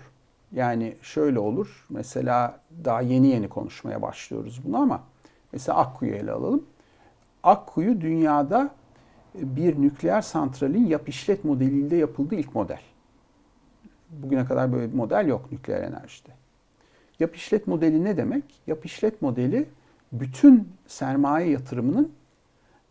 Yani 0.52 0.96
şöyle 1.02 1.38
olur. 1.38 1.86
Mesela 1.90 2.60
daha 2.84 3.00
yeni 3.00 3.26
yeni 3.26 3.48
konuşmaya 3.48 4.02
başlıyoruz 4.02 4.60
bunu 4.64 4.76
ama 4.76 5.00
mesela 5.52 5.78
Akkuyu 5.78 6.14
ele 6.14 6.32
alalım. 6.32 6.64
Akkuyu 7.42 8.00
dünyada 8.00 8.70
bir 9.34 9.82
nükleer 9.82 10.20
santralin 10.20 10.86
yap 10.86 11.08
işlet 11.08 11.44
modeliyle 11.44 11.96
yapıldığı 11.96 12.34
ilk 12.34 12.54
model. 12.54 12.80
Bugüne 14.12 14.44
kadar 14.44 14.72
böyle 14.72 14.92
bir 14.92 14.96
model 14.96 15.26
yok 15.26 15.52
nükleer 15.52 15.82
enerjide. 15.82 16.30
Yap 17.20 17.36
işlet 17.36 17.66
modeli 17.66 18.04
ne 18.04 18.16
demek? 18.16 18.44
Yap 18.66 18.86
işlet 18.86 19.22
modeli 19.22 19.68
bütün 20.12 20.68
sermaye 20.86 21.50
yatırımının 21.50 22.12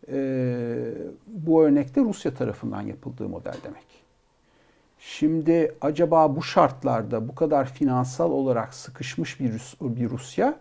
e, 0.08 0.94
bu 1.26 1.64
örnekte 1.64 2.00
Rusya 2.00 2.34
tarafından 2.34 2.82
yapıldığı 2.82 3.28
model 3.28 3.54
demek. 3.64 3.86
Şimdi 4.98 5.74
acaba 5.80 6.36
bu 6.36 6.42
şartlarda 6.42 7.28
bu 7.28 7.34
kadar 7.34 7.72
finansal 7.72 8.30
olarak 8.30 8.74
sıkışmış 8.74 9.40
bir, 9.40 9.52
Rus, 9.52 9.74
bir 9.80 10.10
Rusya 10.10 10.58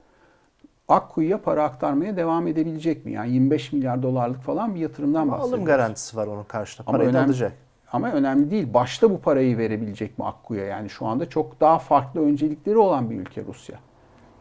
Akkuyu'ya 0.88 1.42
para 1.42 1.64
aktarmaya 1.64 2.18
devam 2.18 2.48
edebilecek 2.48 3.06
mi? 3.06 3.12
Yani 3.12 3.32
25 3.32 3.74
milyar 3.74 4.04
dolarlık 4.04 4.42
falan 4.42 4.76
bir 4.76 4.80
yatırımdan 4.80 5.32
bahsediyoruz. 5.32 5.54
Alım 5.54 5.66
garantisi 5.66 6.18
var 6.18 6.28
onun 6.28 6.44
karşılığında. 6.44 6.92
Parayı 6.92 7.10
önemli, 7.10 7.26
alacak. 7.26 7.54
Ama 7.92 8.12
önemli 8.12 8.52
değil. 8.52 8.74
Başta 8.74 9.10
bu 9.10 9.22
parayı 9.22 9.58
verebilecek 9.58 10.20
mi 10.20 10.26
Akku'ya? 10.26 10.66
Yani 10.66 10.90
şu 10.90 11.06
anda 11.06 11.30
çok 11.30 11.62
daha 11.62 11.80
farklı 11.80 12.22
öncelikleri 12.22 12.78
olan 12.78 13.10
bir 13.10 13.16
ülke 13.20 13.44
Rusya. 13.48 13.80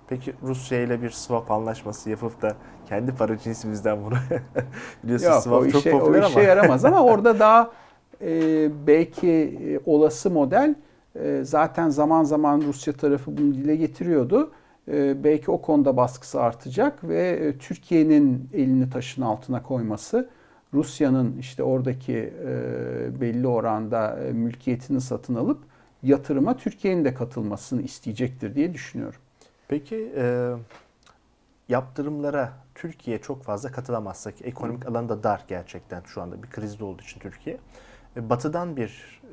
Peki 0.09 0.33
Rusya 0.43 0.81
ile 0.83 1.03
bir 1.03 1.11
swap 1.11 1.51
anlaşması 1.51 2.11
yapıp 2.11 2.43
da 2.43 2.55
kendi 2.89 3.15
para 3.15 3.39
cinsimizden 3.39 4.05
bunu 4.05 4.15
biliyorsun 5.05 5.27
Yok, 5.27 5.43
swap 5.43 5.63
o 5.63 5.67
işe, 5.67 5.81
çok 5.81 6.01
popüler 6.01 6.23
o 6.23 6.27
işe 6.27 6.41
ama. 6.41 6.49
yaramaz 6.49 6.85
ama 6.85 7.03
orada 7.05 7.39
daha 7.39 7.71
e, 8.21 8.87
belki 8.87 9.29
e, 9.31 9.81
olası 9.91 10.31
model 10.31 10.75
e, 11.17 11.41
zaten 11.45 11.89
zaman 11.89 12.25
zaman 12.25 12.61
Rusya 12.61 12.93
tarafı 12.93 13.37
bunu 13.37 13.55
dile 13.55 13.77
getiriyordu. 13.77 14.53
E, 14.89 15.25
belki 15.25 15.51
o 15.51 15.63
konuda 15.63 15.97
baskısı 15.97 16.41
artacak 16.43 17.05
ve 17.09 17.29
e, 17.29 17.59
Türkiye'nin 17.59 18.51
elini 18.55 18.91
taşın 18.91 19.23
altına 19.23 19.63
koyması 19.63 20.29
Rusya'nın 20.75 21.39
işte 21.39 21.63
oradaki 21.63 22.35
e, 22.47 23.21
belli 23.21 23.47
oranda 23.47 24.19
e, 24.21 24.33
mülkiyetini 24.33 25.01
satın 25.01 25.35
alıp 25.35 25.59
yatırıma 26.03 26.57
Türkiye'nin 26.57 27.05
de 27.05 27.15
katılmasını 27.15 27.83
isteyecektir 27.83 28.55
diye 28.55 28.75
düşünüyorum. 28.75 29.21
Peki 29.69 30.13
e, 30.17 30.55
yaptırımlara 31.69 32.53
Türkiye 32.75 33.19
çok 33.19 33.43
fazla 33.43 33.73
katılamazsa 33.73 34.33
ki 34.33 34.45
ekonomik 34.45 34.87
alanda 34.87 35.23
dar 35.23 35.45
gerçekten 35.49 36.03
şu 36.07 36.23
anda 36.23 36.43
bir 36.43 36.51
krizde 36.51 36.85
olduğu 36.85 37.03
için 37.03 37.21
Türkiye. 37.21 37.59
E, 38.17 38.31
batı'dan 38.31 38.77
bir 38.77 39.21
e, 39.25 39.31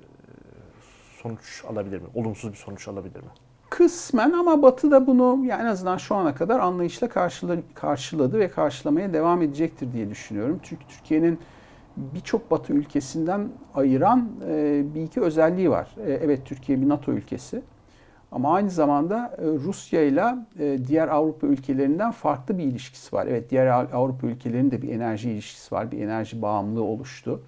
sonuç 1.21 1.63
alabilir 1.67 2.01
mi? 2.01 2.07
Olumsuz 2.13 2.51
bir 2.51 2.57
sonuç 2.57 2.87
alabilir 2.87 3.19
mi? 3.19 3.29
Kısmen 3.69 4.31
ama 4.31 4.61
Batı 4.61 4.91
da 4.91 5.07
bunu 5.07 5.45
yani 5.45 5.61
en 5.61 5.65
azından 5.65 5.97
şu 5.97 6.15
ana 6.15 6.35
kadar 6.35 6.59
anlayışla 6.59 7.09
karşıladı, 7.09 7.63
karşıladı 7.73 8.39
ve 8.39 8.47
karşılamaya 8.47 9.13
devam 9.13 9.41
edecektir 9.41 9.93
diye 9.93 10.09
düşünüyorum. 10.09 10.59
Çünkü 10.63 10.87
Türkiye'nin 10.87 11.39
birçok 11.97 12.51
Batı 12.51 12.73
ülkesinden 12.73 13.49
ayıran 13.75 14.29
e, 14.49 14.83
bir 14.95 15.03
iki 15.03 15.21
özelliği 15.21 15.69
var. 15.69 15.95
E, 16.05 16.11
evet 16.11 16.45
Türkiye 16.45 16.81
bir 16.81 16.89
NATO 16.89 17.11
ülkesi 17.11 17.61
ama 18.31 18.53
aynı 18.53 18.69
zamanda 18.69 19.37
e, 19.37 19.45
Rusya 19.45 20.01
ile 20.01 20.35
diğer 20.87 21.07
Avrupa 21.07 21.47
ülkelerinden 21.47 22.11
farklı 22.11 22.57
bir 22.57 22.63
ilişkisi 22.63 23.15
var. 23.15 23.27
Evet 23.27 23.49
diğer 23.49 23.67
Avrupa 23.67 24.27
ülkelerinin 24.27 24.71
de 24.71 24.81
bir 24.81 24.89
enerji 24.89 25.31
ilişkisi 25.31 25.75
var, 25.75 25.91
bir 25.91 25.99
enerji 25.99 26.41
bağımlılığı 26.41 26.83
oluştu. 26.83 27.41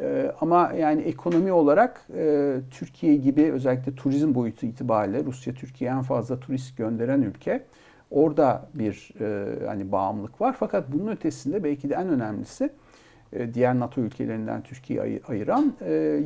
Ee, 0.00 0.32
ama 0.40 0.72
yani 0.78 1.02
ekonomi 1.02 1.52
olarak 1.52 2.06
e, 2.16 2.54
Türkiye 2.70 3.16
gibi 3.16 3.52
özellikle 3.52 3.94
turizm 3.94 4.34
boyutu 4.34 4.66
itibariyle 4.66 5.24
Rusya 5.24 5.54
Türkiye'ye 5.54 5.96
en 5.96 6.02
fazla 6.02 6.40
turist 6.40 6.76
gönderen 6.76 7.22
ülke. 7.22 7.64
Orada 8.10 8.68
bir 8.74 9.10
e, 9.20 9.66
hani 9.66 9.92
bağımlılık 9.92 10.40
var. 10.40 10.56
Fakat 10.58 10.92
bunun 10.92 11.12
ötesinde 11.12 11.64
belki 11.64 11.90
de 11.90 11.94
en 11.94 12.08
önemlisi 12.08 12.70
e, 13.32 13.54
diğer 13.54 13.78
NATO 13.78 14.00
ülkelerinden 14.00 14.62
Türkiye'yi 14.62 15.20
ayıran 15.28 15.72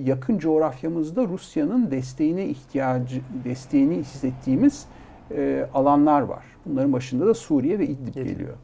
yakın 0.05 0.39
coğrafyamızda 0.39 1.25
Rusya'nın 1.25 1.91
desteğine 1.91 2.47
ihtiyacı 2.47 3.21
desteğini 3.45 3.97
hissettiğimiz 3.97 4.87
alanlar 5.75 6.21
var. 6.21 6.45
Bunların 6.67 6.93
başında 6.93 7.27
da 7.27 7.35
Suriye 7.35 7.79
ve 7.79 7.87
İdlib 7.87 8.15
geliyor. 8.15 8.55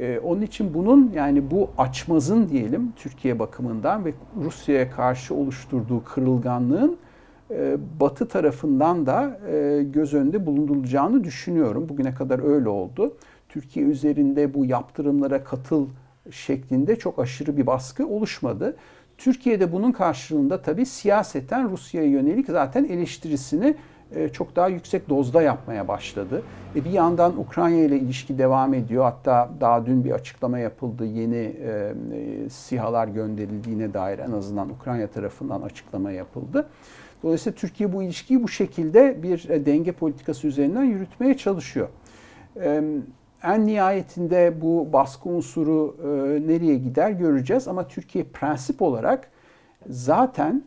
E, 0.00 0.18
onun 0.18 0.42
için 0.42 0.74
bunun 0.74 1.12
yani 1.14 1.50
bu 1.50 1.70
açmazın 1.78 2.48
diyelim 2.48 2.92
Türkiye 2.96 3.38
bakımından 3.38 4.04
ve 4.04 4.14
Rusya'ya 4.44 4.90
karşı 4.90 5.34
oluşturduğu 5.34 6.04
kırılganlığın 6.04 6.96
e, 7.50 7.76
Batı 8.00 8.28
tarafından 8.28 9.06
da 9.06 9.40
e, 9.50 9.82
göz 9.82 10.14
önünde 10.14 10.46
bulundurulacağını 10.46 11.24
düşünüyorum. 11.24 11.88
Bugüne 11.88 12.14
kadar 12.14 12.54
öyle 12.54 12.68
oldu. 12.68 13.16
Türkiye 13.48 13.86
üzerinde 13.86 14.54
bu 14.54 14.64
yaptırımlara 14.64 15.44
katıl 15.44 15.86
şeklinde 16.30 16.96
çok 16.96 17.18
aşırı 17.18 17.56
bir 17.56 17.66
baskı 17.66 18.06
oluşmadı. 18.06 18.76
Türkiye'de 19.18 19.72
bunun 19.72 19.92
karşılığında 19.92 20.62
tabii 20.62 20.86
siyaseten 20.86 21.70
Rusya'ya 21.70 22.08
yönelik 22.08 22.46
zaten 22.46 22.84
eleştirisini 22.84 23.74
çok 24.32 24.56
daha 24.56 24.68
yüksek 24.68 25.08
dozda 25.08 25.42
yapmaya 25.42 25.88
başladı. 25.88 26.42
E 26.76 26.84
bir 26.84 26.90
yandan 26.90 27.38
Ukrayna 27.38 27.76
ile 27.76 27.96
ilişki 27.96 28.38
devam 28.38 28.74
ediyor. 28.74 29.04
Hatta 29.04 29.50
daha 29.60 29.86
dün 29.86 30.04
bir 30.04 30.10
açıklama 30.10 30.58
yapıldı. 30.58 31.04
Yeni 31.04 31.36
e, 31.36 31.94
e, 32.14 32.50
SİHA'lar 32.50 33.08
gönderildiğine 33.08 33.94
dair 33.94 34.18
en 34.18 34.32
azından 34.32 34.70
Ukrayna 34.70 35.06
tarafından 35.06 35.62
açıklama 35.62 36.10
yapıldı. 36.10 36.68
Dolayısıyla 37.22 37.56
Türkiye 37.56 37.92
bu 37.92 38.02
ilişkiyi 38.02 38.42
bu 38.42 38.48
şekilde 38.48 39.22
bir 39.22 39.48
e, 39.48 39.66
denge 39.66 39.92
politikası 39.92 40.46
üzerinden 40.46 40.84
yürütmeye 40.84 41.36
çalışıyor. 41.36 41.88
E, 42.60 42.82
en 43.42 43.66
nihayetinde 43.66 44.60
bu 44.60 44.88
baskı 44.92 45.28
unsuru 45.28 45.96
e, 46.02 46.06
nereye 46.48 46.76
gider 46.76 47.10
göreceğiz 47.10 47.68
ama 47.68 47.88
Türkiye 47.88 48.24
prensip 48.24 48.82
olarak 48.82 49.30
zaten 49.88 50.62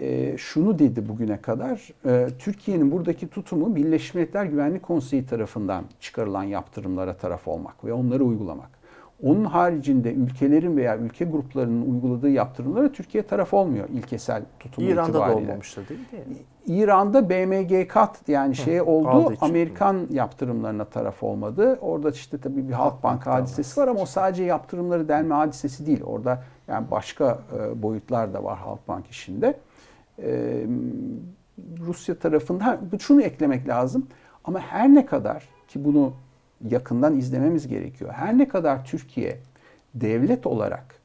e, 0.00 0.38
şunu 0.38 0.78
dedi 0.78 1.08
bugüne 1.08 1.40
kadar. 1.40 1.92
E, 2.06 2.28
Türkiye'nin 2.38 2.92
buradaki 2.92 3.28
tutumu 3.28 3.76
Birleşmiş 3.76 4.14
Milletler 4.14 4.44
Güvenlik 4.44 4.82
Konseyi 4.82 5.26
tarafından 5.26 5.84
çıkarılan 6.00 6.44
yaptırımlara 6.44 7.14
taraf 7.16 7.48
olmak 7.48 7.84
ve 7.84 7.92
onları 7.92 8.24
uygulamak. 8.24 8.76
Onun 9.22 9.44
haricinde 9.44 10.12
ülkelerin 10.12 10.76
veya 10.76 10.98
ülke 10.98 11.24
gruplarının 11.24 11.92
uyguladığı 11.92 12.28
yaptırımlara 12.28 12.92
Türkiye 12.92 13.26
taraf 13.26 13.54
olmuyor 13.54 13.88
ilkesel 13.88 14.42
tutumu 14.60 14.88
İran'da 14.88 15.08
itibariyle. 15.08 15.46
da 15.46 15.50
olmamıştı 15.50 15.88
değil 15.88 16.00
mi? 16.00 16.36
İran'da 16.66 17.30
BMG 17.30 17.88
kat 17.88 18.28
yani 18.28 18.56
şey 18.56 18.82
oldu. 18.82 19.34
Amerikan 19.40 20.06
yaptırımlarına 20.10 20.84
taraf 20.84 21.22
olmadı. 21.22 21.78
Orada 21.80 22.10
işte 22.10 22.38
tabii 22.38 22.68
bir 22.68 22.72
Halk 22.72 23.02
Bank 23.02 23.26
hadisesi 23.26 23.80
var 23.80 23.88
ama 23.88 24.00
o 24.00 24.06
sadece 24.06 24.44
yaptırımları 24.44 25.08
delme 25.08 25.34
hadisesi 25.34 25.86
değil. 25.86 26.02
Orada 26.02 26.42
yani 26.68 26.90
başka 26.90 27.38
e, 27.58 27.82
boyutlar 27.82 28.34
da 28.34 28.44
var 28.44 28.58
Halk 28.58 28.88
Bank 28.88 29.06
işinde. 29.06 29.58
E, 30.18 30.62
Rusya 31.80 32.18
tarafında 32.18 32.80
şunu 33.00 33.22
eklemek 33.22 33.68
lazım. 33.68 34.06
Ama 34.44 34.60
her 34.60 34.88
ne 34.88 35.06
kadar 35.06 35.48
ki 35.68 35.84
bunu 35.84 36.12
yakından 36.68 37.16
izlememiz 37.16 37.68
gerekiyor. 37.68 38.12
Her 38.12 38.38
ne 38.38 38.48
kadar 38.48 38.84
Türkiye 38.84 39.38
devlet 39.94 40.46
olarak 40.46 41.00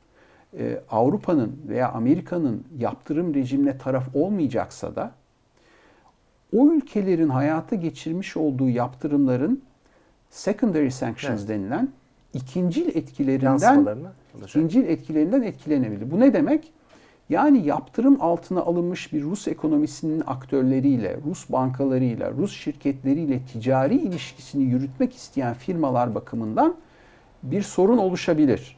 e, 0.57 0.82
Avrupa'nın 0.89 1.62
veya 1.68 1.91
Amerika'nın 1.91 2.64
yaptırım 2.78 3.34
rejimine 3.34 3.78
taraf 3.78 4.16
olmayacaksa 4.16 4.95
da 4.95 5.12
o 6.55 6.72
ülkelerin 6.72 7.30
hayata 7.30 7.76
geçirmiş 7.76 8.38
olduğu 8.38 8.70
yaptırımların 8.70 9.64
secondary 10.30 10.89
sanctions 10.89 11.39
evet. 11.39 11.49
denilen 11.49 11.89
ikincil 12.34 12.96
etkilerinden 12.96 14.06
ikincil 14.44 14.84
etkilerinden 14.84 15.42
etkilenebilir. 15.42 16.12
Bu 16.12 16.20
ne 16.20 16.34
demek? 16.34 16.72
Yani 17.30 17.66
yaptırım 17.66 18.22
altına 18.22 18.62
alınmış 18.62 19.14
bir 19.14 19.24
Rus 19.24 19.48
ekonomisinin 19.48 20.24
aktörleriyle, 20.28 21.18
Rus 21.26 21.50
bankalarıyla, 21.50 22.32
Rus 22.32 22.54
şirketleriyle 22.54 23.40
ticari 23.42 23.96
ilişkisini 23.96 24.64
yürütmek 24.64 25.16
isteyen 25.16 25.54
firmalar 25.54 26.16
bakımından 26.16 26.76
bir 27.44 27.62
sorun 27.62 27.98
oluşabilir. 27.98 28.78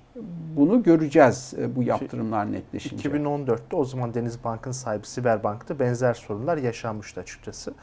Bunu 0.55 0.83
göreceğiz 0.83 1.53
e, 1.57 1.75
bu 1.75 1.83
yaptırımlar 1.83 2.51
netleşince. 2.51 3.09
2014'te 3.09 3.75
o 3.75 3.85
zaman 3.85 4.13
Deniz 4.13 4.43
Bank'ın 4.43 4.71
sahibi 4.71 5.07
Siberbank'ta 5.07 5.79
benzer 5.79 6.13
sorunlar 6.13 6.57
yaşanmıştı 6.57 7.21
açıkçası. 7.21 7.73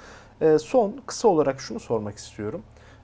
E, 0.41 0.59
son 0.59 0.97
kısa 1.07 1.29
olarak 1.29 1.61
şunu 1.61 1.81
sormak 1.81 2.17
istiyorum. 2.17 2.63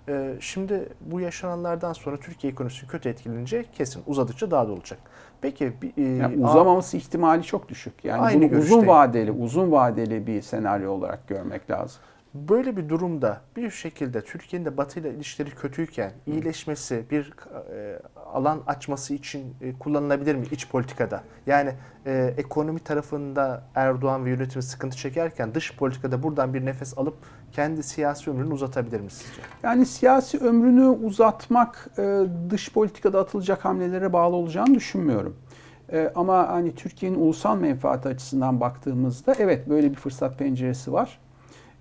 E, 0.09 0.37
şimdi 0.41 0.89
bu 1.01 1.21
yaşananlardan 1.21 1.93
sonra 1.93 2.17
Türkiye 2.17 2.53
ekonomisi 2.53 2.87
kötü 2.87 3.09
etkilenince 3.09 3.65
kesin 3.73 4.03
uzadıkça 4.07 4.51
daha 4.51 4.69
da 4.69 4.73
olacak. 4.73 4.99
Peki 5.41 5.73
e, 5.97 6.03
yani 6.03 6.47
uzamaması 6.47 6.97
ihtimali 6.97 7.43
çok 7.43 7.69
düşük. 7.69 8.05
Yani 8.05 8.51
bunu 8.51 8.59
uzun 8.59 8.87
vadeli, 8.87 9.31
uzun 9.31 9.73
vadeli 9.73 10.27
bir 10.27 10.43
senaryo 10.43 10.93
olarak 10.93 11.29
görmek 11.29 11.71
lazım. 11.71 12.01
Böyle 12.49 12.77
bir 12.77 12.89
durumda 12.89 13.41
bir 13.57 13.71
şekilde 13.71 14.25
Türkiye'nin 14.25 14.67
de 14.67 14.77
Batı 14.77 15.01
ile 15.01 15.11
ilişkileri 15.11 15.55
kötüyken 15.55 16.13
iyileşmesi, 16.27 17.05
bir 17.11 17.33
e, 17.73 17.99
alan 18.33 18.63
açması 18.67 19.15
için 19.15 19.55
e, 19.61 19.73
kullanılabilir 19.79 20.35
mi 20.35 20.47
iç 20.51 20.69
politikada? 20.69 21.23
Yani 21.47 21.73
e, 22.07 22.35
ekonomi 22.37 22.81
tarafında 22.81 23.65
Erdoğan 23.75 24.25
ve 24.25 24.31
yönetimi 24.31 24.63
sıkıntı 24.63 24.97
çekerken 24.97 25.55
dış 25.55 25.77
politikada 25.77 26.23
buradan 26.23 26.55
bir 26.55 26.67
nefes 26.67 26.99
alıp 26.99 27.17
kendi 27.53 27.83
siyasi 27.83 28.31
ömrünü 28.31 28.55
uzatabilir 28.55 29.01
mi 29.01 29.11
sizce? 29.11 29.43
Yani 29.63 29.87
siyasi 29.87 30.39
ömrünü 30.39 30.87
uzatmak 30.87 31.91
e, 31.99 32.23
dış 32.51 32.73
politikada 32.73 33.21
atılacak 33.21 33.65
hamlelere 33.65 34.13
bağlı 34.13 34.37
olacağını 34.37 34.75
düşünmüyorum. 34.75 35.37
E, 35.93 36.13
ama 36.15 36.49
hani 36.49 36.75
Türkiye'nin 36.75 37.21
ulusal 37.21 37.57
menfaati 37.57 38.09
açısından 38.09 38.61
baktığımızda 38.61 39.35
evet 39.39 39.69
böyle 39.69 39.91
bir 39.91 39.97
fırsat 39.97 40.39
penceresi 40.39 40.93
var. 40.93 41.19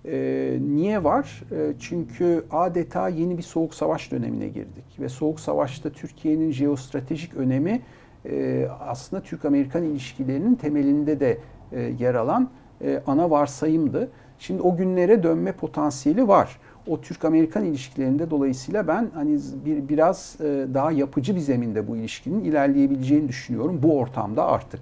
E, 0.06 0.58
niye 0.60 1.04
var? 1.04 1.42
E, 1.52 1.72
çünkü 1.78 2.44
adeta 2.50 3.08
yeni 3.08 3.38
bir 3.38 3.42
soğuk 3.42 3.74
savaş 3.74 4.12
dönemine 4.12 4.48
girdik 4.48 5.00
ve 5.00 5.08
soğuk 5.08 5.40
savaşta 5.40 5.90
Türkiye'nin 5.90 6.50
jeostratejik 6.50 7.34
önemi 7.34 7.82
e, 8.24 8.68
aslında 8.80 9.22
Türk-Amerikan 9.22 9.82
ilişkilerinin 9.82 10.54
temelinde 10.54 11.20
de 11.20 11.38
e, 11.72 11.80
yer 11.80 12.14
alan 12.14 12.50
e, 12.82 13.02
ana 13.06 13.30
varsayımdı. 13.30 14.10
Şimdi 14.38 14.62
o 14.62 14.76
günlere 14.76 15.22
dönme 15.22 15.52
potansiyeli 15.52 16.28
var. 16.28 16.60
O 16.86 17.00
Türk-Amerikan 17.00 17.64
ilişkilerinde 17.64 18.30
dolayısıyla 18.30 18.88
ben 18.88 19.10
hani 19.14 19.38
bir 19.64 19.88
biraz 19.88 20.36
e, 20.40 20.44
daha 20.74 20.92
yapıcı 20.92 21.34
bir 21.34 21.40
zeminde 21.40 21.88
bu 21.88 21.96
ilişkinin 21.96 22.44
ilerleyebileceğini 22.44 23.28
düşünüyorum 23.28 23.80
bu 23.82 23.98
ortamda 23.98 24.46
artık. 24.46 24.80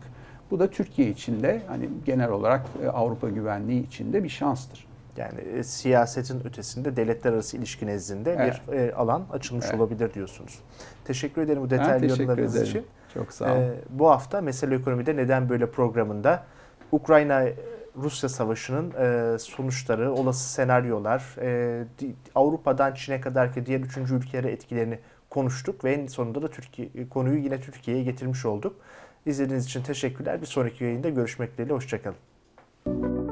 Bu 0.51 0.59
da 0.59 0.70
Türkiye 0.70 1.09
için 1.09 1.43
de 1.43 1.61
hani 1.66 1.89
genel 2.05 2.31
olarak 2.31 2.66
e, 2.83 2.89
Avrupa 2.89 3.29
güvenliği 3.29 3.87
için 3.87 4.12
de 4.12 4.25
bir 4.25 4.29
şanstır. 4.29 4.94
Yani 5.17 5.41
e, 5.41 5.62
siyasetin 5.62 6.47
ötesinde 6.47 6.97
devletler 6.97 7.33
arası 7.33 7.57
ilişki 7.57 7.87
nezdinde 7.87 8.37
evet. 8.39 8.61
bir 8.69 8.73
e, 8.73 8.95
alan 8.95 9.27
açılmış 9.33 9.67
evet. 9.69 9.81
olabilir 9.81 10.15
diyorsunuz. 10.15 10.59
Teşekkür 11.05 11.43
ederim 11.43 11.62
bu 11.62 11.71
detaylı 11.71 12.07
yorumlarınız 12.07 12.62
için. 12.62 12.87
Çok 13.15 13.33
sağ 13.33 13.53
olun. 13.53 13.62
E, 13.62 13.75
bu 13.91 14.11
hafta 14.11 14.41
Mesele 14.41 14.75
Ekonomi'de 14.75 15.17
Neden 15.17 15.49
Böyle 15.49 15.71
programında 15.71 16.45
Ukrayna 16.93 17.45
Rusya 17.97 18.29
Savaşı'nın 18.29 18.91
e, 18.91 19.39
sonuçları, 19.39 20.12
olası 20.12 20.53
senaryolar, 20.53 21.37
e, 21.41 21.85
Avrupa'dan 22.35 22.95
Çin'e 22.95 23.21
kadar 23.21 23.53
ki 23.53 23.67
diğer 23.67 23.81
üçüncü 23.81 24.15
ülkelere 24.15 24.53
etkilerini 24.53 24.99
konuştuk 25.31 25.85
ve 25.85 25.93
en 25.93 26.07
sonunda 26.07 26.43
da 26.43 26.49
Türkiye 26.49 27.09
konuyu 27.11 27.39
yine 27.39 27.61
Türkiye'ye 27.61 28.03
getirmiş 28.03 28.45
olduk. 28.45 28.77
İzlediğiniz 29.27 29.65
için 29.65 29.83
teşekkürler. 29.83 30.41
Bir 30.41 30.47
sonraki 30.47 30.85
yayında 30.85 31.09
görüşmek 31.09 31.53
dileğiyle. 31.53 31.75
Hoşçakalın. 31.75 33.24